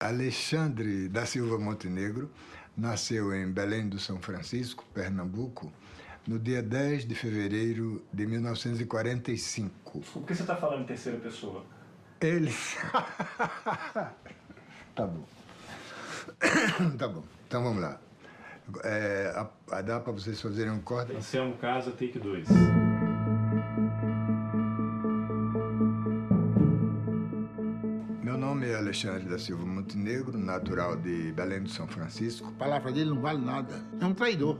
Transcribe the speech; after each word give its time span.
Alexandre 0.00 1.08
da 1.10 1.26
Silva 1.26 1.58
Montenegro 1.58 2.30
nasceu 2.74 3.34
em 3.34 3.46
Belém 3.52 3.86
do 3.86 3.98
São 3.98 4.18
Francisco, 4.18 4.82
Pernambuco, 4.94 5.70
no 6.26 6.38
dia 6.38 6.62
10 6.62 7.06
de 7.06 7.14
fevereiro 7.14 8.02
de 8.10 8.26
1945. 8.26 10.00
Por 10.00 10.24
que 10.24 10.34
você 10.34 10.40
está 10.40 10.56
falando 10.56 10.84
em 10.84 10.86
terceira 10.86 11.18
pessoa? 11.18 11.66
Ele. 12.18 12.50
tá 14.96 15.06
bom. 15.06 15.24
tá 16.96 17.06
bom. 17.08 17.22
Então 17.46 17.62
vamos 17.62 17.82
lá. 17.82 18.00
É, 18.84 19.34
a, 19.36 19.50
a, 19.76 19.82
dá 19.82 20.00
para 20.00 20.12
vocês 20.12 20.40
fazerem 20.40 20.72
um 20.72 20.80
corte? 20.80 21.14
Anselmo 21.14 21.58
Casa, 21.58 21.90
take 21.90 22.18
2. 22.18 22.48
Alexandre 28.90 29.28
da 29.28 29.38
Silva 29.38 29.64
Montenegro, 29.64 30.36
natural 30.36 30.96
de 30.96 31.30
Belém 31.30 31.62
do 31.62 31.68
São 31.68 31.86
Francisco. 31.86 32.48
A 32.48 32.58
palavra 32.58 32.90
dele 32.90 33.10
não 33.10 33.20
vale 33.20 33.38
nada. 33.38 33.72
É 34.00 34.04
um 34.04 34.12
traidor. 34.12 34.58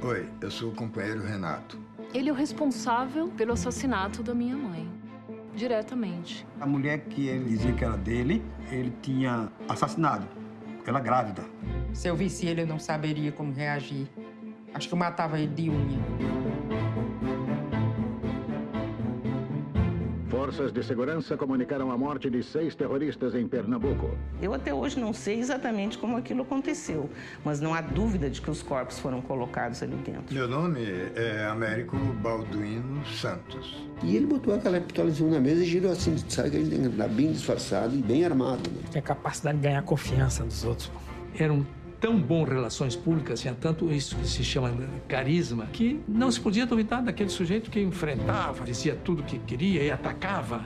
Oi, 0.00 0.28
eu 0.40 0.52
sou 0.52 0.70
o 0.70 0.72
companheiro 0.72 1.20
Renato. 1.20 1.76
Ele 2.14 2.28
é 2.28 2.32
o 2.32 2.34
responsável 2.34 3.26
pelo 3.26 3.54
assassinato 3.54 4.22
da 4.22 4.32
minha 4.32 4.56
mãe. 4.56 4.88
Diretamente. 5.56 6.46
A 6.60 6.66
mulher 6.66 7.06
que 7.06 7.26
ele 7.26 7.44
dizia 7.46 7.72
que 7.72 7.84
era 7.84 7.96
dele, 7.96 8.40
ele 8.70 8.92
tinha 9.02 9.50
assassinado. 9.68 10.28
Ela 10.86 11.00
grávida. 11.00 11.42
Se 11.92 12.06
eu 12.06 12.14
visse 12.14 12.46
ele, 12.46 12.62
eu 12.62 12.68
não 12.68 12.78
saberia 12.78 13.32
como 13.32 13.52
reagir. 13.52 14.06
Acho 14.72 14.86
que 14.86 14.94
eu 14.94 14.98
matava 14.98 15.40
ele 15.40 15.52
de 15.52 15.68
unha. 15.68 15.98
Forças 20.46 20.70
de 20.70 20.80
segurança 20.84 21.36
comunicaram 21.36 21.90
a 21.90 21.98
morte 21.98 22.30
de 22.30 22.40
seis 22.40 22.72
terroristas 22.72 23.34
em 23.34 23.48
Pernambuco. 23.48 24.16
Eu 24.40 24.54
até 24.54 24.72
hoje 24.72 24.96
não 24.96 25.12
sei 25.12 25.40
exatamente 25.40 25.98
como 25.98 26.16
aquilo 26.16 26.42
aconteceu, 26.42 27.10
mas 27.44 27.60
não 27.60 27.74
há 27.74 27.80
dúvida 27.80 28.30
de 28.30 28.40
que 28.40 28.48
os 28.48 28.62
corpos 28.62 28.96
foram 28.96 29.20
colocados 29.20 29.82
ali 29.82 29.96
dentro. 29.96 30.32
Meu 30.32 30.46
nome 30.46 30.82
é 31.16 31.48
Américo 31.50 31.96
Balduino 31.96 33.04
Santos. 33.06 33.84
E 34.04 34.14
ele 34.14 34.26
botou 34.26 34.54
aquela 34.54 34.80
pistola 34.80 35.10
na 35.32 35.40
mesa 35.40 35.64
e 35.64 35.66
girou 35.66 35.90
assim, 35.90 36.16
sabe 36.28 36.50
que 36.50 36.56
ele 36.58 36.88
bem 37.08 37.32
disfarçado 37.32 37.96
e 37.96 38.00
bem 38.00 38.24
armado. 38.24 38.70
Né? 38.70 38.82
Tem 38.92 39.00
a 39.00 39.02
capacidade 39.02 39.58
de 39.58 39.64
ganhar 39.64 39.82
confiança 39.82 40.44
dos 40.44 40.62
outros. 40.62 40.92
Era 41.36 41.52
um 41.52 41.66
tão 42.00 42.20
bom 42.20 42.44
relações 42.44 42.94
públicas, 42.94 43.40
tinha 43.40 43.54
tanto 43.54 43.92
isso 43.92 44.16
que 44.16 44.26
se 44.26 44.44
chama 44.44 44.72
carisma, 45.08 45.66
que 45.66 46.00
não 46.06 46.30
se 46.30 46.40
podia 46.40 46.66
duvidar 46.66 47.02
daquele 47.02 47.30
sujeito 47.30 47.70
que 47.70 47.80
enfrentava, 47.80 48.64
dizia 48.64 48.94
tudo 48.94 49.22
que 49.22 49.38
queria 49.38 49.82
e 49.82 49.90
atacava. 49.90 50.64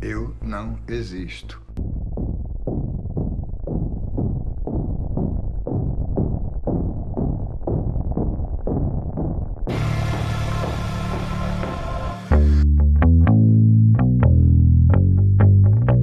Eu 0.00 0.34
não 0.42 0.78
existo. 0.88 1.60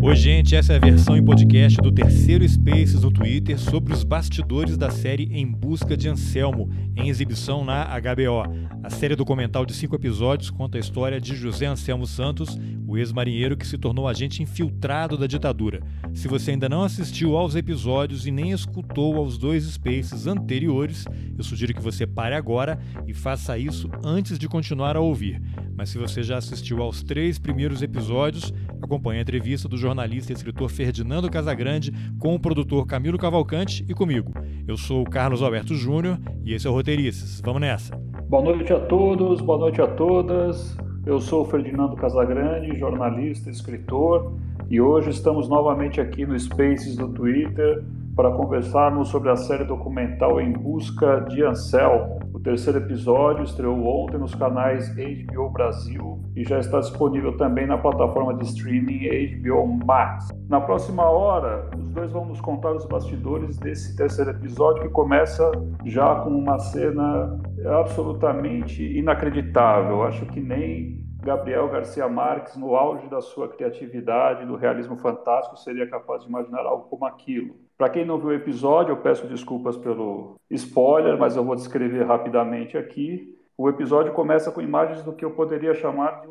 Oi, 0.10 0.16
gente, 0.16 0.56
essa 0.56 0.74
é 0.74 0.78
a 0.78 0.80
versão 0.80 1.16
em 1.16 1.24
podcast 1.24 1.80
do 1.80 1.92
terceiro 1.92 2.44
Spaces 2.50 3.04
no 3.04 3.12
Twitter 3.12 3.60
sobre 3.60 3.94
os 3.94 4.04
bastidores 4.04 4.76
da 4.76 4.90
série 4.90 5.30
Em 5.32 5.46
Busca 5.46 5.96
de 5.96 6.10
Anselmo, 6.10 6.68
em 6.96 7.10
exibição 7.10 7.64
na 7.64 7.86
HBO. 8.00 8.42
A 8.82 8.90
série 8.90 9.16
documental 9.16 9.68
de 9.68 9.74
cinco 9.76 9.96
episódios 9.96 10.50
conta 10.50 10.80
a 10.80 10.82
história 10.82 11.22
de 11.22 11.36
José 11.36 11.68
Anselmo 11.68 12.08
Santos, 12.08 12.58
o 12.90 12.98
ex-marinheiro 12.98 13.56
que 13.56 13.68
se 13.68 13.78
tornou 13.78 14.08
agente 14.08 14.42
infiltrado 14.42 15.16
da 15.16 15.28
ditadura. 15.28 15.80
Se 16.12 16.28
você 16.28 16.52
ainda 16.52 16.68
não 16.68 16.82
assistiu 16.82 17.38
aos 17.38 17.56
episódios 17.56 18.26
e 18.26 18.32
nem 18.32 18.52
escutou 18.52 19.16
aos 19.16 19.38
dois 19.38 19.64
Spaces 19.66 20.26
anteriores, 20.26 21.06
eu 21.38 21.44
sugiro 21.44 21.72
que 21.72 21.82
você 21.82 22.08
pare 22.08 22.34
agora 22.34 22.80
e 23.06 23.14
faça 23.14 23.60
isso 23.60 23.88
antes 24.04 24.40
de 24.40 24.48
continuar 24.48 24.98
a 24.98 25.00
ouvir. 25.00 25.40
Mas 25.78 25.90
se 25.90 26.00
você 26.00 26.24
já 26.24 26.38
assistiu 26.38 26.82
aos 26.82 27.04
três 27.04 27.38
primeiros 27.38 27.84
episódios, 27.84 28.52
acompanhe 28.82 29.20
a 29.20 29.22
entrevista 29.22 29.70
do 29.70 29.78
jornalista 29.78 30.32
e 30.32 30.36
escritor 30.36 30.68
Ferdinando 30.68 31.30
Casagrande 31.30 31.94
com 32.18 32.34
o 32.34 32.40
produtor 32.40 32.88
Camilo 32.88 33.20
Cavalcante 33.20 33.86
e 33.88 33.94
comigo. 33.94 34.34
Eu 34.68 34.76
sou 34.76 35.04
o 35.04 35.10
Carlos 35.10 35.44
Alberto 35.44 35.76
Júnior 35.76 36.20
e 36.44 36.56
esse 36.56 36.66
é 36.66 36.70
o 36.72 36.74
Roteiristas. 36.74 37.40
Vamos 37.46 37.62
nessa! 37.62 37.96
Boa 38.28 38.44
noite 38.44 38.74
a 38.74 38.80
todos, 38.80 39.42
boa 39.42 39.60
noite 39.60 39.80
a 39.80 39.88
todas. 39.88 40.76
Eu 41.06 41.20
sou 41.20 41.46
Ferdinando 41.46 41.96
Casagrande, 41.96 42.78
jornalista, 42.78 43.50
escritor, 43.50 44.34
e 44.70 44.82
hoje 44.82 45.10
estamos 45.10 45.48
novamente 45.48 46.02
aqui 46.02 46.26
no 46.26 46.38
Spaces 46.38 46.96
do 46.96 47.08
Twitter 47.08 47.84
para 48.16 48.32
conversarmos 48.32 49.10
sobre 49.10 49.30
a 49.30 49.36
série 49.36 49.64
documental 49.64 50.40
Em 50.42 50.52
Busca 50.52 51.22
de 51.22 51.44
Anselmo. 51.44 52.20
O 52.34 52.40
terceiro 52.40 52.80
episódio 52.80 53.44
estreou 53.44 53.86
ontem 53.86 54.18
nos 54.18 54.36
canais 54.36 54.90
HBO 54.96 55.50
Brasil 55.50 56.22
e 56.36 56.44
já 56.44 56.60
está 56.60 56.80
disponível 56.80 57.36
também 57.38 57.68
na 57.68 57.78
plataforma 57.78 58.34
de 58.36 58.46
streaming 58.46 59.42
HBO 59.42 59.68
Max. 59.86 60.30
Na 60.48 60.62
próxima 60.62 61.04
hora, 61.04 61.70
os 61.78 61.94
dois 61.94 62.12
vão 62.12 62.26
nos 62.26 62.40
contar 62.40 62.74
os 62.74 62.86
bastidores 62.86 63.58
desse 63.58 63.96
terceiro 63.96 64.32
episódio 64.32 64.84
que 64.84 64.90
começa 64.90 65.52
já 65.86 66.16
com 66.22 66.30
uma 66.30 66.60
cena 66.60 67.40
absolutamente 67.66 68.84
inacreditável. 68.98 70.04
Acho 70.04 70.26
que 70.28 70.40
nem 70.40 71.00
Gabriel 71.22 71.68
Garcia 71.68 72.08
Marques, 72.08 72.56
no 72.56 72.76
auge 72.76 73.08
da 73.10 73.22
sua 73.22 73.50
criatividade, 73.50 74.46
do 74.46 74.56
realismo 74.56 74.98
fantástico, 74.98 75.58
seria 75.58 75.90
capaz 75.90 76.24
de 76.24 76.30
imaginar 76.30 76.62
algo 76.62 76.86
como 76.90 77.06
aquilo. 77.06 77.56
Para 77.80 77.92
quem 77.92 78.04
não 78.04 78.18
viu 78.18 78.28
o 78.28 78.34
episódio, 78.34 78.92
eu 78.92 78.98
peço 78.98 79.26
desculpas 79.26 79.78
pelo 79.78 80.36
spoiler, 80.50 81.18
mas 81.18 81.38
eu 81.38 81.46
vou 81.46 81.56
descrever 81.56 82.04
rapidamente 82.04 82.78
aqui. 82.78 83.40
O 83.58 83.70
episódio 83.70 84.12
começa 84.12 84.52
com 84.52 84.60
imagens 84.60 85.02
do 85.02 85.14
que 85.14 85.24
eu 85.24 85.32
poderia 85.32 85.74
chamar 85.74 86.20
de 86.20 86.28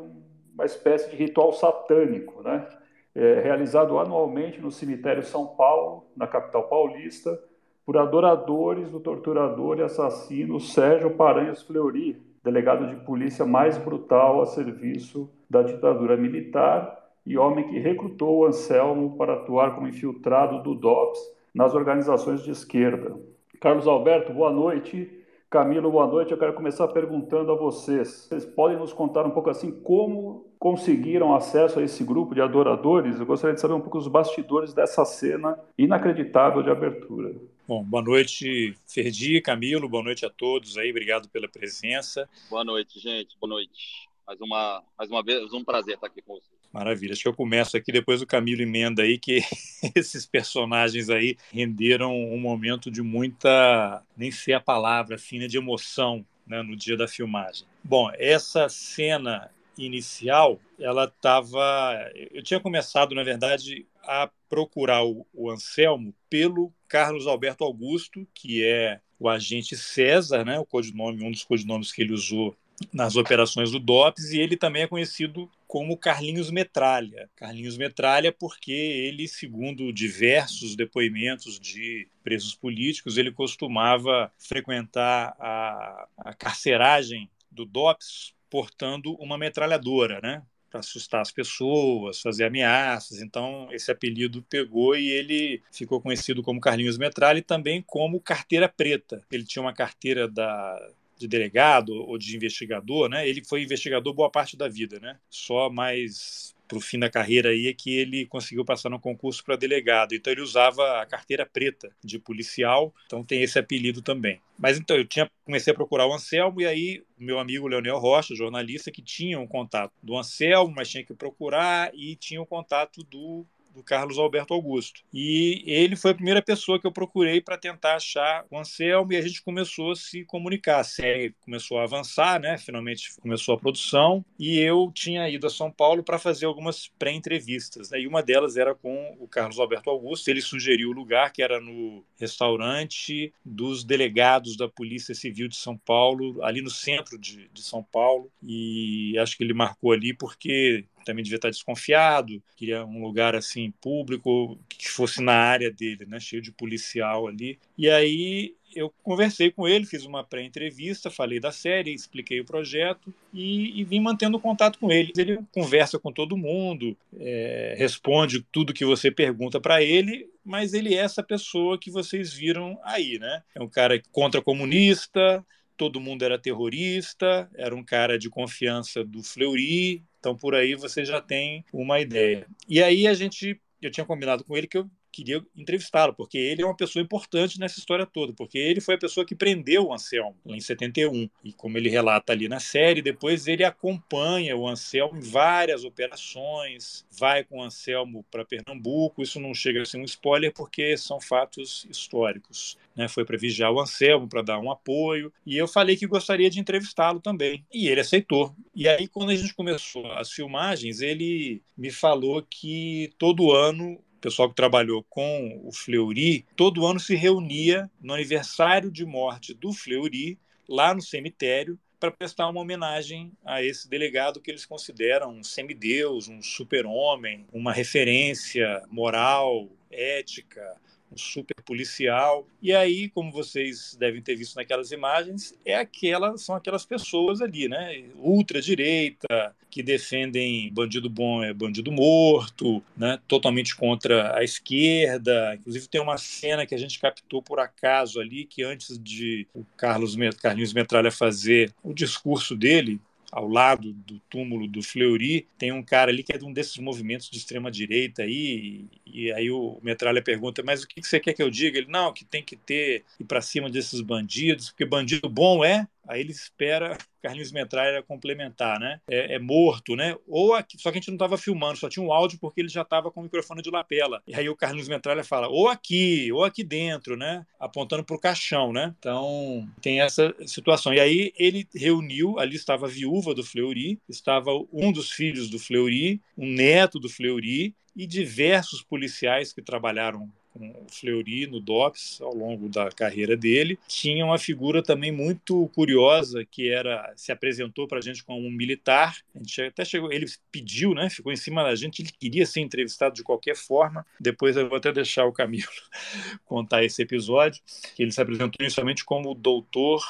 uma 0.53 0.63
espécie 0.63 1.09
de 1.09 1.15
ritual 1.15 1.51
satânico, 1.51 2.43
né? 2.43 2.67
É, 3.15 3.41
realizado 3.41 3.97
anualmente 3.97 4.61
no 4.61 4.69
cemitério 4.69 5.23
São 5.23 5.47
Paulo, 5.47 6.05
na 6.15 6.27
capital 6.27 6.69
paulista, 6.69 7.35
por 7.83 7.97
adoradores 7.97 8.91
do 8.91 8.99
torturador 8.99 9.79
e 9.79 9.81
assassino 9.81 10.59
Sérgio 10.59 11.15
Paranhos 11.15 11.63
Fleury, 11.63 12.21
delegado 12.43 12.85
de 12.85 12.95
polícia 12.97 13.43
mais 13.43 13.75
brutal 13.75 14.39
a 14.39 14.45
serviço 14.45 15.27
da 15.49 15.63
ditadura 15.63 16.15
militar 16.15 17.09
e 17.25 17.39
homem 17.39 17.67
que 17.67 17.79
recrutou 17.79 18.45
Anselmo 18.45 19.17
para 19.17 19.33
atuar 19.33 19.73
como 19.73 19.87
infiltrado 19.87 20.61
do 20.61 20.75
DOPS 20.75 21.38
nas 21.53 21.73
organizações 21.73 22.43
de 22.43 22.51
esquerda. 22.51 23.17
Carlos 23.59 23.87
Alberto, 23.87 24.33
boa 24.33 24.51
noite. 24.51 25.19
Camilo, 25.49 25.91
boa 25.91 26.05
noite. 26.05 26.31
Eu 26.31 26.37
quero 26.37 26.53
começar 26.53 26.87
perguntando 26.89 27.51
a 27.51 27.55
vocês. 27.55 28.27
Vocês 28.27 28.45
podem 28.45 28.77
nos 28.77 28.93
contar 28.93 29.25
um 29.25 29.31
pouco 29.31 29.49
assim 29.49 29.71
como 29.71 30.45
conseguiram 30.59 31.33
acesso 31.33 31.79
a 31.79 31.83
esse 31.83 32.03
grupo 32.03 32.35
de 32.35 32.41
adoradores? 32.41 33.19
Eu 33.19 33.25
gostaria 33.25 33.55
de 33.55 33.61
saber 33.61 33.73
um 33.73 33.81
pouco 33.81 33.97
os 33.97 34.07
bastidores 34.07 34.73
dessa 34.73 35.03
cena 35.05 35.59
inacreditável 35.77 36.61
de 36.61 36.69
abertura. 36.69 37.33
Bom, 37.67 37.83
boa 37.83 38.03
noite, 38.03 38.75
Ferdi, 38.87 39.41
Camilo, 39.41 39.89
boa 39.89 40.03
noite 40.03 40.25
a 40.25 40.29
todos 40.29 40.77
aí, 40.77 40.89
obrigado 40.89 41.29
pela 41.29 41.47
presença. 41.47 42.29
Boa 42.49 42.63
noite, 42.63 42.99
gente, 42.99 43.37
boa 43.39 43.49
noite. 43.49 44.07
Mais 44.27 44.39
uma, 44.41 44.83
mais 44.97 45.09
uma 45.09 45.23
vez, 45.23 45.51
um 45.53 45.63
prazer 45.63 45.95
estar 45.95 46.07
aqui 46.07 46.21
com 46.21 46.35
vocês. 46.35 46.58
Maravilha. 46.71 47.13
Acho 47.13 47.23
que 47.23 47.27
eu 47.27 47.33
começo 47.33 47.75
aqui, 47.75 47.91
depois 47.91 48.21
o 48.21 48.27
Camilo 48.27 48.61
emenda 48.61 49.01
aí, 49.01 49.17
que 49.17 49.41
esses 49.95 50.25
personagens 50.25 51.09
aí 51.09 51.35
renderam 51.51 52.15
um 52.15 52.39
momento 52.39 52.91
de 52.91 53.01
muita, 53.01 54.03
nem 54.15 54.31
sei 54.31 54.53
a 54.53 54.59
palavra, 54.59 55.15
assim, 55.15 55.39
né, 55.39 55.47
de 55.47 55.57
emoção 55.57 56.25
né, 56.45 56.61
no 56.61 56.75
dia 56.75 56.95
da 56.95 57.07
filmagem. 57.07 57.65
Bom, 57.83 58.11
essa 58.15 58.69
cena 58.69 59.49
inicial, 59.77 60.59
ela 60.79 61.05
estava. 61.05 62.11
Eu 62.31 62.43
tinha 62.43 62.59
começado, 62.59 63.15
na 63.15 63.23
verdade, 63.23 63.85
a 64.03 64.29
procurar 64.49 65.03
o, 65.03 65.25
o 65.33 65.49
Anselmo 65.49 66.13
pelo 66.29 66.73
Carlos 66.87 67.27
Alberto 67.27 67.63
Augusto, 67.63 68.27
que 68.33 68.63
é 68.63 68.99
o 69.19 69.29
agente 69.29 69.75
César, 69.75 70.45
né, 70.45 70.59
o 70.59 70.65
codinome, 70.65 71.23
um 71.23 71.31
dos 71.31 71.43
codinomes 71.43 71.91
que 71.91 72.01
ele 72.01 72.13
usou 72.13 72.55
nas 72.93 73.15
operações 73.15 73.71
do 73.71 73.79
DOPS, 73.79 74.31
e 74.31 74.39
ele 74.39 74.55
também 74.55 74.83
é 74.83 74.87
conhecido 74.87 75.49
como 75.69 75.95
Carlinhos 75.95 76.49
Metralha. 76.49 77.29
Carlinhos 77.35 77.77
Metralha 77.77 78.31
porque 78.31 78.71
ele, 78.71 79.27
segundo 79.27 79.93
diversos 79.93 80.75
depoimentos 80.75 81.59
de 81.59 82.07
presos 82.23 82.55
políticos, 82.55 83.17
ele 83.17 83.31
costumava 83.31 84.31
frequentar 84.39 85.35
a, 85.39 86.07
a 86.17 86.33
carceragem 86.33 87.29
do 87.51 87.65
DOPS 87.65 88.33
portando 88.49 89.13
uma 89.19 89.37
metralhadora, 89.37 90.19
né? 90.21 90.41
para 90.71 90.79
assustar 90.79 91.21
as 91.21 91.31
pessoas, 91.31 92.19
fazer 92.19 92.45
ameaças. 92.45 93.21
Então, 93.21 93.67
esse 93.71 93.91
apelido 93.91 94.43
pegou 94.43 94.95
e 94.95 95.07
ele 95.09 95.61
ficou 95.71 96.01
conhecido 96.01 96.41
como 96.41 96.59
Carlinhos 96.61 96.97
Metralha 96.97 97.39
e 97.39 97.43
também 97.43 97.83
como 97.85 98.21
Carteira 98.21 98.69
Preta. 98.69 99.23
Ele 99.31 99.43
tinha 99.43 99.61
uma 99.61 99.73
carteira 99.73 100.27
da, 100.27 100.91
de 101.19 101.27
delegado 101.27 101.93
ou 101.93 102.17
de 102.17 102.35
investigador, 102.35 103.09
né? 103.09 103.27
Ele 103.27 103.43
foi 103.43 103.61
investigador 103.61 104.13
boa 104.13 104.31
parte 104.31 104.55
da 104.55 104.67
vida, 104.67 104.99
né? 104.99 105.19
Só 105.29 105.69
mais 105.69 106.55
para 106.67 106.77
o 106.77 106.81
fim 106.81 106.99
da 106.99 107.09
carreira 107.09 107.49
aí 107.49 107.67
é 107.67 107.73
que 107.73 107.97
ele 107.97 108.27
conseguiu 108.27 108.63
passar 108.63 108.91
no 108.91 108.99
concurso 108.99 109.43
para 109.43 109.55
delegado. 109.55 110.13
Então 110.13 110.31
ele 110.31 110.41
usava 110.41 111.01
a 111.01 111.05
carteira 111.05 111.43
preta 111.45 111.89
de 112.03 112.19
policial, 112.19 112.93
então 113.07 113.23
tem 113.23 113.41
esse 113.41 113.57
apelido 113.57 114.03
também. 114.03 114.39
Mas 114.57 114.77
então 114.77 114.95
eu 114.95 115.05
tinha 115.05 115.29
comecei 115.43 115.71
a 115.73 115.75
procurar 115.75 116.05
o 116.05 116.13
Anselmo 116.13 116.61
e 116.61 116.67
aí 116.67 117.03
meu 117.17 117.39
amigo 117.39 117.67
Leonel 117.67 117.97
Rocha, 117.97 118.35
jornalista, 118.35 118.91
que 118.91 119.01
tinha 119.01 119.39
um 119.39 119.47
contato 119.47 119.91
do 120.01 120.15
Anselmo, 120.15 120.71
mas 120.75 120.89
tinha 120.89 121.03
que 121.03 121.13
procurar 121.15 121.91
e 121.93 122.15
tinha 122.15 122.39
o 122.39 122.43
um 122.43 122.45
contato 122.45 123.03
do 123.03 123.45
do 123.73 123.83
Carlos 123.83 124.17
Alberto 124.17 124.53
Augusto. 124.53 125.01
E 125.13 125.63
ele 125.65 125.95
foi 125.95 126.11
a 126.11 126.15
primeira 126.15 126.41
pessoa 126.41 126.79
que 126.79 126.87
eu 126.87 126.91
procurei 126.91 127.41
para 127.41 127.57
tentar 127.57 127.95
achar 127.95 128.45
o 128.49 128.57
Anselmo 128.57 129.13
e 129.13 129.17
a 129.17 129.21
gente 129.21 129.41
começou 129.41 129.91
a 129.91 129.95
se 129.95 130.23
comunicar. 130.25 130.79
A 130.79 130.83
série 130.83 131.33
começou 131.41 131.79
a 131.79 131.83
avançar, 131.83 132.39
né? 132.39 132.57
Finalmente 132.57 133.15
começou 133.21 133.55
a 133.55 133.59
produção 133.59 134.23
e 134.37 134.59
eu 134.59 134.91
tinha 134.93 135.29
ido 135.29 135.47
a 135.47 135.49
São 135.49 135.71
Paulo 135.71 136.03
para 136.03 136.19
fazer 136.19 136.45
algumas 136.45 136.87
pré-entrevistas. 136.99 137.89
Né? 137.89 138.01
E 138.01 138.07
uma 138.07 138.23
delas 138.23 138.57
era 138.57 138.73
com 138.75 139.15
o 139.19 139.27
Carlos 139.27 139.59
Alberto 139.59 139.89
Augusto. 139.89 140.27
Ele 140.27 140.41
sugeriu 140.41 140.89
o 140.89 140.93
lugar 140.93 141.31
que 141.31 141.41
era 141.41 141.59
no 141.59 142.03
restaurante 142.17 143.33
dos 143.43 143.83
delegados 143.83 144.57
da 144.57 144.67
Polícia 144.67 145.15
Civil 145.15 145.47
de 145.47 145.55
São 145.55 145.77
Paulo, 145.77 146.43
ali 146.43 146.61
no 146.61 146.69
centro 146.69 147.17
de, 147.17 147.49
de 147.49 147.61
São 147.61 147.83
Paulo. 147.83 148.31
E 148.41 149.17
acho 149.17 149.37
que 149.37 149.43
ele 149.43 149.53
marcou 149.53 149.91
ali 149.91 150.13
porque 150.13 150.85
também 151.09 151.23
devia 151.23 151.37
estar 151.37 151.49
desconfiado, 151.49 152.39
queria 152.55 152.85
um 152.85 153.01
lugar 153.01 153.35
assim 153.35 153.73
público 153.81 154.59
que 154.69 154.87
fosse 154.87 155.23
na 155.23 155.33
área 155.33 155.71
dele, 155.71 156.05
né, 156.05 156.19
cheio 156.19 156.39
de 156.39 156.51
policial 156.51 157.27
ali. 157.27 157.57
E 157.75 157.89
aí 157.89 158.53
eu 158.75 158.93
conversei 159.01 159.49
com 159.49 159.67
ele, 159.67 159.87
fiz 159.87 160.05
uma 160.05 160.23
pré-entrevista, 160.23 161.09
falei 161.09 161.39
da 161.39 161.51
série, 161.51 161.91
expliquei 161.91 162.39
o 162.39 162.45
projeto 162.45 163.11
e, 163.33 163.81
e, 163.81 163.83
vim 163.83 163.99
mantendo 163.99 164.39
contato 164.39 164.77
com 164.77 164.91
ele. 164.91 165.11
Ele 165.17 165.39
conversa 165.51 165.97
com 165.97 166.11
todo 166.11 166.37
mundo, 166.37 166.95
é, 167.19 167.73
responde 167.75 168.45
tudo 168.51 168.71
que 168.71 168.85
você 168.85 169.09
pergunta 169.09 169.59
para 169.59 169.81
ele, 169.81 170.29
mas 170.45 170.75
ele 170.75 170.93
é 170.93 170.99
essa 170.99 171.23
pessoa 171.23 171.79
que 171.79 171.89
vocês 171.89 172.31
viram 172.31 172.79
aí, 172.83 173.17
né? 173.17 173.41
É 173.55 173.63
um 173.63 173.67
cara 173.67 173.99
contra 174.11 174.43
comunista, 174.43 175.43
todo 175.79 176.01
mundo 176.01 176.25
era 176.25 176.37
terrorista, 176.37 177.49
era 177.55 177.73
um 177.73 177.81
cara 177.81 178.19
de 178.19 178.29
confiança 178.29 179.01
do 179.01 179.23
Fleury, 179.23 180.03
então 180.19 180.35
por 180.35 180.53
aí 180.53 180.75
você 180.75 181.05
já 181.05 181.21
tem 181.21 181.63
uma 181.71 182.01
ideia. 182.01 182.45
E 182.67 182.83
aí 182.83 183.07
a 183.07 183.13
gente, 183.13 183.57
eu 183.81 183.89
tinha 183.89 184.05
combinado 184.05 184.43
com 184.43 184.57
ele 184.57 184.67
que 184.67 184.77
eu 184.77 184.89
queria 185.09 185.41
entrevistá-lo, 185.55 186.13
porque 186.13 186.37
ele 186.37 186.61
é 186.61 186.65
uma 186.65 186.75
pessoa 186.75 187.01
importante 187.01 187.59
nessa 187.59 187.79
história 187.79 188.05
toda, 188.05 188.33
porque 188.33 188.57
ele 188.57 188.81
foi 188.81 188.95
a 188.95 188.99
pessoa 188.99 189.25
que 189.25 189.35
prendeu 189.35 189.87
o 189.87 189.93
Anselmo 189.93 190.35
em 190.45 190.59
71. 190.59 191.29
E 191.43 191.53
como 191.53 191.77
ele 191.77 191.89
relata 191.89 192.33
ali 192.33 192.47
na 192.47 192.59
série, 192.59 193.01
depois 193.01 193.47
ele 193.47 193.63
acompanha 193.63 194.55
o 194.55 194.67
Anselmo 194.67 195.17
em 195.17 195.21
várias 195.21 195.83
operações, 195.83 197.05
vai 197.09 197.43
com 197.43 197.59
o 197.59 197.63
Anselmo 197.63 198.25
para 198.29 198.45
Pernambuco. 198.45 199.21
Isso 199.21 199.39
não 199.39 199.53
chega 199.53 199.81
a 199.81 199.85
ser 199.85 199.97
um 199.97 200.03
spoiler, 200.03 200.53
porque 200.53 200.97
são 200.97 201.19
fatos 201.19 201.85
históricos. 201.89 202.77
Né? 202.99 203.07
Foi 203.07 203.23
para 203.23 203.37
vigiar 203.37 203.71
o 203.71 203.79
Anselmo, 203.79 204.27
para 204.27 204.41
dar 204.41 204.59
um 204.59 204.69
apoio. 204.69 205.31
E 205.45 205.57
eu 205.57 205.69
falei 205.69 205.95
que 205.95 206.05
gostaria 206.05 206.49
de 206.49 206.59
entrevistá-lo 206.59 207.21
também. 207.21 207.65
E 207.73 207.87
ele 207.87 208.01
aceitou. 208.01 208.53
E 208.75 208.89
aí, 208.89 209.07
quando 209.07 209.29
a 209.29 209.35
gente 209.35 209.53
começou 209.53 210.05
as 210.11 210.29
filmagens, 210.29 210.99
ele 210.99 211.63
me 211.77 211.91
falou 211.91 212.45
que 212.49 213.09
todo 213.17 213.53
ano 213.53 213.93
o 213.93 214.19
pessoal 214.19 214.49
que 214.49 214.55
trabalhou 214.55 215.01
com 215.09 215.61
o 215.63 215.71
Fleury, 215.71 216.45
todo 216.57 216.85
ano 216.85 216.99
se 216.99 217.15
reunia 217.15 217.89
no 218.01 218.13
aniversário 218.13 218.91
de 218.91 219.05
morte 219.05 219.53
do 219.53 219.71
Fleury, 219.71 220.37
lá 220.67 220.93
no 220.93 221.01
cemitério, 221.01 221.79
para 221.97 222.11
prestar 222.11 222.49
uma 222.49 222.59
homenagem 222.59 223.31
a 223.45 223.63
esse 223.63 223.89
delegado 223.89 224.41
que 224.41 224.51
eles 224.51 224.65
consideram 224.65 225.31
um 225.31 225.41
semideus, 225.43 226.27
um 226.27 226.41
super-homem, 226.41 227.45
uma 227.53 227.71
referência 227.71 228.83
moral, 228.91 229.69
ética, 229.89 230.75
um 231.11 231.17
super 231.17 231.55
policial. 231.63 232.47
E 232.61 232.73
aí, 232.73 233.09
como 233.09 233.31
vocês 233.31 233.95
devem 233.99 234.21
ter 234.21 234.35
visto 234.35 234.55
naquelas 234.55 234.91
imagens, 234.91 235.53
é 235.65 235.75
aquela, 235.75 236.37
são 236.37 236.55
aquelas 236.55 236.85
pessoas 236.85 237.41
ali, 237.41 237.67
né? 237.67 238.03
Ultradireita, 238.15 239.55
que 239.69 239.83
defendem 239.83 240.71
bandido 240.73 241.09
bom 241.09 241.43
é 241.43 241.53
bandido 241.53 241.91
morto, 241.91 242.83
né? 242.97 243.19
Totalmente 243.27 243.75
contra 243.75 244.37
a 244.37 244.43
esquerda. 244.43 245.55
Inclusive 245.55 245.87
tem 245.87 246.01
uma 246.01 246.17
cena 246.17 246.65
que 246.65 246.75
a 246.75 246.77
gente 246.77 246.99
captou 246.99 247.41
por 247.41 247.59
acaso 247.59 248.19
ali, 248.19 248.45
que 248.45 248.63
antes 248.63 248.97
de 248.97 249.47
o 249.53 249.63
Carlos 249.77 250.15
Carlinhos 250.41 250.73
Metralha 250.73 251.11
fazer 251.11 251.73
o 251.83 251.93
discurso 251.93 252.55
dele, 252.55 252.99
ao 253.31 253.47
lado 253.47 253.93
do 253.93 254.19
túmulo 254.29 254.67
do 254.67 254.81
Fleury, 254.81 255.47
tem 255.57 255.71
um 255.71 255.83
cara 255.83 256.11
ali 256.11 256.23
que 256.23 256.33
é 256.33 256.37
de 256.37 256.45
um 256.45 256.53
desses 256.53 256.77
movimentos 256.77 257.29
de 257.29 257.37
extrema 257.37 257.69
direita 257.69 258.23
aí, 258.23 258.89
e, 259.05 259.25
e 259.27 259.31
aí 259.31 259.51
o 259.51 259.79
Metralha 259.83 260.21
pergunta, 260.21 260.63
mas 260.63 260.83
o 260.83 260.87
que 260.87 261.01
você 261.01 261.19
quer 261.19 261.33
que 261.33 261.43
eu 261.43 261.49
diga? 261.49 261.77
Ele, 261.77 261.87
não, 261.89 262.11
que 262.13 262.25
tem 262.25 262.43
que 262.43 262.55
ter, 262.55 263.03
ir 263.19 263.23
para 263.25 263.41
cima 263.41 263.69
desses 263.69 264.01
bandidos, 264.01 264.69
porque 264.69 264.85
bandido 264.85 265.29
bom 265.29 265.63
é 265.63 265.87
Aí 266.09 266.21
ele 266.21 266.31
espera 266.31 266.97
Carlinhos 267.21 267.51
Metralha 267.51 268.01
complementar, 268.01 268.79
né? 268.79 268.99
É, 269.07 269.35
é, 269.35 269.39
morto, 269.39 269.95
né? 269.95 270.15
Ou 270.27 270.55
aqui, 270.55 270.81
só 270.81 270.89
que 270.89 270.97
a 270.97 270.99
gente 270.99 271.09
não 271.09 271.15
estava 271.15 271.37
filmando, 271.37 271.77
só 271.77 271.87
tinha 271.87 272.03
um 272.03 272.11
áudio 272.11 272.39
porque 272.39 272.61
ele 272.61 272.69
já 272.69 272.81
estava 272.81 273.11
com 273.11 273.19
o 273.19 273.23
microfone 273.23 273.61
de 273.61 273.69
lapela. 273.69 274.21
E 274.25 274.33
aí 274.33 274.49
o 274.49 274.55
Carlinhos 274.55 274.87
Metralha 274.87 275.23
fala, 275.23 275.47
ou 275.47 275.67
aqui, 275.67 276.31
ou 276.31 276.43
aqui 276.43 276.63
dentro, 276.63 277.15
né? 277.15 277.45
Apontando 277.59 278.03
para 278.03 278.15
o 278.15 278.19
caixão, 278.19 278.73
né? 278.73 278.95
Então 278.97 279.69
tem 279.81 280.01
essa 280.01 280.33
situação. 280.47 280.93
E 280.93 280.99
aí 280.99 281.31
ele 281.37 281.67
reuniu, 281.75 282.39
ali 282.39 282.55
estava 282.55 282.87
a 282.87 282.89
viúva 282.89 283.35
do 283.35 283.43
Fleury, 283.43 283.99
estava 284.09 284.51
um 284.73 284.91
dos 284.91 285.11
filhos 285.11 285.49
do 285.49 285.59
Fleury, 285.59 286.21
um 286.37 286.47
neto 286.47 286.99
do 286.99 287.09
Fleury 287.09 287.75
e 287.95 288.07
diversos 288.07 288.81
policiais 288.81 289.51
que 289.51 289.61
trabalharam 289.61 290.31
com 290.59 290.69
o 290.71 290.85
Fleury 290.89 291.47
no 291.47 291.61
DOPS 291.61 292.19
ao 292.21 292.35
longo 292.35 292.67
da 292.67 292.91
carreira 292.91 293.37
dele. 293.37 293.79
Tinha 293.87 294.25
uma 294.25 294.37
figura 294.37 294.83
também 294.83 295.11
muito 295.11 295.67
curiosa 295.73 296.43
que 296.43 296.69
era 296.69 297.13
se 297.15 297.31
apresentou 297.31 297.87
para 297.87 297.99
a 297.99 298.01
gente 298.01 298.23
como 298.23 298.45
um 298.45 298.51
militar. 298.51 299.17
A 299.33 299.39
gente 299.39 299.61
até 299.61 299.85
chegou, 299.85 300.11
ele 300.11 300.25
pediu, 300.51 300.93
né? 300.93 301.09
Ficou 301.09 301.31
em 301.31 301.37
cima 301.37 301.63
da 301.63 301.73
gente. 301.75 302.01
Ele 302.01 302.11
queria 302.11 302.45
ser 302.45 302.59
entrevistado 302.59 303.15
de 303.15 303.23
qualquer 303.23 303.55
forma. 303.55 304.05
Depois 304.19 304.57
eu 304.57 304.67
vou 304.67 304.77
até 304.77 304.91
deixar 304.91 305.25
o 305.25 305.31
Camilo 305.31 305.69
contar 306.45 306.83
esse 306.83 307.01
episódio. 307.01 307.61
Ele 307.97 308.11
se 308.11 308.21
apresentou 308.21 308.57
inicialmente 308.59 309.05
como 309.05 309.31
o 309.31 309.35
Doutor 309.35 310.03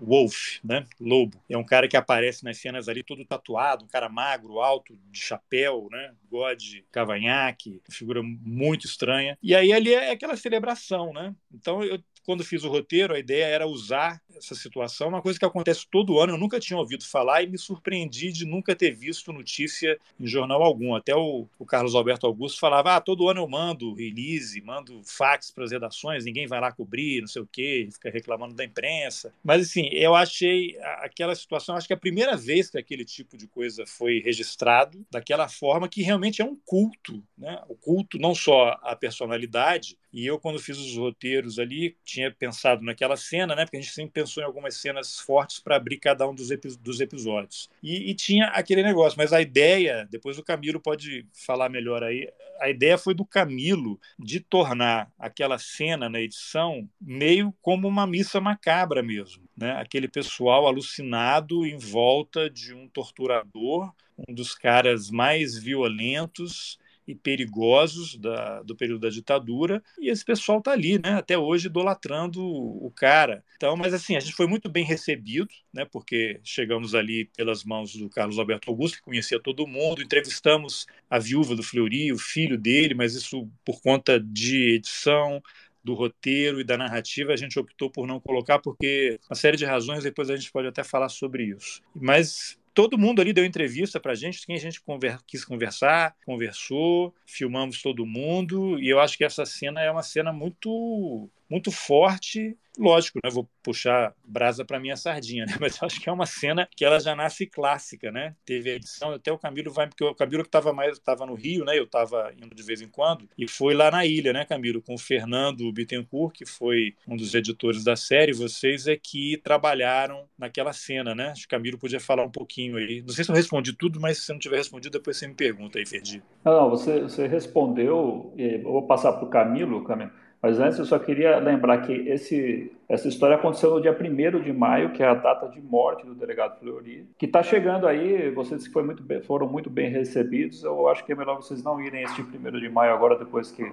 Wolf, 0.00 0.58
né? 0.62 0.86
Lobo. 1.00 1.42
É 1.48 1.58
um 1.58 1.64
cara 1.64 1.88
que 1.88 1.96
aparece 1.96 2.44
nas 2.44 2.58
cenas 2.58 2.88
ali 2.88 3.02
todo 3.02 3.24
tatuado, 3.24 3.84
um 3.84 3.88
cara 3.88 4.08
magro, 4.08 4.60
alto, 4.60 4.96
de 5.10 5.18
chapéu, 5.18 5.88
né? 5.90 6.14
Bigode, 6.36 6.84
cavanhaque, 6.92 7.80
figura 7.90 8.22
muito 8.22 8.86
estranha. 8.86 9.38
E 9.42 9.54
aí 9.54 9.72
ali 9.72 9.94
é 9.94 10.10
aquela 10.10 10.36
celebração, 10.36 11.12
né? 11.12 11.34
Então 11.52 11.82
eu 11.82 11.98
quando 12.24 12.44
fiz 12.44 12.64
o 12.64 12.68
roteiro, 12.68 13.14
a 13.14 13.20
ideia 13.20 13.44
era 13.44 13.68
usar 13.68 14.20
essa 14.36 14.54
situação, 14.54 15.08
uma 15.08 15.22
coisa 15.22 15.38
que 15.38 15.44
acontece 15.44 15.86
todo 15.90 16.18
ano, 16.20 16.34
eu 16.34 16.38
nunca 16.38 16.60
tinha 16.60 16.78
ouvido 16.78 17.04
falar 17.04 17.42
e 17.42 17.46
me 17.46 17.58
surpreendi 17.58 18.32
de 18.32 18.44
nunca 18.44 18.74
ter 18.74 18.92
visto 18.92 19.32
notícia 19.32 19.98
em 20.18 20.26
jornal 20.26 20.62
algum. 20.62 20.94
Até 20.94 21.14
o, 21.14 21.46
o 21.58 21.64
Carlos 21.64 21.94
Alberto 21.94 22.26
Augusto 22.26 22.60
falava: 22.60 22.96
ah, 22.96 23.00
todo 23.00 23.28
ano 23.28 23.40
eu 23.40 23.48
mando 23.48 23.94
release, 23.94 24.60
mando 24.60 25.00
fax 25.04 25.50
para 25.50 25.64
as 25.64 25.72
redações, 25.72 26.24
ninguém 26.24 26.46
vai 26.46 26.60
lá 26.60 26.72
cobrir, 26.72 27.20
não 27.20 27.28
sei 27.28 27.42
o 27.42 27.48
quê, 27.50 27.88
fica 27.92 28.10
reclamando 28.10 28.54
da 28.54 28.64
imprensa. 28.64 29.32
Mas, 29.42 29.62
assim, 29.62 29.88
eu 29.92 30.14
achei 30.14 30.76
aquela 31.02 31.34
situação, 31.34 31.76
acho 31.76 31.86
que 31.86 31.92
é 31.92 31.96
a 31.96 32.00
primeira 32.00 32.36
vez 32.36 32.70
que 32.70 32.78
aquele 32.78 33.04
tipo 33.04 33.36
de 33.36 33.46
coisa 33.46 33.84
foi 33.86 34.20
registrado 34.20 35.04
daquela 35.10 35.48
forma, 35.48 35.88
que 35.88 36.02
realmente 36.02 36.42
é 36.42 36.44
um 36.44 36.56
culto, 36.64 37.22
né? 37.36 37.62
O 37.68 37.74
culto 37.74 38.18
não 38.18 38.34
só 38.34 38.78
à 38.82 38.94
personalidade, 38.96 39.96
e 40.16 40.26
eu, 40.26 40.38
quando 40.38 40.58
fiz 40.58 40.78
os 40.78 40.96
roteiros 40.96 41.58
ali, 41.58 41.94
tinha 42.02 42.30
pensado 42.30 42.82
naquela 42.82 43.18
cena, 43.18 43.54
né? 43.54 43.66
Porque 43.66 43.76
a 43.76 43.80
gente 43.80 43.92
sempre 43.92 44.12
pensou 44.26 44.42
em 44.42 44.46
algumas 44.46 44.74
cenas 44.74 45.20
fortes 45.20 45.60
para 45.60 45.76
abrir 45.76 45.98
cada 45.98 46.28
um 46.28 46.34
dos, 46.34 46.50
epi 46.50 46.76
dos 46.80 47.00
episódios. 47.00 47.70
E, 47.80 48.10
e, 48.10 48.14
tinha 48.14 48.46
aquele 48.48 48.82
negócio, 48.82 49.16
mas 49.16 49.32
a 49.32 49.40
ideia, 49.40 50.06
depois 50.10 50.36
o 50.36 50.42
Camilo 50.42 50.80
pode 50.80 51.24
falar 51.32 51.68
melhor 51.68 52.02
aí, 52.02 52.28
a 52.60 52.68
ideia 52.68 52.98
foi 52.98 53.14
do 53.14 53.24
Camilo 53.24 54.00
de 54.18 54.40
tornar 54.40 55.10
aquela 55.18 55.58
cena 55.58 56.08
na 56.08 56.20
edição 56.20 56.88
meio 57.00 57.54
como 57.62 57.86
uma 57.86 58.06
missa 58.06 58.40
macabra 58.40 59.02
mesmo. 59.02 59.44
Né? 59.56 59.72
Aquele 59.72 60.08
pessoal 60.08 60.66
alucinado 60.66 61.64
em 61.64 61.78
volta 61.78 62.50
de 62.50 62.74
um 62.74 62.88
torturador, 62.88 63.92
um 64.28 64.34
dos 64.34 64.54
caras 64.54 65.10
mais 65.10 65.56
violentos 65.56 66.78
e 67.06 67.14
perigosos 67.14 68.16
da, 68.16 68.62
do 68.62 68.74
período 68.74 69.00
da 69.00 69.08
ditadura, 69.08 69.82
e 69.98 70.10
esse 70.10 70.24
pessoal 70.24 70.58
está 70.58 70.72
ali, 70.72 70.98
né, 70.98 71.14
até 71.14 71.38
hoje, 71.38 71.66
idolatrando 71.66 72.44
o 72.44 72.90
cara. 72.94 73.44
Então, 73.56 73.76
mas 73.76 73.94
assim, 73.94 74.16
a 74.16 74.20
gente 74.20 74.34
foi 74.34 74.46
muito 74.46 74.68
bem 74.68 74.84
recebido, 74.84 75.48
né, 75.72 75.84
porque 75.84 76.40
chegamos 76.42 76.94
ali 76.94 77.26
pelas 77.36 77.64
mãos 77.64 77.94
do 77.94 78.08
Carlos 78.08 78.38
Alberto 78.38 78.70
Augusto, 78.70 78.98
que 78.98 79.04
conhecia 79.04 79.40
todo 79.40 79.66
mundo, 79.66 80.02
entrevistamos 80.02 80.86
a 81.08 81.18
viúva 81.18 81.54
do 81.54 81.62
Fleury, 81.62 82.12
o 82.12 82.18
filho 82.18 82.58
dele, 82.58 82.94
mas 82.94 83.14
isso 83.14 83.48
por 83.64 83.80
conta 83.80 84.18
de 84.18 84.74
edição, 84.74 85.42
do 85.86 85.94
roteiro 85.94 86.60
e 86.60 86.64
da 86.64 86.76
narrativa, 86.76 87.32
a 87.32 87.36
gente 87.36 87.56
optou 87.60 87.88
por 87.88 88.08
não 88.08 88.18
colocar, 88.18 88.58
porque 88.58 89.20
uma 89.30 89.36
série 89.36 89.56
de 89.56 89.64
razões, 89.64 90.02
depois 90.02 90.28
a 90.28 90.34
gente 90.34 90.50
pode 90.50 90.66
até 90.66 90.82
falar 90.82 91.08
sobre 91.08 91.44
isso. 91.44 91.80
Mas 91.94 92.58
todo 92.76 92.98
mundo 92.98 93.22
ali 93.22 93.32
deu 93.32 93.46
entrevista 93.46 93.98
para 93.98 94.12
a 94.12 94.14
gente, 94.14 94.44
quem 94.46 94.54
a 94.54 94.60
gente 94.60 94.82
conver, 94.82 95.18
quis 95.26 95.42
conversar, 95.42 96.14
conversou, 96.26 97.14
filmamos 97.26 97.80
todo 97.80 98.04
mundo, 98.04 98.78
e 98.78 98.86
eu 98.90 99.00
acho 99.00 99.16
que 99.16 99.24
essa 99.24 99.46
cena 99.46 99.80
é 99.80 99.90
uma 99.90 100.02
cena 100.02 100.30
muito 100.30 101.30
muito 101.48 101.72
forte. 101.72 102.54
Lógico, 102.78 103.18
né? 103.22 103.30
Vou 103.30 103.48
puxar 103.62 104.14
brasa 104.24 104.64
para 104.64 104.80
minha 104.80 104.96
sardinha, 104.96 105.46
né? 105.46 105.54
Mas 105.60 105.82
acho 105.82 106.00
que 106.00 106.08
é 106.08 106.12
uma 106.12 106.26
cena 106.26 106.68
que 106.74 106.84
ela 106.84 106.98
já 106.98 107.14
nasce 107.14 107.46
clássica, 107.46 108.10
né? 108.10 108.34
Teve 108.44 108.70
a 108.70 108.74
edição, 108.74 109.12
até 109.12 109.32
o 109.32 109.38
Camilo 109.38 109.72
vai, 109.72 109.86
porque 109.86 110.04
o 110.04 110.14
Camilo 110.14 110.42
que 110.42 110.48
estava 110.48 110.72
mais 110.72 110.92
estava 110.92 111.26
no 111.26 111.34
Rio, 111.34 111.64
né? 111.64 111.78
Eu 111.78 111.84
estava 111.84 112.32
indo 112.36 112.54
de 112.54 112.62
vez 112.62 112.80
em 112.80 112.88
quando 112.88 113.28
e 113.38 113.48
foi 113.48 113.74
lá 113.74 113.90
na 113.90 114.04
ilha, 114.04 114.32
né, 114.32 114.44
Camilo, 114.44 114.82
com 114.82 114.94
o 114.94 114.98
Fernando 114.98 115.70
Bittencourt, 115.72 116.34
que 116.34 116.46
foi 116.46 116.94
um 117.06 117.16
dos 117.16 117.34
editores 117.34 117.84
da 117.84 117.96
série. 117.96 118.32
Vocês 118.32 118.86
é 118.86 118.96
que 118.96 119.40
trabalharam 119.42 120.24
naquela 120.38 120.72
cena, 120.72 121.14
né? 121.14 121.28
Acho 121.28 121.42
que 121.42 121.46
o 121.46 121.56
Camilo 121.56 121.78
podia 121.78 122.00
falar 122.00 122.24
um 122.24 122.30
pouquinho 122.30 122.76
aí. 122.76 123.02
Não 123.02 123.14
sei 123.14 123.24
se 123.24 123.30
eu 123.30 123.34
respondi 123.34 123.72
tudo, 123.72 124.00
mas 124.00 124.18
se 124.18 124.32
não 124.32 124.38
tiver 124.38 124.56
respondido, 124.56 124.98
depois 124.98 125.16
você 125.16 125.26
me 125.26 125.34
pergunta 125.34 125.78
aí, 125.78 125.86
Ferdi. 125.86 126.22
Não, 126.44 126.70
você, 126.70 127.00
você 127.00 127.26
respondeu. 127.26 128.34
Eu 128.36 128.62
vou 128.62 128.86
passar 128.86 129.12
para 129.12 129.24
o 129.24 129.30
Camilo, 129.30 129.84
Camilo. 129.84 130.10
Mas 130.46 130.60
antes 130.60 130.78
eu 130.78 130.84
só 130.84 130.96
queria 130.96 131.40
lembrar 131.40 131.78
que 131.78 131.92
esse, 131.92 132.70
essa 132.88 133.08
história 133.08 133.34
aconteceu 133.34 133.68
no 133.68 133.80
dia 133.80 133.90
1 133.90 134.40
de 134.40 134.52
maio, 134.52 134.92
que 134.92 135.02
é 135.02 135.08
a 135.08 135.12
data 135.12 135.48
de 135.48 135.60
morte 135.60 136.06
do 136.06 136.14
delegado 136.14 136.60
Fleury, 136.60 137.04
que 137.18 137.26
está 137.26 137.42
chegando 137.42 137.84
aí, 137.84 138.30
vocês 138.30 138.68
que 138.68 138.80
muito 138.80 139.02
bem, 139.02 139.20
foram 139.20 139.48
muito 139.48 139.68
bem 139.68 139.90
recebidos, 139.90 140.62
eu 140.62 140.86
acho 140.86 141.04
que 141.04 141.10
é 141.10 141.16
melhor 141.16 141.34
vocês 141.34 141.64
não 141.64 141.80
irem 141.80 142.04
este 142.04 142.22
1 142.22 142.60
de 142.60 142.68
maio 142.68 142.94
agora, 142.94 143.18
depois 143.18 143.50
que 143.50 143.68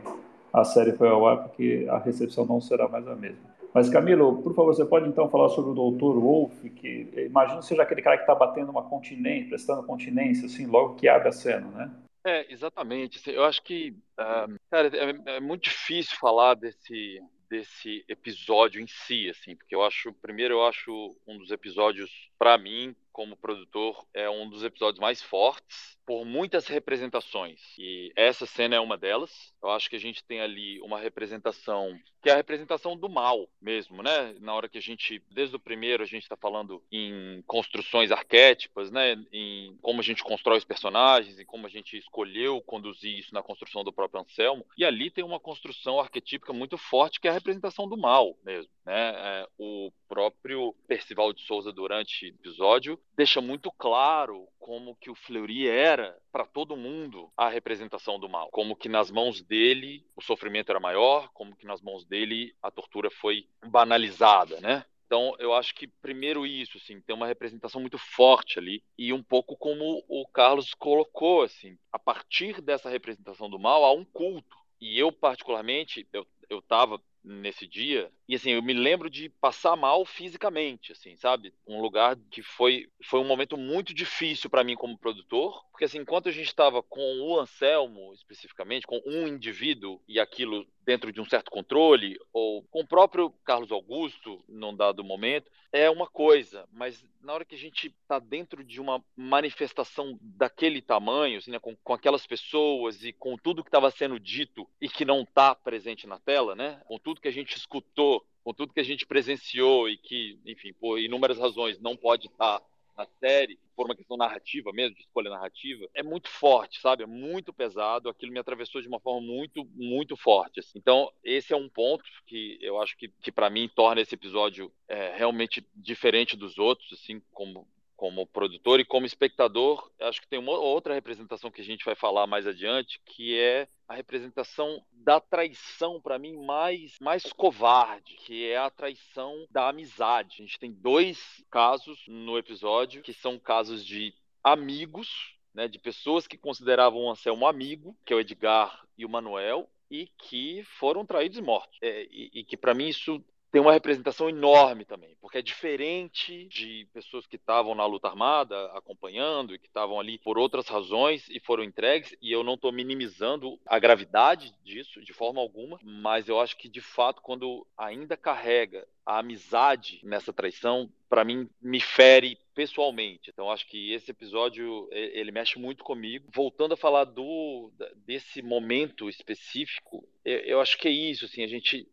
a 0.52 0.64
série 0.64 0.94
foi 0.94 1.10
ao 1.10 1.28
ar, 1.28 1.44
porque 1.44 1.86
a 1.88 2.00
recepção 2.00 2.44
não 2.44 2.60
será 2.60 2.88
mais 2.88 3.08
a 3.08 3.16
mesma. 3.16 3.54
Mas, 3.72 3.88
Camilo, 3.88 4.42
por 4.42 4.56
favor, 4.56 4.74
você 4.74 4.84
pode 4.84 5.08
então 5.08 5.30
falar 5.30 5.50
sobre 5.50 5.80
o 5.80 5.92
Dr. 5.92 6.20
Wolf, 6.20 6.60
que 6.76 7.08
imagino 7.16 7.62
seja 7.62 7.84
aquele 7.84 8.02
cara 8.02 8.18
que 8.18 8.24
está 8.24 8.34
batendo 8.34 8.72
uma 8.72 8.82
continência, 8.82 9.50
prestando 9.50 9.84
continência, 9.84 10.48
assim, 10.48 10.66
logo 10.66 10.96
que 10.96 11.08
abre 11.08 11.30
a 11.30 11.32
cena, 11.32 11.68
né? 11.68 11.92
É, 12.26 12.52
exatamente. 12.52 13.22
Eu 13.30 13.44
acho 13.44 13.62
que, 13.62 13.92
uh, 13.92 14.60
cara, 14.70 14.90
é, 14.96 15.36
é, 15.36 15.40
muito 15.40 15.64
difícil 15.64 16.18
falar 16.18 16.54
desse, 16.56 17.22
desse 17.50 18.04
episódio 18.08 18.82
em 18.82 18.88
si, 18.88 19.30
assim, 19.30 19.56
porque 19.56 19.76
eu 19.76 19.84
acho, 19.84 20.14
primeiro, 20.14 20.56
eu 20.56 20.66
acho 20.66 21.16
um 21.28 21.38
dos 21.38 21.52
episódios, 21.52 22.32
para 22.40 22.58
mim, 22.58 22.96
como 23.14 23.38
produtor, 23.38 24.06
é 24.14 24.30
um 24.30 24.50
dos 24.50 24.64
episódios 24.64 25.00
mais 25.00 25.22
fortes 25.22 25.94
por 26.06 26.26
muitas 26.26 26.68
representações. 26.68 27.62
E 27.78 28.12
essa 28.16 28.46
cena 28.46 28.76
é 28.76 28.80
uma 28.80 28.98
delas. 28.98 29.54
Eu 29.62 29.70
acho 29.70 29.90
que 29.90 29.96
a 29.96 30.00
gente 30.00 30.24
tem 30.24 30.42
ali 30.42 30.82
uma 30.82 31.00
representação 31.00 31.98
que 32.22 32.30
é 32.30 32.34
a 32.34 32.38
representação 32.38 32.96
do 32.96 33.10
mal 33.10 33.50
mesmo, 33.62 34.02
né? 34.02 34.34
Na 34.40 34.54
hora 34.54 34.70
que 34.70 34.78
a 34.78 34.82
gente, 34.82 35.22
desde 35.30 35.58
o 35.58 35.60
primeiro, 35.60 36.02
a 36.02 36.06
gente 36.06 36.24
está 36.24 36.38
falando 36.38 36.82
em 36.90 37.44
construções 37.46 38.12
arquétipas, 38.12 38.90
né? 38.90 39.22
Em 39.32 39.78
como 39.82 40.00
a 40.00 40.04
gente 40.04 40.24
constrói 40.24 40.58
os 40.58 40.64
personagens, 40.64 41.38
e 41.38 41.44
como 41.44 41.68
a 41.68 41.70
gente 41.70 41.98
escolheu 41.98 42.62
conduzir 42.62 43.20
isso 43.20 43.34
na 43.34 43.44
construção 43.44 43.84
do 43.84 43.92
próprio 43.92 44.22
Anselmo. 44.22 44.66
E 44.78 44.86
ali 44.86 45.12
tem 45.12 45.24
uma 45.24 45.40
construção 45.40 46.00
arquetípica 46.00 46.54
muito 46.54 46.78
forte 46.78 47.20
que 47.20 47.28
é 47.28 47.32
a 47.32 47.34
representação 47.34 47.90
do 47.90 47.98
mal 47.98 48.38
mesmo, 48.44 48.72
né? 48.86 49.14
É, 49.16 49.48
o 49.58 49.92
próprio 50.08 50.76
Percival 50.88 51.34
de 51.34 51.42
Souza 51.44 51.72
durante 51.72 52.26
o 52.26 52.30
episódio 52.30 53.00
deixa 53.16 53.42
muito 53.42 53.72
claro 53.72 54.48
como 54.60 54.96
que 54.96 55.10
o 55.10 55.16
Fleury 55.16 55.68
era 55.68 56.18
para 56.32 56.46
todo 56.46 56.78
mundo 56.78 57.32
a 57.38 57.50
representação 57.50 58.20
do 58.20 58.30
mal, 58.30 58.50
como 58.52 58.76
que 58.76 58.90
nas 58.90 59.12
mãos 59.12 59.42
dele 59.42 60.06
o 60.16 60.22
sofrimento 60.22 60.70
era 60.70 60.80
maior, 60.80 61.30
como 61.34 61.56
que 61.56 61.66
nas 61.66 61.82
mãos 61.82 62.06
dele 62.06 62.56
a 62.62 62.70
tortura 62.72 63.10
foi 63.10 63.48
banalizada, 63.66 64.60
né? 64.62 64.86
Então, 65.06 65.36
eu 65.38 65.54
acho 65.54 65.76
que 65.76 65.86
primeiro 65.86 66.44
isso, 66.44 66.78
assim, 66.78 67.00
tem 67.00 67.16
uma 67.16 67.28
representação 67.28 67.80
muito 67.80 68.00
forte 68.00 68.58
ali 68.58 68.82
e 68.98 69.14
um 69.14 69.22
pouco 69.22 69.56
como 69.56 70.04
o 70.08 70.26
Carlos 70.28 70.74
colocou, 70.74 71.44
assim, 71.44 71.78
a 71.92 72.00
partir 72.00 72.60
dessa 72.62 72.90
representação 72.90 73.48
do 73.48 73.60
mal 73.60 73.84
há 73.84 73.94
um 73.94 74.04
culto. 74.04 74.58
E 74.82 74.98
eu 74.98 75.12
particularmente, 75.12 76.08
eu 76.12 76.26
eu 76.50 76.60
estava 76.60 77.02
nesse 77.24 77.66
dia. 77.66 78.12
E 78.28 78.36
assim, 78.36 78.52
eu 78.52 78.62
me 78.62 78.74
lembro 78.74 79.10
de 79.10 79.30
passar 79.30 79.76
mal 79.76 80.06
fisicamente, 80.06 80.92
assim, 80.92 81.16
sabe? 81.16 81.54
Um 81.68 81.82
lugar 81.82 82.18
que 82.30 82.42
foi 82.42 82.90
foi 83.04 83.20
um 83.20 83.28
momento 83.28 83.58
muito 83.58 83.94
difícil 83.94 84.50
para 84.50 84.64
mim 84.64 84.76
como 84.76 84.98
produtor, 84.98 85.64
porque 85.72 85.86
assim, 85.86 86.00
enquanto 86.00 86.30
a 86.30 86.32
gente 86.32 86.48
estava 86.48 86.84
com 86.84 87.22
o 87.22 87.40
Anselmo 87.40 88.14
especificamente, 88.14 88.88
com 88.88 89.02
um 89.06 89.28
indivíduo 89.28 90.02
e 90.08 90.20
aquilo 90.20 90.68
dentro 90.86 91.12
de 91.12 91.22
um 91.22 91.26
certo 91.26 91.50
controle, 91.50 92.20
ou 92.32 92.64
com 92.64 92.82
o 92.82 92.88
próprio 92.88 93.30
Carlos 93.46 93.72
Augusto 93.72 94.44
num 94.48 94.76
dado 94.76 95.04
momento, 95.04 95.50
é 95.72 95.90
uma 95.90 96.08
coisa, 96.08 96.68
mas 96.72 97.04
na 97.22 97.34
hora 97.34 97.46
que 97.46 97.56
a 97.56 97.58
gente 97.58 97.88
está 97.88 98.20
dentro 98.20 98.64
de 98.64 98.80
uma 98.80 99.04
manifestação 99.16 100.18
daquele 100.22 100.82
tamanho, 100.82 101.40
assim, 101.40 101.52
né, 101.52 101.60
com, 101.60 101.76
com 101.78 101.94
aquelas 101.94 102.28
pessoas 102.28 103.04
e 103.04 103.12
com 103.12 103.36
tudo 103.38 103.64
que 103.64 103.70
estava 103.70 103.90
sendo 103.90 104.20
dito 104.20 104.68
e 104.80 104.88
que 104.88 105.04
não 105.04 105.22
está 105.22 105.56
presente 105.56 106.06
na 106.06 106.20
tela, 106.20 106.54
né, 106.54 106.80
com 106.86 107.00
tudo 107.00 107.22
que 107.22 107.28
a 107.28 107.34
gente 107.34 107.58
escutou, 107.58 108.24
com 108.44 108.54
tudo 108.54 108.74
que 108.74 108.80
a 108.80 108.86
gente 108.86 109.06
presenciou 109.08 109.90
e 109.90 109.98
que, 109.98 110.40
enfim, 110.46 110.74
por 110.74 111.00
inúmeras 111.00 111.40
razões 111.40 111.80
não 111.80 111.98
pode 111.98 112.28
estar 112.28 112.60
tá 112.60 112.66
na 112.96 113.08
série, 113.20 113.60
por 113.76 113.86
uma 113.86 113.96
questão 113.96 114.16
narrativa 114.18 114.72
mesmo, 114.72 114.96
de 114.96 115.02
escolha 115.02 115.30
narrativa, 115.30 115.88
é 115.94 116.04
muito 116.04 116.30
forte, 116.30 116.80
sabe? 116.80 117.04
É 117.04 117.08
muito 117.08 117.52
pesado. 117.52 118.10
Aquilo 118.10 118.32
me 118.32 118.40
atravessou 118.40 118.82
de 118.82 118.88
uma 118.88 119.00
forma 119.00 119.22
muito, 119.22 119.66
muito 119.74 120.16
forte. 120.16 120.60
Assim. 120.60 120.78
Então, 120.78 121.12
esse 121.24 121.54
é 121.54 121.58
um 121.58 121.70
ponto 121.70 122.04
que 122.26 122.58
eu 122.62 122.82
acho 122.82 122.96
que, 122.98 123.10
que 123.22 123.32
para 123.32 123.50
mim, 123.50 123.70
torna 123.74 124.02
esse 124.02 124.14
episódio 124.16 124.72
é, 124.88 125.16
realmente 125.16 125.66
diferente 125.76 126.38
dos 126.38 126.58
outros, 126.58 126.94
assim, 126.94 127.22
como 127.32 127.68
como 127.96 128.28
produtor 128.28 128.82
e 128.82 128.86
como 128.86 129.06
espectador, 129.06 129.90
acho 130.02 130.20
que 130.20 130.28
tem 130.28 130.38
uma 130.38 130.58
outra 130.58 130.94
representação 130.94 131.50
que 131.50 131.62
a 131.62 131.64
gente 131.64 131.86
vai 131.86 131.96
falar 131.96 132.28
mais 132.28 132.46
adiante, 132.46 133.00
que 133.06 133.40
é 133.40 133.66
a 133.88 133.96
representação 133.96 134.84
da 134.92 135.20
traição 135.20 136.00
para 136.02 136.18
mim 136.18 136.34
mais 136.46 136.98
mais 137.00 137.24
covarde, 137.34 138.16
que 138.16 138.48
é 138.48 138.58
a 138.58 138.70
traição 138.70 139.46
da 139.50 139.70
amizade. 139.70 140.38
A 140.40 140.46
gente 140.46 140.60
tem 140.60 140.72
dois 140.72 141.44
casos 141.50 142.04
no 142.08 142.38
episódio 142.38 143.02
que 143.02 143.14
são 143.14 143.38
casos 143.38 143.86
de 143.86 144.14
amigos, 144.44 145.36
né, 145.54 145.68
de 145.68 145.80
pessoas 145.80 146.28
que 146.28 146.38
consideravam 146.38 147.02
o 147.02 147.10
Anselmo 147.12 147.46
amigo, 147.46 147.96
que 148.06 148.14
é 148.14 148.16
o 148.16 148.20
Edgar 148.20 148.86
e 148.98 149.06
o 149.06 149.10
Manuel, 149.10 149.70
e 149.90 150.08
que 150.18 150.64
foram 150.80 151.06
traídos 151.06 151.38
e 151.38 151.42
mortos. 151.42 151.78
É, 151.82 152.04
e, 152.10 152.32
e, 152.34 152.44
que 152.44 152.58
para 152.58 152.74
mim 152.74 152.88
isso 152.88 153.24
tem 153.54 153.62
uma 153.62 153.72
representação 153.72 154.28
enorme 154.28 154.84
também, 154.84 155.16
porque 155.22 155.38
é 155.38 155.42
diferente 155.44 156.48
de 156.48 156.88
pessoas 156.92 157.28
que 157.28 157.36
estavam 157.36 157.76
na 157.76 157.86
luta 157.86 158.08
armada 158.08 158.66
acompanhando 158.74 159.54
e 159.54 159.60
que 159.60 159.68
estavam 159.68 160.00
ali 160.00 160.18
por 160.18 160.40
outras 160.40 160.68
razões 160.68 161.30
e 161.30 161.40
foram 161.40 161.64
entregues, 161.64 162.16
e 162.20 162.32
eu 162.32 162.44
não 162.44 162.56
estou 162.56 162.72
minimizando 162.72 163.60
a 163.68 163.78
gravidade 163.78 164.56
disso 164.64 165.00
de 165.04 165.14
forma 165.14 165.40
alguma, 165.40 165.78
mas 165.84 166.28
eu 166.28 166.40
acho 166.40 166.58
que 166.58 166.68
de 166.68 166.82
fato, 166.82 167.22
quando 167.22 167.64
ainda 167.78 168.18
carrega 168.18 168.88
a 169.06 169.20
amizade 169.20 170.00
nessa 170.04 170.32
traição, 170.32 170.90
para 171.10 171.24
mim, 171.24 171.50
me 171.62 171.80
fere 171.80 172.38
pessoalmente. 172.56 173.30
Então, 173.30 173.52
acho 173.52 173.68
que 173.68 173.92
esse 173.92 174.12
episódio 174.12 174.88
ele 174.92 175.32
mexe 175.32 175.60
muito 175.60 175.84
comigo. 175.84 176.30
Voltando 176.34 176.74
a 176.74 176.78
falar 176.78 177.06
do 177.06 177.72
desse 178.06 178.42
momento 178.42 179.10
específico, 179.10 180.08
eu 180.24 180.62
acho 180.62 180.78
que 180.78 180.88
é 180.88 180.92
isso. 180.92 181.26
Assim, 181.26 181.44
a 181.44 181.48
gente, 181.48 181.88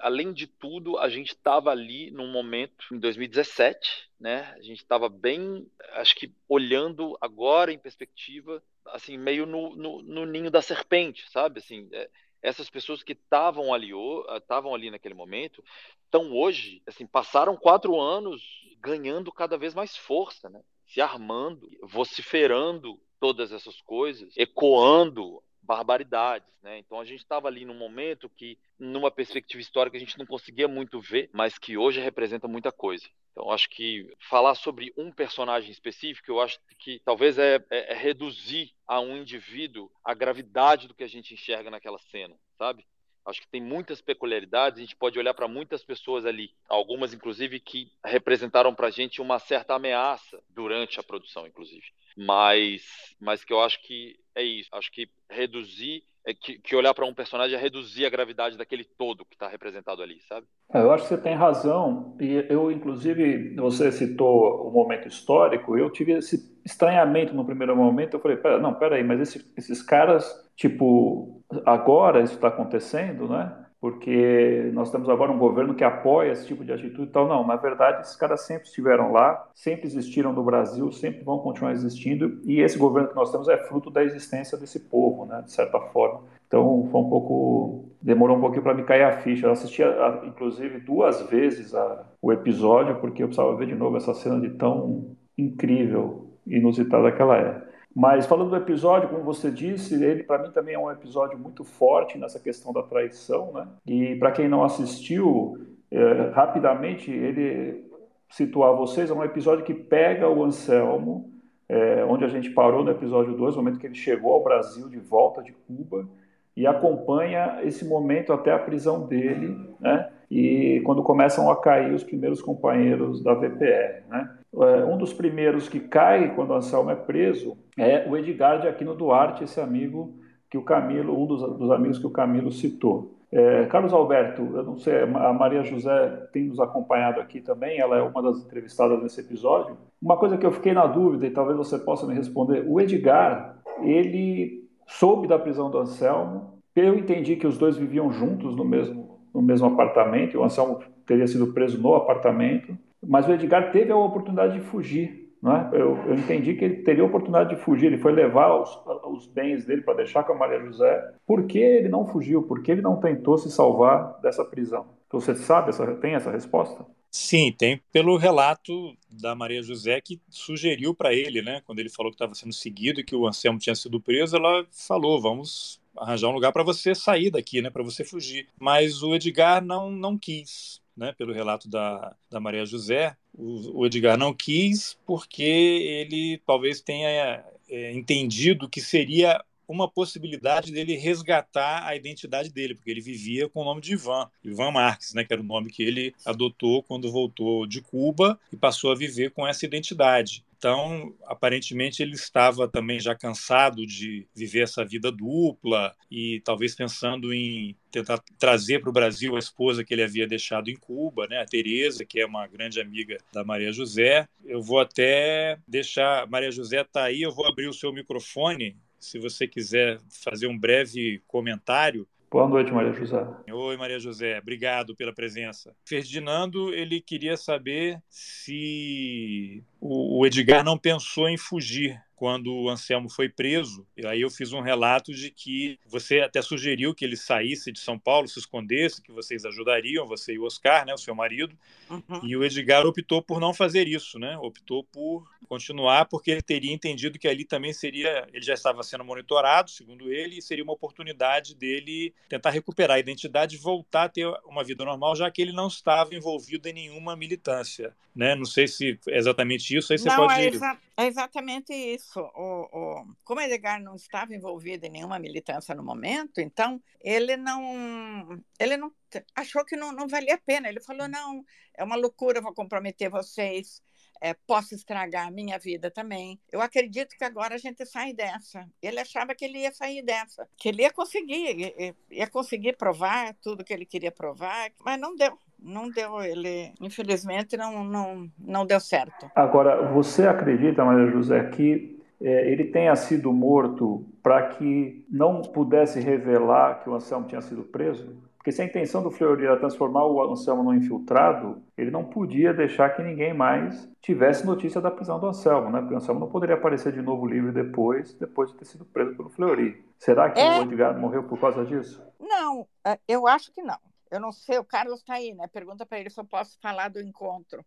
além 0.00 0.32
de 0.32 0.46
tudo, 0.46 0.98
a 0.98 1.08
gente 1.08 1.28
estava 1.28 1.70
ali 1.70 2.10
num 2.10 2.30
momento 2.30 2.94
em 2.94 2.98
2017, 2.98 4.10
né? 4.20 4.52
A 4.56 4.62
gente 4.62 4.78
estava 4.78 5.08
bem, 5.08 5.66
acho 5.94 6.14
que 6.14 6.32
olhando 6.48 7.16
agora 7.20 7.72
em 7.72 7.78
perspectiva, 7.78 8.62
assim, 8.86 9.16
meio 9.16 9.46
no, 9.46 9.74
no, 9.74 10.02
no 10.02 10.26
ninho 10.26 10.50
da 10.50 10.62
serpente, 10.62 11.28
sabe? 11.30 11.58
Assim, 11.58 11.88
é, 11.92 12.08
essas 12.42 12.68
pessoas 12.68 13.02
que 13.02 13.12
estavam 13.12 13.72
ali 13.72 13.92
estavam 14.36 14.74
ali 14.74 14.90
naquele 14.90 15.14
momento 15.14 15.64
estão 16.04 16.32
hoje 16.32 16.82
assim 16.86 17.06
passaram 17.06 17.56
quatro 17.56 18.00
anos 18.00 18.42
ganhando 18.78 19.30
cada 19.30 19.56
vez 19.56 19.74
mais 19.74 19.96
força 19.96 20.48
né? 20.48 20.60
Se 20.86 21.00
armando 21.00 21.70
vociferando 21.82 23.00
todas 23.20 23.52
essas 23.52 23.80
coisas 23.80 24.36
ecoando 24.36 25.42
barbaridades, 25.62 26.48
né? 26.62 26.78
Então 26.78 27.00
a 27.00 27.04
gente 27.04 27.20
estava 27.20 27.48
ali 27.48 27.64
num 27.64 27.74
momento 27.74 28.28
que, 28.28 28.58
numa 28.78 29.10
perspectiva 29.10 29.60
histórica, 29.60 29.96
a 29.96 30.00
gente 30.00 30.18
não 30.18 30.26
conseguia 30.26 30.68
muito 30.68 31.00
ver, 31.00 31.30
mas 31.32 31.58
que 31.58 31.76
hoje 31.76 32.00
representa 32.00 32.48
muita 32.48 32.72
coisa. 32.72 33.08
Então, 33.32 33.50
acho 33.50 33.68
que 33.70 34.12
falar 34.28 34.54
sobre 34.54 34.92
um 34.96 35.10
personagem 35.10 35.70
específico, 35.70 36.30
eu 36.30 36.40
acho 36.40 36.58
que 36.78 37.00
talvez 37.04 37.38
é, 37.38 37.64
é, 37.70 37.92
é, 37.92 37.94
reduzir 37.94 38.72
a 38.86 39.00
um 39.00 39.16
indivíduo 39.16 39.90
a 40.04 40.12
gravidade 40.12 40.86
do 40.86 40.94
que 40.94 41.02
a 41.02 41.08
gente 41.08 41.32
enxerga 41.32 41.70
naquela 41.70 41.98
cena, 41.98 42.36
sabe? 42.58 42.86
Acho 43.24 43.40
que 43.40 43.48
tem 43.48 43.62
muitas 43.62 44.02
peculiaridades, 44.02 44.78
a 44.78 44.82
gente 44.82 44.96
pode 44.96 45.18
olhar 45.18 45.32
para 45.32 45.48
muitas 45.48 45.84
pessoas 45.84 46.26
ali, 46.26 46.52
algumas 46.68 47.14
inclusive 47.14 47.60
que 47.60 47.90
representaram 48.04 48.74
para 48.74 48.88
a 48.88 48.90
gente 48.90 49.22
uma 49.22 49.38
certa 49.38 49.74
ameaça 49.74 50.42
durante 50.50 50.98
a 50.98 51.04
produção, 51.04 51.46
inclusive. 51.46 51.86
Mas, 52.16 53.16
mas 53.20 53.44
que 53.44 53.52
eu 53.52 53.60
acho 53.62 53.80
que 53.80 54.18
é 54.34 54.42
isso. 54.42 54.68
Acho 54.72 54.90
que 54.90 55.08
reduzir 55.30 56.02
é 56.24 56.32
que, 56.32 56.58
que 56.58 56.76
olhar 56.76 56.94
para 56.94 57.04
um 57.04 57.14
personagem 57.14 57.56
é 57.56 57.60
reduzir 57.60 58.06
a 58.06 58.10
gravidade 58.10 58.56
daquele 58.56 58.84
todo 58.84 59.24
que 59.24 59.34
está 59.34 59.48
representado 59.48 60.02
ali, 60.02 60.20
sabe? 60.28 60.46
É, 60.72 60.80
eu 60.80 60.92
acho 60.92 61.04
que 61.04 61.08
você 61.08 61.20
tem 61.20 61.34
razão. 61.34 62.16
E 62.20 62.46
eu, 62.48 62.70
inclusive, 62.70 63.54
você 63.56 63.90
citou 63.90 64.68
o 64.68 64.70
momento 64.70 65.08
histórico. 65.08 65.76
Eu 65.76 65.90
tive 65.90 66.12
esse 66.12 66.60
estranhamento 66.64 67.34
no 67.34 67.44
primeiro 67.44 67.76
momento. 67.76 68.14
Eu 68.14 68.20
falei, 68.20 68.36
pera, 68.36 68.58
não, 68.58 68.74
peraí, 68.74 69.02
mas 69.02 69.20
esse, 69.20 69.52
esses 69.56 69.82
caras, 69.82 70.24
tipo, 70.56 71.42
agora 71.66 72.22
isso 72.22 72.34
está 72.34 72.48
acontecendo, 72.48 73.28
né? 73.28 73.66
Porque 73.82 74.70
nós 74.74 74.92
temos 74.92 75.08
agora 75.08 75.32
um 75.32 75.38
governo 75.38 75.74
que 75.74 75.82
apoia 75.82 76.30
esse 76.30 76.46
tipo 76.46 76.64
de 76.64 76.72
atitude 76.72 77.08
e 77.08 77.12
tal. 77.12 77.26
Não, 77.26 77.44
na 77.44 77.56
verdade, 77.56 78.02
esses 78.02 78.14
caras 78.14 78.42
sempre 78.42 78.68
estiveram 78.68 79.10
lá, 79.10 79.50
sempre 79.56 79.88
existiram 79.88 80.32
no 80.32 80.44
Brasil, 80.44 80.92
sempre 80.92 81.24
vão 81.24 81.40
continuar 81.40 81.72
existindo, 81.72 82.40
e 82.44 82.60
esse 82.60 82.78
governo 82.78 83.08
que 83.08 83.16
nós 83.16 83.32
temos 83.32 83.48
é 83.48 83.58
fruto 83.58 83.90
da 83.90 84.04
existência 84.04 84.56
desse 84.56 84.78
povo, 84.78 85.26
né, 85.26 85.42
de 85.44 85.50
certa 85.50 85.80
forma. 85.80 86.20
Então, 86.46 86.86
foi 86.92 87.00
um 87.00 87.10
pouco. 87.10 87.88
demorou 88.00 88.36
um 88.36 88.40
pouquinho 88.40 88.62
para 88.62 88.74
me 88.74 88.84
cair 88.84 89.02
a 89.02 89.20
ficha. 89.20 89.48
Eu 89.48 89.50
assisti, 89.50 89.82
a, 89.82 90.22
inclusive, 90.26 90.78
duas 90.78 91.20
vezes 91.22 91.74
a, 91.74 92.06
o 92.22 92.32
episódio, 92.32 93.00
porque 93.00 93.24
eu 93.24 93.26
precisava 93.26 93.56
ver 93.56 93.66
de 93.66 93.74
novo 93.74 93.96
essa 93.96 94.14
cena 94.14 94.40
de 94.40 94.50
tão 94.50 95.16
incrível, 95.36 96.30
inusitada 96.46 97.10
que 97.10 97.20
ela 97.20 97.36
é. 97.36 97.71
Mas 97.94 98.26
falando 98.26 98.50
do 98.50 98.56
episódio, 98.56 99.08
como 99.08 99.22
você 99.22 99.50
disse, 99.50 100.02
ele 100.02 100.22
para 100.22 100.42
mim 100.42 100.50
também 100.50 100.74
é 100.74 100.78
um 100.78 100.90
episódio 100.90 101.38
muito 101.38 101.62
forte 101.62 102.16
nessa 102.16 102.40
questão 102.40 102.72
da 102.72 102.82
traição, 102.82 103.52
né? 103.52 103.68
E 103.86 104.16
para 104.16 104.32
quem 104.32 104.48
não 104.48 104.64
assistiu, 104.64 105.58
é, 105.90 106.30
rapidamente 106.30 107.10
ele 107.10 107.84
situar 108.30 108.74
vocês 108.74 109.10
é 109.10 109.14
um 109.14 109.22
episódio 109.22 109.64
que 109.64 109.74
pega 109.74 110.26
o 110.28 110.42
Anselmo, 110.42 111.30
é, 111.68 112.02
onde 112.04 112.24
a 112.24 112.28
gente 112.28 112.50
parou 112.50 112.82
no 112.82 112.90
episódio 112.90 113.36
2, 113.36 113.56
no 113.56 113.62
momento 113.62 113.78
que 113.78 113.86
ele 113.86 113.94
chegou 113.94 114.32
ao 114.32 114.42
Brasil 114.42 114.88
de 114.88 114.98
volta 114.98 115.42
de 115.42 115.52
Cuba, 115.52 116.08
e 116.56 116.66
acompanha 116.66 117.60
esse 117.62 117.84
momento 117.84 118.32
até 118.32 118.52
a 118.52 118.58
prisão 118.58 119.06
dele, 119.06 119.56
né? 119.80 120.10
E 120.30 120.80
quando 120.84 121.02
começam 121.02 121.50
a 121.50 121.60
cair 121.60 121.92
os 121.92 122.04
primeiros 122.04 122.40
companheiros 122.40 123.22
da 123.22 123.34
VPR, 123.34 124.02
né? 124.08 124.30
É, 124.54 124.84
um 124.84 124.98
dos 124.98 125.12
primeiros 125.12 125.68
que 125.68 125.80
cai 125.80 126.34
quando 126.34 126.50
o 126.50 126.54
Anselmo 126.54 126.90
é 126.90 126.94
preso 126.94 127.56
é 127.78 128.06
o 128.08 128.16
Edgar 128.16 128.60
de 128.60 128.68
Aquino 128.68 128.94
Duarte, 128.94 129.44
esse 129.44 129.60
amigo 129.60 130.14
que 130.50 130.58
o 130.58 130.62
Camilo, 130.62 131.18
um 131.18 131.26
dos, 131.26 131.40
dos 131.58 131.70
amigos 131.70 131.98
que 131.98 132.06
o 132.06 132.10
Camilo 132.10 132.52
citou. 132.52 133.14
É, 133.32 133.64
Carlos 133.64 133.94
Alberto, 133.94 134.42
eu 134.42 134.62
não 134.62 134.76
sei, 134.76 135.00
a 135.00 135.32
Maria 135.32 135.62
José 135.62 136.28
tem 136.34 136.48
nos 136.48 136.60
acompanhado 136.60 137.18
aqui 137.18 137.40
também, 137.40 137.80
ela 137.80 137.96
é 137.96 138.02
uma 138.02 138.22
das 138.22 138.44
entrevistadas 138.44 139.02
nesse 139.02 139.22
episódio. 139.22 139.74
Uma 140.02 140.18
coisa 140.18 140.36
que 140.36 140.44
eu 140.44 140.52
fiquei 140.52 140.74
na 140.74 140.86
dúvida 140.86 141.26
e 141.26 141.30
talvez 141.30 141.56
você 141.56 141.78
possa 141.78 142.06
me 142.06 142.14
responder: 142.14 142.62
o 142.68 142.78
Edgar, 142.78 143.56
ele 143.80 144.68
soube 144.86 145.26
da 145.26 145.38
prisão 145.38 145.70
do 145.70 145.78
Anselmo. 145.78 146.60
Eu 146.76 146.94
entendi 146.98 147.36
que 147.36 147.46
os 147.46 147.56
dois 147.56 147.78
viviam 147.78 148.12
juntos 148.12 148.54
no 148.54 148.64
mesmo, 148.66 149.18
no 149.34 149.40
mesmo 149.40 149.66
apartamento, 149.66 150.34
e 150.34 150.36
o 150.36 150.44
Anselmo 150.44 150.80
teria 151.06 151.26
sido 151.26 151.54
preso 151.54 151.80
no 151.80 151.94
apartamento. 151.94 152.76
Mas 153.02 153.26
o 153.28 153.32
Edgar 153.32 153.72
teve 153.72 153.90
a 153.92 153.96
oportunidade 153.96 154.54
de 154.54 154.60
fugir. 154.60 155.22
Né? 155.42 155.70
Eu, 155.72 155.98
eu, 156.06 156.14
entendi 156.14 156.54
que 156.54 156.64
ele 156.64 156.76
teria 156.82 157.02
a 157.02 157.06
oportunidade 157.06 157.50
de 157.50 157.60
fugir. 157.60 157.86
Ele 157.86 157.98
foi 157.98 158.12
levar 158.12 158.60
os, 158.60 158.78
os 159.04 159.26
bens 159.26 159.64
dele 159.64 159.82
para 159.82 159.94
deixar 159.94 160.22
com 160.22 160.32
a 160.32 160.36
Maria 160.36 160.60
José. 160.60 161.14
Por 161.26 161.46
que 161.46 161.58
ele 161.58 161.88
não 161.88 162.06
fugiu? 162.06 162.44
Por 162.44 162.62
que 162.62 162.70
ele 162.70 162.82
não 162.82 163.00
tentou 163.00 163.36
se 163.36 163.50
salvar 163.50 164.20
dessa 164.20 164.44
prisão? 164.44 164.86
Você 165.10 165.34
sabe, 165.34 165.70
essa, 165.70 165.86
tem 165.96 166.14
essa 166.14 166.30
resposta? 166.30 166.86
Sim, 167.10 167.52
tem 167.52 167.78
pelo 167.92 168.16
relato 168.16 168.72
da 169.10 169.34
Maria 169.34 169.62
José 169.62 170.00
que 170.00 170.18
sugeriu 170.30 170.94
para 170.94 171.12
ele, 171.12 171.42
né, 171.42 171.60
quando 171.66 171.78
ele 171.78 171.90
falou 171.90 172.10
que 172.10 172.14
estava 172.14 172.34
sendo 172.34 172.54
seguido 172.54 173.00
e 173.00 173.04
que 173.04 173.14
o 173.14 173.26
Anselmo 173.26 173.58
tinha 173.58 173.74
sido 173.74 174.00
preso, 174.00 174.34
ela 174.34 174.64
falou: 174.70 175.20
"Vamos 175.20 175.78
arranjar 175.94 176.28
um 176.28 176.32
lugar 176.32 176.52
para 176.52 176.62
você 176.62 176.94
sair 176.94 177.30
daqui, 177.30 177.60
né, 177.60 177.68
para 177.68 177.82
você 177.82 178.02
fugir". 178.02 178.48
Mas 178.58 179.02
o 179.02 179.14
Edgar 179.14 179.62
não 179.62 179.90
não 179.90 180.16
quis 180.16 180.81
né, 181.02 181.12
pelo 181.12 181.32
relato 181.32 181.68
da, 181.68 182.14
da 182.30 182.38
Maria 182.38 182.64
José, 182.64 183.16
o, 183.34 183.80
o 183.80 183.86
Edgar 183.86 184.16
não 184.16 184.32
quis 184.32 184.96
porque 185.04 185.42
ele 185.42 186.40
talvez 186.46 186.80
tenha 186.80 187.44
é, 187.68 187.92
entendido 187.92 188.68
que 188.68 188.80
seria 188.80 189.44
uma 189.72 189.88
possibilidade 189.88 190.70
dele 190.70 190.96
resgatar 190.96 191.86
a 191.86 191.96
identidade 191.96 192.50
dele, 192.50 192.74
porque 192.74 192.90
ele 192.90 193.00
vivia 193.00 193.48
com 193.48 193.62
o 193.62 193.64
nome 193.64 193.80
de 193.80 193.92
Ivan, 193.92 194.28
Ivan 194.44 194.70
Marques, 194.70 195.14
né, 195.14 195.24
que 195.24 195.32
era 195.32 195.42
o 195.42 195.44
nome 195.44 195.70
que 195.70 195.82
ele 195.82 196.14
adotou 196.24 196.82
quando 196.82 197.10
voltou 197.10 197.66
de 197.66 197.80
Cuba 197.80 198.38
e 198.52 198.56
passou 198.56 198.92
a 198.92 198.94
viver 198.94 199.30
com 199.30 199.46
essa 199.46 199.64
identidade. 199.64 200.44
Então, 200.62 201.12
aparentemente, 201.26 202.04
ele 202.04 202.14
estava 202.14 202.68
também 202.68 203.00
já 203.00 203.16
cansado 203.16 203.84
de 203.84 204.28
viver 204.32 204.60
essa 204.60 204.84
vida 204.84 205.10
dupla 205.10 205.92
e 206.08 206.40
talvez 206.44 206.72
pensando 206.72 207.34
em 207.34 207.74
tentar 207.90 208.22
trazer 208.38 208.80
para 208.80 208.88
o 208.88 208.92
Brasil 208.92 209.34
a 209.34 209.40
esposa 209.40 209.82
que 209.82 209.92
ele 209.92 210.04
havia 210.04 210.24
deixado 210.24 210.70
em 210.70 210.76
Cuba, 210.76 211.26
né, 211.26 211.40
a 211.40 211.44
Tereza, 211.44 212.04
que 212.04 212.20
é 212.20 212.26
uma 212.26 212.46
grande 212.46 212.80
amiga 212.80 213.18
da 213.32 213.42
Maria 213.42 213.72
José. 213.72 214.28
Eu 214.44 214.62
vou 214.62 214.78
até 214.78 215.58
deixar 215.66 216.28
Maria 216.28 216.52
José 216.52 216.84
tá 216.84 217.02
aí, 217.02 217.22
eu 217.22 217.32
vou 217.32 217.48
abrir 217.48 217.66
o 217.66 217.74
seu 217.74 217.92
microfone, 217.92 218.76
se 219.04 219.18
você 219.18 219.46
quiser 219.46 219.98
fazer 220.08 220.46
um 220.46 220.58
breve 220.58 221.22
comentário 221.26 222.06
Boa 222.30 222.48
noite, 222.48 222.72
Maria 222.72 222.94
José. 222.94 223.26
Oi, 223.52 223.76
Maria 223.76 223.98
José. 223.98 224.38
Obrigado 224.38 224.96
pela 224.96 225.12
presença. 225.12 225.76
Ferdinando, 225.84 226.72
ele 226.72 226.98
queria 226.98 227.36
saber 227.36 228.02
se 228.08 229.62
o 229.84 230.24
Edgar 230.24 230.62
não 230.62 230.78
pensou 230.78 231.28
em 231.28 231.36
fugir 231.36 232.00
quando 232.22 232.54
o 232.54 232.70
Anselmo 232.70 233.08
foi 233.10 233.28
preso, 233.28 233.84
e 233.96 234.06
aí 234.06 234.20
eu 234.20 234.30
fiz 234.30 234.52
um 234.52 234.60
relato 234.60 235.12
de 235.12 235.28
que 235.28 235.76
você 235.84 236.20
até 236.20 236.40
sugeriu 236.40 236.94
que 236.94 237.04
ele 237.04 237.16
saísse 237.16 237.72
de 237.72 237.80
São 237.80 237.98
Paulo, 237.98 238.28
se 238.28 238.38
escondesse, 238.38 239.02
que 239.02 239.10
vocês 239.10 239.44
ajudariam, 239.44 240.06
você 240.06 240.34
e 240.34 240.38
o 240.38 240.44
Oscar, 240.44 240.86
né, 240.86 240.94
o 240.94 240.98
seu 240.98 241.16
marido, 241.16 241.58
uhum. 241.90 242.20
e 242.22 242.36
o 242.36 242.44
Edgar 242.44 242.86
optou 242.86 243.20
por 243.20 243.40
não 243.40 243.52
fazer 243.52 243.88
isso, 243.88 244.20
né, 244.20 244.38
optou 244.38 244.84
por 244.84 245.28
continuar, 245.48 246.04
porque 246.04 246.30
ele 246.30 246.42
teria 246.42 246.72
entendido 246.72 247.18
que 247.18 247.26
ali 247.26 247.44
também 247.44 247.72
seria, 247.72 248.24
ele 248.32 248.44
já 248.44 248.54
estava 248.54 248.84
sendo 248.84 249.04
monitorado, 249.04 249.68
segundo 249.68 250.12
ele, 250.12 250.38
e 250.38 250.42
seria 250.42 250.62
uma 250.62 250.74
oportunidade 250.74 251.56
dele 251.56 252.14
tentar 252.28 252.50
recuperar 252.50 252.98
a 252.98 253.00
identidade 253.00 253.56
e 253.56 253.58
voltar 253.58 254.04
a 254.04 254.08
ter 254.08 254.28
uma 254.46 254.62
vida 254.62 254.84
normal, 254.84 255.16
já 255.16 255.28
que 255.28 255.42
ele 255.42 255.52
não 255.52 255.66
estava 255.66 256.14
envolvido 256.14 256.68
em 256.68 256.72
nenhuma 256.72 257.16
militância, 257.16 257.96
né, 258.14 258.36
não 258.36 258.44
sei 258.44 258.68
se 258.68 258.96
é 259.08 259.18
exatamente 259.18 259.71
isso, 259.78 259.92
aí 259.92 259.98
você 259.98 260.08
não, 260.08 260.16
pode... 260.16 260.40
É, 260.40 260.46
exa 260.46 260.78
é 260.96 261.06
exatamente 261.06 261.72
isso 261.72 262.20
o, 262.20 262.68
o, 262.72 263.06
como 263.24 263.40
Edgar 263.40 263.82
não 263.82 263.96
estava 263.96 264.34
envolvido 264.34 264.86
em 264.86 264.90
nenhuma 264.90 265.18
militância 265.18 265.74
no 265.74 265.82
momento, 265.82 266.40
então 266.40 266.80
ele 267.00 267.36
não, 267.36 268.42
ele 268.58 268.76
não 268.76 268.92
achou 269.34 269.64
que 269.64 269.76
não, 269.76 269.92
não 269.92 270.08
valia 270.08 270.34
a 270.34 270.38
pena. 270.38 270.68
Ele 270.68 270.80
falou: 270.80 271.08
não, 271.08 271.44
é 271.74 271.84
uma 271.84 271.96
loucura, 271.96 272.40
vou 272.40 272.54
comprometer 272.54 273.10
vocês. 273.10 273.82
É, 274.24 274.34
posso 274.34 274.72
estragar 274.72 275.26
a 275.26 275.30
minha 275.32 275.58
vida 275.58 275.90
também. 275.90 276.40
Eu 276.52 276.60
acredito 276.60 277.16
que 277.18 277.24
agora 277.24 277.56
a 277.56 277.58
gente 277.58 277.84
sai 277.84 278.12
dessa. 278.12 278.70
Ele 278.80 279.00
achava 279.00 279.34
que 279.34 279.44
ele 279.44 279.58
ia 279.58 279.72
sair 279.72 280.00
dessa, 280.00 280.48
que 280.56 280.68
ele 280.68 280.82
ia 280.82 280.92
conseguir, 280.92 281.58
ia, 281.58 281.96
ia 282.08 282.26
conseguir 282.28 282.76
provar 282.76 283.34
tudo 283.42 283.64
que 283.64 283.72
ele 283.72 283.84
queria 283.84 284.12
provar, 284.12 284.70
mas 284.78 285.00
não 285.00 285.16
deu 285.16 285.36
não 285.64 285.90
deu, 285.90 286.22
ele 286.22 286.72
infelizmente 286.80 287.56
não, 287.56 287.84
não, 287.84 288.28
não 288.38 288.66
deu 288.66 288.80
certo. 288.80 289.30
Agora, 289.34 289.88
você 289.92 290.26
acredita, 290.26 290.84
Maria 290.84 291.10
José, 291.10 291.44
que 291.50 292.00
é, 292.20 292.50
ele 292.50 292.64
tenha 292.64 292.94
sido 292.96 293.32
morto 293.32 294.06
para 294.22 294.48
que 294.48 295.04
não 295.10 295.42
pudesse 295.42 296.00
revelar 296.00 296.82
que 296.82 296.90
o 296.90 296.94
Anselmo 296.94 297.26
tinha 297.26 297.40
sido 297.40 297.62
preso? 297.62 298.16
Porque 298.42 298.50
se 298.50 298.60
a 298.60 298.64
intenção 298.64 299.04
do 299.04 299.10
Fleury 299.10 299.46
era 299.46 299.56
transformar 299.56 300.04
o 300.04 300.20
Anselmo 300.32 300.64
num 300.64 300.74
infiltrado, 300.74 301.62
ele 301.78 301.92
não 301.92 302.02
podia 302.02 302.52
deixar 302.52 302.90
que 302.90 303.00
ninguém 303.00 303.32
mais 303.32 303.88
tivesse 304.00 304.44
notícia 304.44 304.80
da 304.80 304.90
prisão 304.90 305.20
do 305.20 305.28
Anselmo, 305.28 305.70
né? 305.70 305.78
Porque 305.78 305.94
o 305.94 305.96
Anselmo 305.96 306.18
não 306.18 306.28
poderia 306.28 306.56
aparecer 306.56 306.92
de 306.92 307.00
novo 307.00 307.24
livre 307.24 307.52
depois, 307.52 308.14
depois 308.14 308.50
de 308.50 308.56
ter 308.56 308.64
sido 308.64 308.84
preso 308.84 309.14
pelo 309.16 309.30
Fleury. 309.30 309.84
Será 309.96 310.28
que 310.28 310.40
é... 310.40 310.58
o 310.58 310.62
Edgar 310.62 310.98
morreu 310.98 311.22
por 311.22 311.38
causa 311.38 311.64
disso? 311.64 312.04
Não, 312.18 312.66
é, 312.84 312.98
eu 313.06 313.28
acho 313.28 313.52
que 313.52 313.62
não. 313.62 313.78
Eu 314.12 314.20
não 314.20 314.30
sei, 314.30 314.58
o 314.58 314.64
Carlos 314.64 315.00
está 315.00 315.14
aí, 315.14 315.32
né? 315.32 315.46
Pergunta 315.46 315.86
para 315.86 315.98
ele 315.98 316.10
se 316.10 316.20
eu 316.20 316.24
posso 316.24 316.58
falar 316.60 316.88
do 316.88 317.00
encontro. 317.00 317.64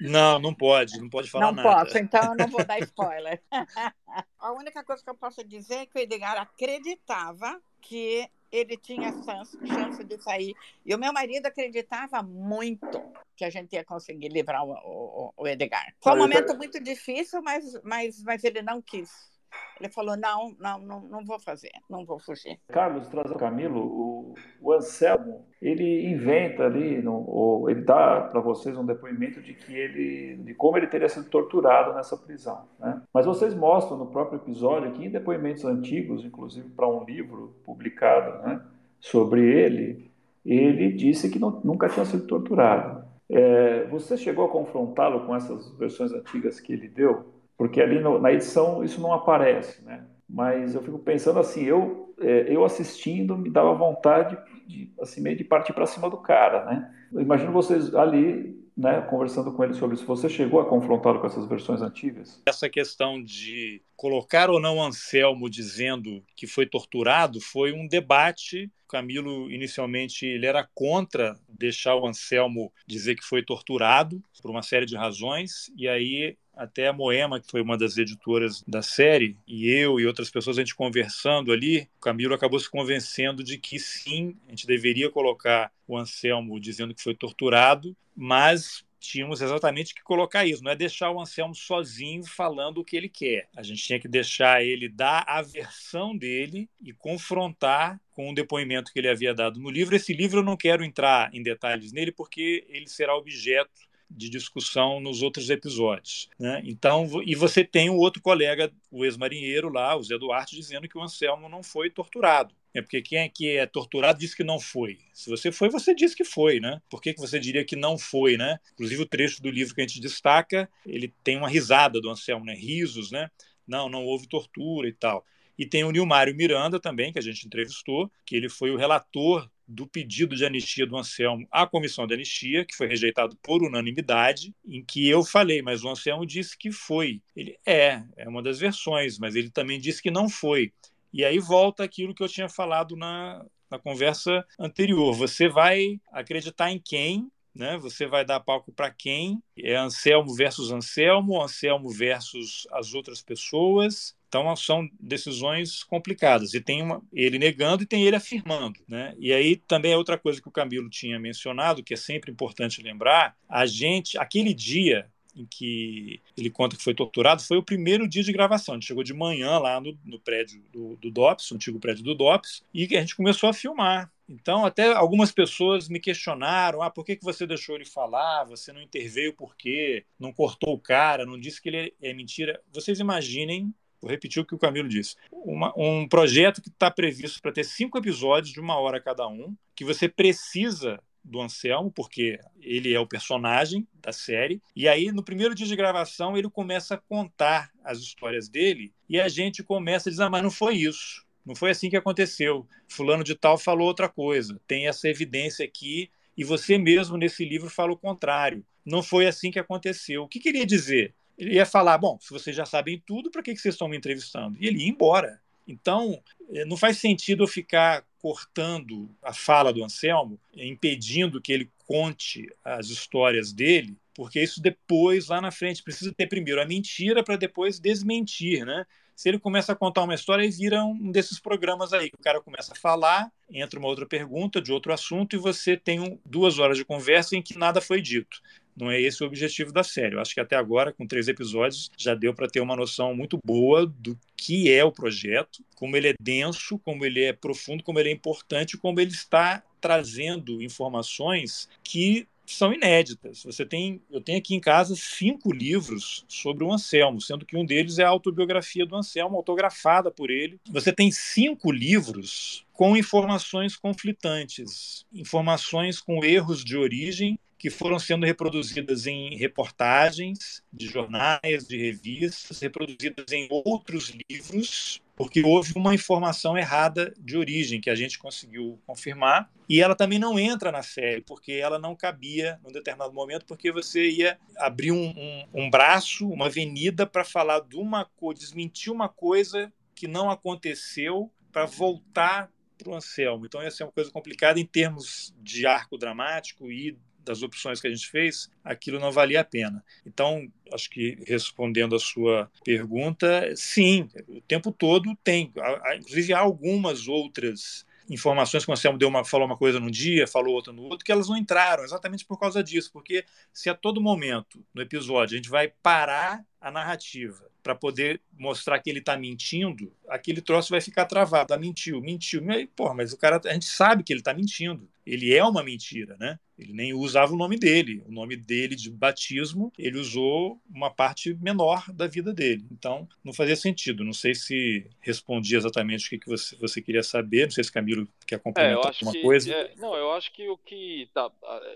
Não, 0.00 0.40
não 0.40 0.52
pode, 0.52 0.98
não 0.98 1.08
pode 1.08 1.30
falar 1.30 1.46
não 1.46 1.52
nada. 1.52 1.68
Não 1.68 1.84
posso, 1.84 1.96
então 1.96 2.32
eu 2.32 2.36
não 2.36 2.48
vou 2.48 2.64
dar 2.64 2.80
spoiler. 2.80 3.40
a 4.36 4.52
única 4.52 4.82
coisa 4.82 5.00
que 5.00 5.08
eu 5.08 5.14
posso 5.14 5.44
dizer 5.44 5.76
é 5.76 5.86
que 5.86 5.96
o 5.96 6.00
Edgar 6.00 6.36
acreditava 6.38 7.62
que 7.80 8.28
ele 8.50 8.76
tinha 8.76 9.12
chance 9.22 10.04
de 10.04 10.18
sair. 10.20 10.56
E 10.84 10.92
o 10.92 10.98
meu 10.98 11.12
marido 11.12 11.46
acreditava 11.46 12.20
muito 12.20 13.00
que 13.36 13.44
a 13.44 13.50
gente 13.50 13.74
ia 13.74 13.84
conseguir 13.84 14.30
livrar 14.30 14.64
o, 14.64 14.72
o, 14.72 15.32
o 15.36 15.46
Edgar. 15.46 15.94
Foi 16.02 16.14
um 16.14 16.18
momento 16.18 16.56
muito 16.56 16.82
difícil, 16.82 17.40
mas, 17.42 17.80
mas, 17.84 18.20
mas 18.24 18.42
ele 18.42 18.60
não 18.60 18.82
quis. 18.82 19.37
Ele 19.80 19.90
falou: 19.90 20.16
não, 20.16 20.54
não, 20.58 20.78
não, 20.80 21.00
não 21.02 21.24
vou 21.24 21.38
fazer, 21.38 21.70
não 21.88 22.04
vou 22.04 22.18
fugir. 22.18 22.58
Carlos, 22.68 23.06
traz 23.08 23.30
o 23.30 23.36
Camilo, 23.36 23.80
o, 23.80 24.34
o 24.60 24.72
Anselmo, 24.72 25.46
ele 25.62 26.10
inventa 26.10 26.64
ali, 26.64 27.00
no, 27.00 27.24
ou 27.28 27.70
ele 27.70 27.82
dá 27.82 28.22
para 28.22 28.40
vocês 28.40 28.76
um 28.76 28.84
depoimento 28.84 29.40
de 29.40 29.54
que 29.54 29.74
ele, 29.74 30.36
de 30.38 30.54
como 30.54 30.76
ele 30.76 30.86
teria 30.86 31.08
sido 31.08 31.28
torturado 31.28 31.94
nessa 31.94 32.16
prisão. 32.16 32.68
Né? 32.78 33.00
Mas 33.12 33.26
vocês 33.26 33.54
mostram 33.54 33.96
no 33.96 34.06
próprio 34.06 34.38
episódio 34.38 34.88
aqui, 34.88 35.06
em 35.06 35.10
depoimentos 35.10 35.64
antigos, 35.64 36.24
inclusive 36.24 36.68
para 36.70 36.88
um 36.88 37.04
livro 37.04 37.54
publicado 37.64 38.42
né, 38.42 38.60
sobre 39.00 39.40
ele, 39.42 40.10
ele 40.44 40.92
disse 40.92 41.30
que 41.30 41.38
não, 41.38 41.60
nunca 41.62 41.88
tinha 41.88 42.04
sido 42.04 42.26
torturado. 42.26 43.06
É, 43.30 43.84
você 43.86 44.16
chegou 44.16 44.46
a 44.46 44.48
confrontá-lo 44.48 45.26
com 45.26 45.36
essas 45.36 45.70
versões 45.76 46.12
antigas 46.12 46.58
que 46.58 46.72
ele 46.72 46.88
deu? 46.88 47.37
Porque 47.58 47.80
ali 47.82 47.98
no, 47.98 48.18
na 48.18 48.32
edição 48.32 48.82
isso 48.82 49.00
não 49.00 49.12
aparece, 49.12 49.84
né? 49.84 50.06
Mas 50.26 50.74
eu 50.74 50.82
fico 50.82 50.98
pensando 50.98 51.38
assim, 51.38 51.64
eu 51.64 52.14
é, 52.20 52.46
eu 52.48 52.64
assistindo 52.64 53.36
me 53.36 53.50
dava 53.50 53.72
vontade 53.74 54.38
de 54.66 54.92
assim 55.00 55.20
meio 55.20 55.36
de 55.36 55.44
partir 55.44 55.72
para 55.72 55.86
cima 55.86 56.08
do 56.08 56.16
cara, 56.16 56.64
né? 56.64 56.94
Eu 57.12 57.20
imagino 57.20 57.52
vocês 57.52 57.94
ali 57.94 58.56
né, 58.78 59.00
conversando 59.02 59.52
com 59.52 59.64
ele 59.64 59.74
sobre 59.74 59.96
isso. 59.96 60.06
Você 60.06 60.28
chegou 60.28 60.60
a 60.60 60.64
confrontá-lo 60.64 61.20
com 61.20 61.26
essas 61.26 61.46
versões 61.46 61.82
antigas? 61.82 62.40
Essa 62.46 62.68
questão 62.68 63.20
de 63.20 63.82
colocar 63.96 64.48
ou 64.48 64.60
não 64.60 64.80
Anselmo 64.80 65.50
dizendo 65.50 66.22
que 66.36 66.46
foi 66.46 66.64
torturado 66.64 67.40
foi 67.40 67.72
um 67.72 67.88
debate. 67.88 68.70
Camilo, 68.88 69.50
inicialmente, 69.50 70.26
ele 70.26 70.46
era 70.46 70.68
contra 70.74 71.38
deixar 71.48 71.94
o 71.94 72.06
Anselmo 72.06 72.72
dizer 72.86 73.14
que 73.14 73.24
foi 73.24 73.42
torturado 73.42 74.22
por 74.40 74.50
uma 74.50 74.62
série 74.62 74.86
de 74.86 74.96
razões, 74.96 75.70
e 75.76 75.86
aí 75.88 76.36
até 76.58 76.88
a 76.88 76.92
Moema, 76.92 77.40
que 77.40 77.48
foi 77.48 77.60
uma 77.60 77.78
das 77.78 77.96
editoras 77.96 78.64
da 78.66 78.82
série, 78.82 79.36
e 79.46 79.68
eu 79.68 80.00
e 80.00 80.06
outras 80.06 80.28
pessoas, 80.28 80.58
a 80.58 80.60
gente 80.60 80.74
conversando 80.74 81.52
ali, 81.52 81.88
o 81.98 82.00
Camilo 82.00 82.34
acabou 82.34 82.58
se 82.58 82.68
convencendo 82.68 83.44
de 83.44 83.58
que 83.58 83.78
sim, 83.78 84.36
a 84.46 84.50
gente 84.50 84.66
deveria 84.66 85.08
colocar 85.08 85.70
o 85.86 85.96
Anselmo 85.96 86.58
dizendo 86.58 86.92
que 86.92 87.02
foi 87.02 87.14
torturado, 87.14 87.96
mas 88.14 88.84
tínhamos 88.98 89.40
exatamente 89.40 89.94
que 89.94 90.02
colocar 90.02 90.44
isso, 90.44 90.64
não 90.64 90.72
é 90.72 90.76
deixar 90.76 91.10
o 91.10 91.20
Anselmo 91.20 91.54
sozinho 91.54 92.24
falando 92.24 92.78
o 92.78 92.84
que 92.84 92.96
ele 92.96 93.08
quer. 93.08 93.48
A 93.56 93.62
gente 93.62 93.82
tinha 93.82 94.00
que 94.00 94.08
deixar 94.08 94.62
ele 94.62 94.88
dar 94.88 95.24
a 95.28 95.40
versão 95.40 96.16
dele 96.16 96.68
e 96.82 96.92
confrontar 96.92 98.00
com 98.18 98.30
o 98.30 98.34
depoimento 98.34 98.92
que 98.92 98.98
ele 98.98 99.08
havia 99.08 99.32
dado 99.32 99.60
no 99.60 99.70
livro. 99.70 99.94
Esse 99.94 100.12
livro 100.12 100.40
eu 100.40 100.44
não 100.44 100.56
quero 100.56 100.84
entrar 100.84 101.32
em 101.32 101.40
detalhes 101.40 101.92
nele 101.92 102.10
porque 102.10 102.66
ele 102.68 102.88
será 102.88 103.16
objeto 103.16 103.70
de 104.10 104.28
discussão 104.28 104.98
nos 104.98 105.22
outros 105.22 105.50
episódios. 105.50 106.28
Né? 106.36 106.60
Então, 106.64 107.08
e 107.24 107.36
você 107.36 107.62
tem 107.62 107.88
o 107.88 107.94
outro 107.94 108.20
colega, 108.20 108.72
o 108.90 109.04
ex-marinheiro 109.04 109.68
lá, 109.68 109.94
o 109.96 110.02
Zé 110.02 110.18
Duarte, 110.18 110.56
dizendo 110.56 110.88
que 110.88 110.98
o 110.98 111.00
Anselmo 111.00 111.48
não 111.48 111.62
foi 111.62 111.90
torturado. 111.90 112.52
É 112.74 112.82
porque 112.82 113.00
quem 113.02 113.18
é 113.18 113.28
que 113.28 113.56
é 113.56 113.64
torturado 113.66 114.18
diz 114.18 114.34
que 114.34 114.42
não 114.42 114.58
foi. 114.58 114.98
Se 115.14 115.30
você 115.30 115.52
foi, 115.52 115.68
você 115.68 115.94
diz 115.94 116.12
que 116.12 116.24
foi, 116.24 116.58
né? 116.58 116.82
Por 116.90 117.00
que, 117.00 117.14
que 117.14 117.20
você 117.20 117.38
diria 117.38 117.64
que 117.64 117.76
não 117.76 117.96
foi, 117.96 118.36
né? 118.36 118.58
Inclusive 118.72 119.00
o 119.00 119.06
trecho 119.06 119.40
do 119.40 119.48
livro 119.48 119.76
que 119.76 119.80
a 119.80 119.86
gente 119.86 120.00
destaca, 120.00 120.68
ele 120.84 121.14
tem 121.22 121.36
uma 121.36 121.48
risada 121.48 122.00
do 122.00 122.10
Anselmo, 122.10 122.44
né? 122.44 122.54
Risos, 122.54 123.12
né? 123.12 123.30
Não, 123.64 123.88
não 123.88 124.04
houve 124.04 124.26
tortura 124.26 124.88
e 124.88 124.92
tal. 124.92 125.24
E 125.58 125.66
tem 125.66 125.84
o 125.84 125.90
Nilmário 125.90 126.34
Miranda 126.34 126.78
também, 126.78 127.12
que 127.12 127.18
a 127.18 127.22
gente 127.22 127.46
entrevistou, 127.46 128.10
que 128.24 128.36
ele 128.36 128.48
foi 128.48 128.70
o 128.70 128.76
relator 128.76 129.50
do 129.66 129.86
pedido 129.86 130.34
de 130.34 130.46
anistia 130.46 130.86
do 130.86 130.96
Anselmo 130.96 131.46
à 131.50 131.66
comissão 131.66 132.06
de 132.06 132.14
anistia, 132.14 132.64
que 132.64 132.74
foi 132.74 132.86
rejeitado 132.86 133.36
por 133.42 133.62
unanimidade, 133.62 134.54
em 134.66 134.82
que 134.82 135.08
eu 135.08 135.22
falei, 135.22 135.60
mas 135.60 135.84
o 135.84 135.88
Anselmo 135.90 136.24
disse 136.24 136.56
que 136.56 136.72
foi. 136.72 137.20
Ele 137.36 137.58
é, 137.66 138.02
é 138.16 138.28
uma 138.28 138.42
das 138.42 138.58
versões, 138.58 139.18
mas 139.18 139.34
ele 139.34 139.50
também 139.50 139.78
disse 139.78 140.02
que 140.02 140.10
não 140.10 140.28
foi. 140.28 140.72
E 141.12 141.24
aí 141.24 141.38
volta 141.38 141.84
aquilo 141.84 142.14
que 142.14 142.22
eu 142.22 142.28
tinha 142.28 142.48
falado 142.48 142.96
na, 142.96 143.44
na 143.70 143.78
conversa 143.78 144.46
anterior. 144.58 145.12
Você 145.14 145.48
vai 145.48 146.00
acreditar 146.12 146.70
em 146.70 146.78
quem 146.78 147.30
né? 147.58 147.76
Você 147.78 148.06
vai 148.06 148.24
dar 148.24 148.38
palco 148.38 148.72
para 148.72 148.88
quem? 148.88 149.42
É 149.58 149.74
Anselmo 149.74 150.32
versus 150.32 150.70
Anselmo, 150.70 151.42
Anselmo 151.42 151.90
versus 151.90 152.68
as 152.70 152.94
outras 152.94 153.20
pessoas. 153.20 154.14
Então 154.28 154.54
são 154.54 154.88
decisões 155.00 155.82
complicadas 155.82 156.52
e 156.52 156.60
tem 156.60 156.82
uma, 156.82 157.02
ele 157.12 157.38
negando 157.38 157.82
e 157.82 157.86
tem 157.86 158.04
ele 158.04 158.16
afirmando, 158.16 158.78
né? 158.86 159.14
E 159.18 159.32
aí 159.32 159.56
também 159.56 159.92
é 159.92 159.96
outra 159.96 160.18
coisa 160.18 160.40
que 160.40 160.48
o 160.48 160.52
Camilo 160.52 160.90
tinha 160.90 161.18
mencionado 161.18 161.82
que 161.82 161.94
é 161.94 161.96
sempre 161.96 162.30
importante 162.30 162.82
lembrar, 162.82 163.34
a 163.48 163.64
gente 163.64 164.18
aquele 164.18 164.52
dia 164.52 165.10
em 165.38 165.46
que 165.46 166.20
ele 166.36 166.50
conta 166.50 166.76
que 166.76 166.82
foi 166.82 166.94
torturado 166.94 167.42
foi 167.42 167.56
o 167.56 167.62
primeiro 167.62 168.08
dia 168.08 168.22
de 168.22 168.32
gravação. 168.32 168.74
A 168.74 168.76
gente 168.76 168.88
chegou 168.88 169.04
de 169.04 169.14
manhã 169.14 169.58
lá 169.58 169.80
no, 169.80 169.96
no 170.04 170.18
prédio 170.18 170.60
do, 170.72 170.96
do 170.96 171.10
DOPS, 171.10 171.50
o 171.50 171.54
antigo 171.54 171.78
prédio 171.78 172.02
do 172.02 172.14
DOPS, 172.14 172.64
e 172.74 172.84
a 172.96 173.00
gente 173.00 173.14
começou 173.14 173.48
a 173.48 173.52
filmar. 173.52 174.10
Então, 174.28 174.66
até 174.66 174.92
algumas 174.92 175.32
pessoas 175.32 175.88
me 175.88 176.00
questionaram: 176.00 176.82
ah, 176.82 176.90
por 176.90 177.04
que, 177.04 177.16
que 177.16 177.24
você 177.24 177.46
deixou 177.46 177.76
ele 177.76 177.84
falar? 177.84 178.44
Você 178.44 178.72
não 178.72 178.82
interveio 178.82 179.32
por 179.32 179.56
quê? 179.56 180.04
Não 180.18 180.32
cortou 180.32 180.74
o 180.74 180.80
cara? 180.80 181.24
Não 181.24 181.38
disse 181.38 181.62
que 181.62 181.68
ele 181.68 181.94
é 182.02 182.12
mentira? 182.12 182.60
Vocês 182.72 182.98
imaginem 182.98 183.72
Vou 184.00 184.10
repetir 184.10 184.42
o 184.42 184.46
que 184.46 184.54
o 184.54 184.58
Camilo 184.58 184.88
disse. 184.88 185.16
Uma, 185.30 185.72
um 185.76 186.06
projeto 186.08 186.62
que 186.62 186.68
está 186.68 186.90
previsto 186.90 187.40
para 187.42 187.52
ter 187.52 187.64
cinco 187.64 187.98
episódios 187.98 188.52
de 188.52 188.60
uma 188.60 188.78
hora 188.78 189.00
cada 189.00 189.26
um, 189.28 189.56
que 189.74 189.84
você 189.84 190.08
precisa 190.08 191.00
do 191.24 191.40
Anselmo, 191.40 191.90
porque 191.90 192.38
ele 192.60 192.94
é 192.94 193.00
o 193.00 193.06
personagem 193.06 193.86
da 194.00 194.12
série. 194.12 194.62
E 194.74 194.88
aí, 194.88 195.12
no 195.12 195.22
primeiro 195.22 195.54
dia 195.54 195.66
de 195.66 195.76
gravação, 195.76 196.36
ele 196.36 196.48
começa 196.48 196.94
a 196.94 196.98
contar 196.98 197.70
as 197.84 197.98
histórias 197.98 198.48
dele 198.48 198.92
e 199.08 199.20
a 199.20 199.28
gente 199.28 199.62
começa 199.62 200.08
a 200.08 200.10
dizer: 200.10 200.22
ah, 200.22 200.30
mas 200.30 200.42
não 200.42 200.50
foi 200.50 200.76
isso. 200.76 201.26
Não 201.44 201.54
foi 201.54 201.70
assim 201.70 201.88
que 201.88 201.96
aconteceu. 201.96 202.66
Fulano 202.86 203.24
de 203.24 203.34
Tal 203.34 203.56
falou 203.56 203.86
outra 203.86 204.08
coisa. 204.08 204.60
Tem 204.66 204.86
essa 204.86 205.08
evidência 205.08 205.64
aqui 205.64 206.10
e 206.36 206.44
você 206.44 206.76
mesmo 206.76 207.16
nesse 207.16 207.44
livro 207.44 207.70
fala 207.70 207.92
o 207.92 207.96
contrário. 207.96 208.64
Não 208.84 209.02
foi 209.02 209.26
assim 209.26 209.50
que 209.50 209.58
aconteceu. 209.58 210.22
O 210.22 210.28
que 210.28 210.40
queria 210.40 210.66
dizer? 210.66 211.14
Ele 211.38 211.54
ia 211.54 211.64
falar: 211.64 211.96
bom, 211.96 212.18
se 212.20 212.30
vocês 212.30 212.54
já 212.54 212.66
sabem 212.66 213.02
tudo, 213.06 213.30
para 213.30 213.42
que 213.42 213.56
vocês 213.56 213.74
estão 213.74 213.88
me 213.88 213.96
entrevistando? 213.96 214.56
E 214.60 214.66
ele 214.66 214.80
ia 214.80 214.88
embora. 214.88 215.40
Então, 215.66 216.20
eh, 216.52 216.64
não 216.64 216.76
faz 216.76 216.98
sentido 216.98 217.44
eu 217.44 217.48
ficar 217.48 218.04
cortando 218.20 219.08
a 219.22 219.32
fala 219.32 219.72
do 219.72 219.84
Anselmo, 219.84 220.40
impedindo 220.54 221.40
que 221.40 221.52
ele 221.52 221.70
conte 221.86 222.50
as 222.64 222.88
histórias 222.88 223.52
dele, 223.52 223.96
porque 224.14 224.42
isso 224.42 224.60
depois, 224.60 225.28
lá 225.28 225.40
na 225.40 225.50
frente, 225.50 225.82
precisa 225.82 226.12
ter 226.12 226.26
primeiro 226.26 226.60
a 226.60 226.66
mentira 226.66 227.22
para 227.22 227.36
depois 227.36 227.78
desmentir, 227.78 228.64
né? 228.64 228.84
Se 229.14 229.28
ele 229.28 229.38
começa 229.38 229.72
a 229.72 229.76
contar 229.76 230.02
uma 230.04 230.14
história, 230.14 230.44
e 230.44 230.50
vira 230.50 230.84
um 230.84 231.10
desses 231.10 231.40
programas 231.40 231.92
aí, 231.92 232.08
que 232.08 232.16
o 232.16 232.22
cara 232.22 232.40
começa 232.40 232.72
a 232.72 232.76
falar, 232.76 233.30
entra 233.50 233.78
uma 233.78 233.88
outra 233.88 234.06
pergunta 234.06 234.60
de 234.60 234.72
outro 234.72 234.92
assunto 234.92 235.34
e 235.34 235.38
você 235.38 235.76
tem 235.76 236.20
duas 236.24 236.58
horas 236.58 236.76
de 236.76 236.84
conversa 236.84 237.36
em 237.36 237.42
que 237.42 237.58
nada 237.58 237.80
foi 237.80 238.00
dito. 238.00 238.40
Não 238.78 238.90
é 238.90 239.00
esse 239.00 239.22
o 239.22 239.26
objetivo 239.26 239.72
da 239.72 239.82
série. 239.82 240.14
Eu 240.14 240.20
acho 240.20 240.34
que 240.34 240.40
até 240.40 240.56
agora, 240.56 240.92
com 240.92 241.06
três 241.06 241.28
episódios, 241.28 241.90
já 241.96 242.14
deu 242.14 242.32
para 242.34 242.48
ter 242.48 242.60
uma 242.60 242.76
noção 242.76 243.14
muito 243.14 243.38
boa 243.44 243.86
do 243.86 244.18
que 244.36 244.70
é 244.72 244.84
o 244.84 244.92
projeto, 244.92 245.64
como 245.74 245.96
ele 245.96 246.08
é 246.08 246.14
denso, 246.20 246.78
como 246.78 247.04
ele 247.04 247.24
é 247.24 247.32
profundo, 247.32 247.82
como 247.82 247.98
ele 247.98 248.10
é 248.10 248.12
importante, 248.12 248.78
como 248.78 249.00
ele 249.00 249.10
está 249.10 249.62
trazendo 249.80 250.62
informações 250.62 251.68
que 251.82 252.26
são 252.46 252.72
inéditas. 252.72 253.42
Você 253.44 253.64
tem, 253.64 254.00
eu 254.10 254.20
tenho 254.20 254.38
aqui 254.38 254.54
em 254.54 254.60
casa 254.60 254.94
cinco 254.96 255.52
livros 255.52 256.24
sobre 256.28 256.64
o 256.64 256.72
Anselmo, 256.72 257.20
sendo 257.20 257.44
que 257.44 257.56
um 257.56 257.64
deles 257.64 257.98
é 257.98 258.04
a 258.04 258.08
autobiografia 258.08 258.86
do 258.86 258.96
Anselmo, 258.96 259.36
autografada 259.36 260.10
por 260.10 260.30
ele. 260.30 260.58
Você 260.70 260.92
tem 260.92 261.10
cinco 261.10 261.70
livros 261.70 262.64
com 262.78 262.96
informações 262.96 263.74
conflitantes, 263.74 265.04
informações 265.12 266.00
com 266.00 266.24
erros 266.24 266.64
de 266.64 266.76
origem 266.76 267.36
que 267.58 267.70
foram 267.70 267.98
sendo 267.98 268.24
reproduzidas 268.24 269.04
em 269.04 269.36
reportagens 269.36 270.62
de 270.72 270.86
jornais, 270.86 271.66
de 271.66 271.76
revistas, 271.76 272.60
reproduzidas 272.60 273.32
em 273.32 273.48
outros 273.50 274.14
livros, 274.30 275.02
porque 275.16 275.42
houve 275.42 275.72
uma 275.74 275.92
informação 275.92 276.56
errada 276.56 277.12
de 277.18 277.36
origem 277.36 277.80
que 277.80 277.90
a 277.90 277.96
gente 277.96 278.16
conseguiu 278.16 278.80
confirmar. 278.86 279.50
E 279.68 279.80
ela 279.80 279.96
também 279.96 280.20
não 280.20 280.38
entra 280.38 280.70
na 280.70 280.84
série, 280.84 281.22
porque 281.22 281.54
ela 281.54 281.80
não 281.80 281.96
cabia 281.96 282.60
num 282.62 282.70
determinado 282.70 283.12
momento, 283.12 283.44
porque 283.44 283.72
você 283.72 284.08
ia 284.08 284.38
abrir 284.56 284.92
um, 284.92 285.08
um, 285.08 285.44
um 285.64 285.68
braço, 285.68 286.28
uma 286.28 286.46
avenida 286.46 287.04
para 287.04 287.24
falar 287.24 287.58
de 287.58 287.74
uma 287.74 288.04
coisa, 288.04 288.38
desmentir 288.38 288.92
uma 288.92 289.08
coisa 289.08 289.72
que 289.96 290.06
não 290.06 290.30
aconteceu 290.30 291.28
para 291.50 291.66
voltar 291.66 292.48
para 292.78 292.90
o 292.90 292.94
Anselmo. 292.94 293.44
Então, 293.44 293.60
essa 293.60 293.82
é 293.82 293.86
uma 293.86 293.92
coisa 293.92 294.10
complicada 294.10 294.58
em 294.58 294.64
termos 294.64 295.34
de 295.42 295.66
arco 295.66 295.98
dramático 295.98 296.70
e 296.70 296.96
das 297.28 297.42
opções 297.42 297.80
que 297.80 297.86
a 297.86 297.90
gente 297.90 298.08
fez, 298.08 298.50
aquilo 298.64 298.98
não 298.98 299.12
valia 299.12 299.42
a 299.42 299.44
pena. 299.44 299.84
Então, 300.06 300.50
acho 300.72 300.88
que 300.88 301.18
respondendo 301.26 301.94
a 301.94 301.98
sua 301.98 302.50
pergunta, 302.64 303.54
sim, 303.54 304.08
o 304.26 304.40
tempo 304.40 304.72
todo 304.72 305.14
tem. 305.22 305.52
Inclusive, 305.96 306.32
há 306.32 306.38
algumas 306.38 307.06
outras 307.06 307.86
informações 308.08 308.64
que 308.64 308.70
o 308.70 308.72
Anselmo 308.72 308.98
deu 308.98 309.08
uma, 309.08 309.24
falou 309.24 309.46
uma 309.46 309.58
coisa 309.58 309.78
num 309.78 309.90
dia, 309.90 310.26
falou 310.26 310.54
outra 310.54 310.72
no 310.72 310.82
outro, 310.84 311.04
que 311.04 311.12
elas 311.12 311.28
não 311.28 311.36
entraram, 311.36 311.84
exatamente 311.84 312.24
por 312.24 312.38
causa 312.38 312.64
disso. 312.64 312.90
Porque 312.90 313.24
se 313.52 313.68
a 313.68 313.74
todo 313.74 314.00
momento 314.00 314.64
no 314.72 314.80
episódio 314.80 315.34
a 315.34 315.36
gente 315.36 315.50
vai 315.50 315.68
parar 315.82 316.42
a 316.58 316.70
narrativa 316.70 317.47
para 317.62 317.74
poder 317.74 318.20
mostrar 318.38 318.78
que 318.78 318.88
ele 318.88 319.00
está 319.00 319.16
mentindo, 319.16 319.92
aquele 320.08 320.40
troço 320.40 320.70
vai 320.70 320.80
ficar 320.80 321.04
travado. 321.04 321.52
Ah, 321.52 321.58
mentiu, 321.58 322.00
mentiu. 322.00 322.42
Mas, 322.42 322.66
porra, 322.74 322.94
mas 322.94 323.12
o 323.12 323.18
cara, 323.18 323.40
a 323.44 323.52
gente 323.52 323.66
sabe 323.66 324.02
que 324.02 324.12
ele 324.12 324.20
está 324.20 324.32
mentindo. 324.32 324.88
Ele 325.04 325.34
é 325.34 325.42
uma 325.42 325.62
mentira, 325.62 326.16
né? 326.18 326.38
Ele 326.58 326.72
nem 326.72 326.92
usava 326.92 327.32
o 327.32 327.36
nome 327.36 327.58
dele. 327.58 328.02
O 328.06 328.12
nome 328.12 328.36
dele 328.36 328.74
de 328.74 328.90
batismo, 328.90 329.72
ele 329.78 329.98
usou 329.98 330.60
uma 330.68 330.90
parte 330.90 331.34
menor 331.34 331.90
da 331.92 332.06
vida 332.06 332.32
dele. 332.32 332.66
Então, 332.70 333.08
não 333.24 333.32
fazia 333.32 333.56
sentido. 333.56 334.04
Não 334.04 334.12
sei 334.12 334.34
se 334.34 334.86
respondi 335.00 335.56
exatamente 335.56 336.06
o 336.06 336.10
que, 336.10 336.18
que 336.18 336.28
você, 336.28 336.56
você 336.56 336.82
queria 336.82 337.02
saber. 337.02 337.44
Não 337.44 337.52
sei 337.52 337.64
se 337.64 337.72
Camilo 337.72 338.08
quer 338.26 338.38
complementar 338.38 338.92
é, 338.92 338.96
alguma 338.96 339.12
que, 339.12 339.22
coisa. 339.22 339.52
É, 339.52 339.74
não, 339.76 339.94
eu 339.94 340.12
acho 340.12 340.32
que 340.32 340.48
o 340.48 340.58
que, 340.58 341.08
tá, 341.14 341.30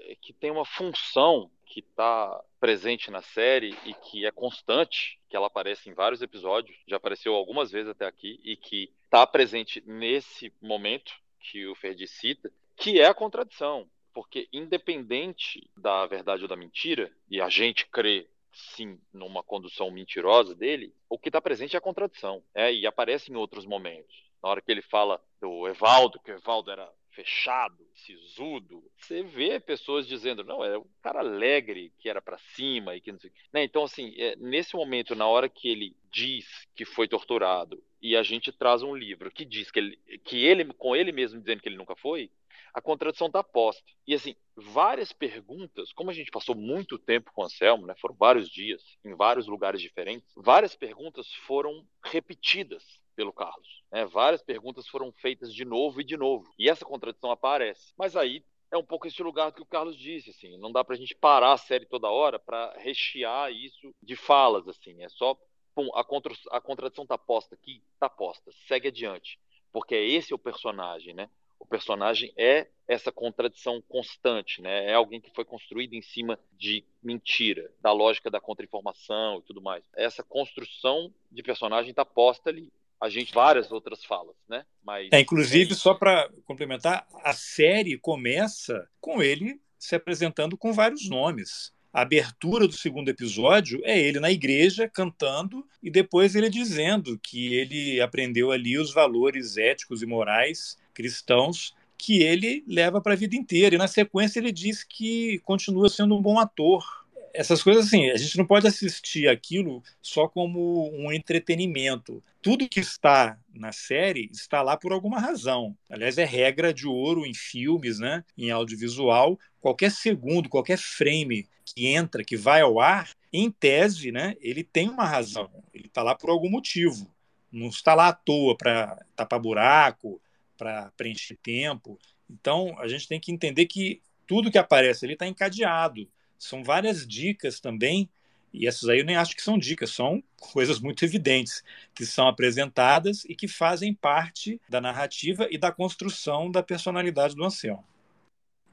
é 0.09 0.17
que 0.21 0.33
tem 0.33 0.51
uma 0.51 0.67
função 0.67 1.51
que 1.65 1.81
está 1.81 2.43
presente 2.63 3.11
na 3.11 3.21
série 3.23 3.77
e 3.85 3.93
que 3.93 4.25
é 4.25 4.31
constante, 4.31 5.19
que 5.29 5.35
ela 5.35 5.49
aparece 5.49 5.91
em 5.91 5.95
vários 5.95 6.23
episódios, 6.23 6.79
já 6.87 6.97
apareceu 6.97 7.35
algumas 7.35 7.73
vezes 7.73 7.91
até 7.91 8.07
aqui, 8.07 8.39
e 8.45 8.55
que 8.55 8.89
está 9.03 9.27
presente 9.27 9.83
nesse 9.85 10.53
momento 10.63 11.13
que 11.41 11.67
o 11.67 11.75
Ferdi 11.75 12.07
cita, 12.07 12.53
que 12.77 13.01
é 13.01 13.07
a 13.07 13.15
contradição. 13.15 13.91
Porque, 14.15 14.49
independente 14.53 15.69
da 15.77 16.07
verdade 16.07 16.43
ou 16.43 16.49
da 16.49 16.55
mentira, 16.55 17.11
e 17.29 17.41
a 17.41 17.49
gente 17.49 17.85
crê 17.87 18.29
sim 18.53 18.97
numa 19.13 19.43
condução 19.43 19.91
mentirosa 19.91 20.55
dele, 20.55 20.95
o 21.09 21.19
que 21.19 21.31
está 21.31 21.41
presente 21.41 21.75
é 21.75 21.79
a 21.79 21.83
contradição. 21.83 22.45
É, 22.55 22.73
e 22.73 22.87
aparece 22.87 23.33
em 23.33 23.35
outros 23.35 23.67
momentos. 23.67 24.23
Na 24.41 24.49
hora 24.49 24.63
que 24.63 24.71
ele 24.71 24.83
fala 24.83 25.21
do 25.41 25.67
Evaldo, 25.67 26.21
que 26.21 26.31
o 26.31 26.37
Evaldo 26.37 26.71
era 26.71 26.89
fechado, 27.13 27.87
sisudo. 27.95 28.83
Você 28.97 29.23
vê 29.23 29.61
pessoas 29.61 30.07
dizendo, 30.07 30.43
não, 30.43 30.65
é 30.65 30.77
um 30.79 30.85
cara 31.03 31.21
alegre, 31.21 31.93
que 31.99 32.09
era 32.09 32.21
para 32.21 32.39
cima 32.39 32.97
e 32.97 33.01
que 33.01 33.13
não 33.13 33.19
sei 33.19 33.33
né? 33.53 33.63
Então, 33.63 33.85
assim, 33.85 34.13
é, 34.17 34.37
nesse 34.37 34.75
momento, 34.75 35.15
na 35.15 35.27
hora 35.27 35.49
que 35.49 35.69
ele 35.69 35.97
diz 36.11 36.47
que 36.75 36.85
foi 36.85 37.07
torturado 37.07 37.83
e 38.01 38.17
a 38.17 38.23
gente 38.23 38.51
traz 38.51 38.83
um 38.83 38.95
livro 38.95 39.31
que 39.31 39.45
diz 39.45 39.71
que 39.71 39.79
ele, 39.79 39.97
que 40.25 40.45
ele 40.45 40.65
com 40.75 40.97
ele 40.97 41.13
mesmo 41.13 41.39
dizendo 41.39 41.63
que 41.63 41.69
ele 41.69 41.77
nunca 41.77 41.95
foi, 41.95 42.31
a 42.75 42.81
contradição 42.81 43.27
está 43.27 43.43
posta. 43.43 43.85
E, 44.07 44.15
assim, 44.15 44.35
várias 44.57 45.13
perguntas, 45.13 45.93
como 45.93 46.11
a 46.11 46.15
gente 46.15 46.31
passou 46.31 46.55
muito 46.55 46.99
tempo 46.99 47.31
com 47.33 47.43
o 47.43 47.45
Anselmo, 47.45 47.87
né? 47.87 47.95
Foram 48.01 48.15
vários 48.15 48.49
dias, 48.49 48.83
em 49.05 49.15
vários 49.15 49.47
lugares 49.47 49.81
diferentes, 49.81 50.33
várias 50.37 50.75
perguntas 50.75 51.33
foram 51.47 51.87
repetidas 52.05 52.85
pelo 53.15 53.33
Carlos. 53.33 53.83
Né? 53.91 54.07
Várias 54.07 54.43
perguntas 54.43 54.89
foram 54.89 55.13
feitas 55.13 55.55
de 55.55 55.65
novo 55.65 56.01
e 56.01 56.05
de 56.05 56.17
novo. 56.17 56.51
E 56.59 56.69
essa 56.69 56.85
contradição 56.85 57.31
aparece. 57.31 57.93
Mas 57.97 58.17
aí 58.17 58.45
é 58.71 58.77
um 58.77 58.85
pouco 58.85 59.07
esse 59.07 59.23
lugar 59.23 59.53
que 59.53 59.61
o 59.61 59.67
Carlos 59.67 59.97
disse, 59.97 60.31
assim, 60.31 60.57
não 60.57 60.73
dá 60.73 60.83
para 60.83 60.95
a 60.95 60.99
gente 60.99 61.15
parar 61.15 61.53
a 61.53 61.59
série 61.59 61.85
toda 61.85 62.09
hora 62.09 62.39
para 62.39 62.73
rechear 62.79 63.53
isso 63.53 63.95
de 64.03 64.17
falas, 64.17 64.67
assim, 64.67 65.03
é 65.03 65.11
só 65.11 65.37
pum, 65.75 65.91
a, 65.95 66.03
contra, 66.03 66.33
a 66.51 66.59
contradição 66.59 67.07
tá 67.07 67.19
posta 67.19 67.55
aqui, 67.55 67.83
tá 68.01 68.09
posta, 68.09 68.51
segue 68.67 68.89
adiante, 68.89 69.39
porque 69.71 69.95
esse 69.95 70.33
é 70.33 70.35
o 70.35 70.39
personagem, 70.39 71.13
né? 71.13 71.29
Personagem 71.73 72.31
é 72.37 72.67
essa 72.87 73.11
contradição 73.11 73.83
constante, 73.89 74.61
né? 74.61 74.91
É 74.91 74.93
alguém 74.93 75.23
que 75.23 75.35
foi 75.35 75.43
construído 75.43 75.95
em 75.95 76.03
cima 76.03 76.39
de 76.53 76.85
mentira, 77.03 77.73
da 77.81 77.91
lógica 77.91 78.31
da 78.31 78.39
contra-informação 78.39 79.39
e 79.39 79.43
tudo 79.43 79.63
mais. 79.63 79.83
Essa 79.97 80.23
construção 80.23 81.11
de 81.31 81.43
personagem 81.43 81.89
está 81.89 82.05
posta 82.05 82.51
ali 82.51 82.71
a 83.01 83.09
gente 83.09 83.33
várias 83.33 83.73
outras 83.73 84.05
falas, 84.05 84.37
né? 84.47 84.67
Mas 84.85 85.09
é, 85.13 85.19
inclusive 85.19 85.73
é 85.73 85.75
só 85.75 85.95
para 85.95 86.31
complementar, 86.45 87.07
a 87.25 87.33
série 87.33 87.97
começa 87.97 88.87
com 89.01 89.23
ele 89.23 89.59
se 89.79 89.97
apresentando 89.97 90.59
com 90.59 90.75
vários 90.75 91.09
nomes. 91.09 91.73
A 91.91 92.03
abertura 92.03 92.69
do 92.69 92.75
segundo 92.75 93.09
episódio 93.09 93.81
é 93.83 93.99
ele 93.99 94.21
na 94.21 94.31
igreja 94.31 94.91
cantando 94.91 95.67
e 95.83 95.91
depois 95.91 96.37
ele 96.37 96.51
dizendo 96.51 97.19
que 97.19 97.55
ele 97.55 97.99
aprendeu 97.99 98.53
ali 98.53 98.79
os 98.79 98.93
valores 98.93 99.57
éticos 99.57 100.03
e 100.03 100.07
morais 100.07 100.77
cristãos 100.93 101.75
que 101.97 102.23
ele 102.23 102.65
leva 102.67 103.01
para 103.01 103.13
a 103.13 103.17
vida 103.17 103.37
inteira. 103.37 103.75
E 103.75 103.79
na 103.79 103.87
sequência 103.87 104.41
ele 104.41 104.51
diz 104.51 104.83
que 104.83 105.39
continua 105.41 105.89
sendo 105.89 106.17
um 106.17 106.23
bom 106.23 106.39
ator 106.39 107.03
essas 107.35 107.63
coisas 107.63 107.87
assim, 107.87 108.11
a 108.11 108.17
gente 108.17 108.37
não 108.37 108.45
pode 108.45 108.67
assistir 108.67 109.29
aquilo 109.29 109.83
só 110.01 110.29
como 110.29 110.91
um 110.95 111.11
entretenimento. 111.13 112.23
Tudo 112.41 112.69
que 112.69 112.81
está 112.81 113.39
na 113.55 113.73
série 113.73 114.29
está 114.33 114.63
lá 114.63 114.77
por 114.77 114.93
alguma 114.93 115.19
razão. 115.19 115.77
Aliás, 115.89 116.19
é 116.19 116.25
regra 116.25 116.73
de 116.75 116.87
ouro 116.87 117.25
em 117.25 117.35
filmes, 117.35 117.99
né? 117.99 118.25
em 118.37 118.51
audiovisual. 118.51 119.39
Qualquer 119.61 119.91
segundo, 119.91 120.49
qualquer 120.49 120.79
frame 120.79 121.49
que 121.65 121.87
entra, 121.87 122.25
que 122.25 122.37
vai 122.37 122.61
ao 122.61 122.81
ar, 122.81 123.11
em 123.33 123.51
tese, 123.51 124.13
né, 124.13 124.35
ele 124.41 124.63
tem 124.63 124.89
uma 124.91 125.05
razão. 125.05 125.49
Ele 125.73 125.87
está 125.87 126.03
lá 126.03 126.15
por 126.15 126.29
algum 126.29 126.51
motivo. 126.51 127.11
Não 127.51 127.69
está 127.69 127.95
lá 127.95 128.09
à 128.09 128.13
toa 128.13 128.57
para 128.57 129.05
tapar 129.15 129.41
buraco, 129.41 130.21
para 130.63 130.93
preencher 130.97 131.37
tempo. 131.43 131.99
Então, 132.31 132.79
a 132.79 132.87
gente 132.87 133.09
tem 133.09 133.19
que 133.19 133.33
entender 133.33 133.67
que 133.67 134.01
tudo 134.29 134.51
que 134.51 134.57
aparece 134.57 135.05
ali 135.05 135.15
está 135.15 135.27
encadeado 135.27 136.09
são 136.39 136.63
várias 136.63 137.05
dicas 137.05 137.59
também, 137.59 138.09
e 138.55 138.69
essas 138.69 138.89
aí 138.89 139.01
eu 139.01 139.05
nem 139.05 139.17
acho 139.17 139.35
que 139.35 139.43
são 139.43 139.59
dicas, 139.59 139.91
são 139.91 140.23
coisas 140.39 140.79
muito 140.79 141.05
evidentes 141.05 141.65
que 141.93 142.07
são 142.07 142.29
apresentadas 142.29 143.25
e 143.25 143.35
que 143.35 143.49
fazem 143.49 143.93
parte 143.93 144.61
da 144.69 144.81
narrativa 144.81 145.49
e 145.51 145.59
da 145.59 145.73
construção 145.73 146.49
da 146.49 146.63
personalidade 146.63 147.35
do 147.35 147.45
Anselmo. 147.45 147.85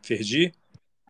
Ferdi? 0.04 0.54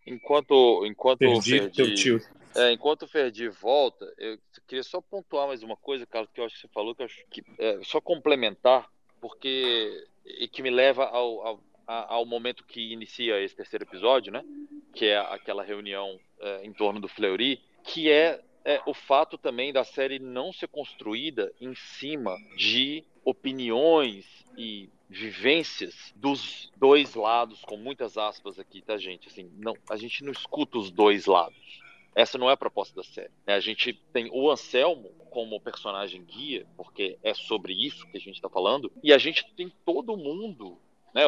Enquanto, 0.07 0.85
enquanto 0.85 1.19
Ferdi, 1.19 1.59
o 1.59 1.73
Ferdi, 1.73 2.21
é, 2.55 2.71
enquanto 2.71 3.03
o 3.03 3.07
Ferdi 3.07 3.49
volta, 3.49 4.11
eu 4.17 4.39
queria 4.65 4.83
só 4.83 5.01
pontuar 5.01 5.47
mais 5.47 5.61
uma 5.61 5.75
coisa, 5.75 6.05
Carlos, 6.05 6.31
que 6.33 6.39
eu 6.39 6.45
acho 6.45 6.55
que 6.55 6.61
você 6.61 6.67
falou, 6.69 6.95
que 6.95 7.01
eu 7.01 7.05
acho 7.05 7.25
que 7.29 7.43
é, 7.57 7.79
só 7.83 7.99
complementar, 7.99 8.89
porque 9.19 10.07
e 10.25 10.47
que 10.47 10.61
me 10.61 10.69
leva 10.69 11.05
ao, 11.05 11.45
ao, 11.45 11.63
ao 11.87 12.25
momento 12.25 12.63
que 12.63 12.93
inicia 12.93 13.41
esse 13.41 13.55
terceiro 13.55 13.83
episódio, 13.83 14.31
né? 14.31 14.43
Que 14.93 15.05
é 15.07 15.17
aquela 15.17 15.63
reunião 15.63 16.19
é, 16.39 16.65
em 16.65 16.73
torno 16.73 16.99
do 16.99 17.07
Fleury, 17.07 17.61
que 17.83 18.09
é, 18.09 18.41
é 18.63 18.81
o 18.85 18.93
fato 18.93 19.37
também 19.37 19.73
da 19.73 19.83
série 19.83 20.19
não 20.19 20.53
ser 20.53 20.67
construída 20.67 21.51
em 21.59 21.73
cima 21.75 22.35
de 22.55 23.03
opiniões 23.23 24.25
e 24.57 24.89
vivências 25.09 26.13
dos 26.15 26.71
dois 26.77 27.15
lados, 27.15 27.61
com 27.61 27.77
muitas 27.77 28.17
aspas 28.17 28.59
aqui, 28.59 28.81
tá, 28.81 28.97
gente? 28.97 29.27
Assim, 29.27 29.51
não, 29.57 29.75
a 29.89 29.97
gente 29.97 30.23
não 30.23 30.31
escuta 30.31 30.77
os 30.77 30.91
dois 30.91 31.25
lados. 31.25 31.81
Essa 32.19 32.37
não 32.37 32.49
é 32.49 32.53
a 32.53 32.57
proposta 32.57 32.93
da 32.93 33.03
série. 33.03 33.31
Né? 33.47 33.53
A 33.53 33.61
gente 33.61 33.93
tem 34.11 34.29
o 34.33 34.51
Anselmo 34.51 35.09
como 35.29 35.61
personagem 35.61 36.21
guia, 36.21 36.67
porque 36.75 37.17
é 37.23 37.33
sobre 37.33 37.71
isso 37.71 38.05
que 38.11 38.17
a 38.17 38.19
gente 38.19 38.35
está 38.35 38.49
falando, 38.49 38.91
e 39.01 39.13
a 39.13 39.17
gente 39.17 39.49
tem 39.55 39.71
todo 39.85 40.17
mundo, 40.17 40.77
né? 41.13 41.21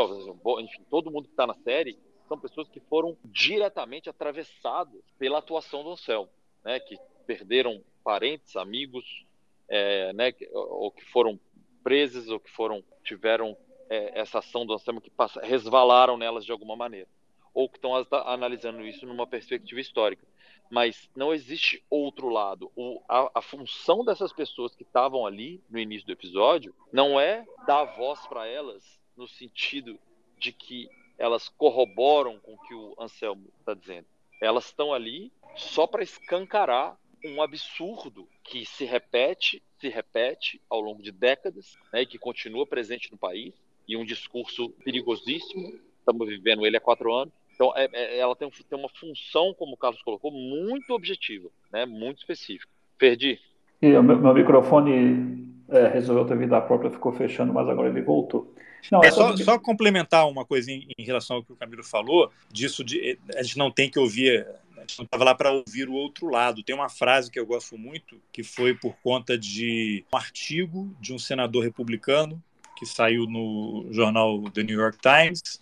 Enfim, 0.59 0.83
todo 0.89 1.09
mundo 1.09 1.29
que 1.29 1.33
está 1.33 1.47
na 1.47 1.53
série 1.63 1.97
são 2.27 2.37
pessoas 2.37 2.67
que 2.67 2.81
foram 2.81 3.17
diretamente 3.23 4.09
atravessadas 4.09 5.01
pela 5.17 5.37
atuação 5.37 5.81
do 5.81 5.91
Anselmo, 5.91 6.29
né, 6.61 6.77
que 6.81 6.97
perderam 7.25 7.81
parentes, 8.03 8.57
amigos, 8.57 9.25
é, 9.69 10.11
né, 10.11 10.33
ou 10.51 10.91
que 10.91 11.05
foram 11.05 11.39
presas, 11.81 12.27
ou 12.27 12.39
que 12.39 12.51
foram 12.51 12.83
tiveram 13.01 13.55
é, 13.89 14.19
essa 14.19 14.39
ação 14.39 14.65
do 14.65 14.73
Anselmo 14.73 14.99
que 14.99 15.09
passa, 15.09 15.39
resvalaram 15.39 16.17
nelas 16.17 16.43
de 16.43 16.51
alguma 16.51 16.75
maneira, 16.75 17.07
ou 17.53 17.69
que 17.69 17.77
estão 17.77 17.95
analisando 18.25 18.85
isso 18.85 19.05
numa 19.05 19.25
perspectiva 19.25 19.79
histórica. 19.79 20.30
Mas 20.71 21.09
não 21.15 21.33
existe 21.33 21.83
outro 21.89 22.29
lado. 22.29 22.71
O, 22.75 23.01
a, 23.07 23.29
a 23.35 23.41
função 23.41 24.05
dessas 24.05 24.31
pessoas 24.31 24.73
que 24.73 24.83
estavam 24.83 25.25
ali 25.25 25.61
no 25.69 25.77
início 25.77 26.07
do 26.07 26.13
episódio 26.13 26.73
não 26.91 27.19
é 27.19 27.45
dar 27.67 27.83
voz 27.83 28.25
para 28.27 28.47
elas 28.47 28.99
no 29.15 29.27
sentido 29.27 29.99
de 30.39 30.53
que 30.53 30.89
elas 31.17 31.49
corroboram 31.49 32.39
com 32.39 32.53
o 32.53 32.61
que 32.61 32.73
o 32.73 32.95
Anselmo 32.97 33.47
está 33.59 33.73
dizendo. 33.73 34.07
Elas 34.41 34.65
estão 34.65 34.93
ali 34.93 35.31
só 35.55 35.85
para 35.85 36.01
escancarar 36.01 36.97
um 37.23 37.41
absurdo 37.41 38.27
que 38.43 38.65
se 38.65 38.85
repete, 38.85 39.61
se 39.79 39.89
repete 39.89 40.59
ao 40.69 40.81
longo 40.81 41.03
de 41.03 41.11
décadas, 41.11 41.77
né, 41.93 42.01
e 42.01 42.05
que 42.05 42.17
continua 42.17 42.65
presente 42.65 43.11
no 43.11 43.17
país, 43.17 43.53
e 43.87 43.95
um 43.95 44.05
discurso 44.05 44.69
perigosíssimo. 44.83 45.79
Estamos 45.99 46.27
vivendo 46.27 46.65
ele 46.65 46.77
há 46.77 46.81
quatro 46.81 47.13
anos. 47.13 47.33
Então, 47.61 47.73
é, 47.75 47.87
é, 47.93 48.17
ela 48.17 48.35
tem, 48.35 48.49
tem, 48.49 48.79
uma 48.79 48.89
função, 48.89 49.53
como 49.53 49.73
o 49.73 49.77
Carlos 49.77 50.01
colocou, 50.01 50.31
muito 50.31 50.95
objetiva, 50.95 51.47
né, 51.71 51.85
muito 51.85 52.17
específica. 52.17 52.67
Perdi. 52.97 53.39
E 53.79 53.95
o 53.95 54.01
meu, 54.01 54.17
meu 54.17 54.33
microfone 54.33 55.47
é, 55.69 55.87
resolveu 55.87 56.25
ter 56.25 56.35
vida 56.39 56.59
própria, 56.59 56.89
ficou 56.89 57.11
fechando, 57.11 57.53
mas 57.53 57.69
agora 57.69 57.89
ele 57.89 58.01
voltou. 58.01 58.51
Não, 58.91 59.03
é, 59.03 59.09
é 59.09 59.11
só, 59.11 59.37
só, 59.37 59.59
complementar 59.59 60.27
uma 60.27 60.43
coisinha 60.43 60.83
em 60.97 61.03
relação 61.03 61.37
ao 61.37 61.43
que 61.43 61.53
o 61.53 61.55
Camilo 61.55 61.83
falou, 61.83 62.31
disso 62.51 62.83
de 62.83 63.19
a 63.35 63.43
gente 63.43 63.59
não 63.59 63.69
tem 63.69 63.91
que 63.91 63.99
ouvir, 63.99 64.47
a 64.75 64.81
gente 64.81 64.97
não 64.97 65.05
estava 65.05 65.23
lá 65.23 65.35
para 65.35 65.51
ouvir 65.51 65.87
o 65.87 65.93
outro 65.93 66.31
lado. 66.31 66.63
Tem 66.63 66.73
uma 66.73 66.89
frase 66.89 67.29
que 67.29 67.39
eu 67.39 67.45
gosto 67.45 67.77
muito, 67.77 68.19
que 68.33 68.41
foi 68.41 68.73
por 68.73 68.95
conta 69.03 69.37
de 69.37 70.03
um 70.11 70.17
artigo 70.17 70.91
de 70.99 71.13
um 71.13 71.19
senador 71.19 71.63
republicano 71.63 72.41
que 72.75 72.87
saiu 72.87 73.27
no 73.27 73.85
jornal 73.91 74.41
The 74.49 74.63
New 74.63 74.79
York 74.79 74.97
Times, 74.97 75.59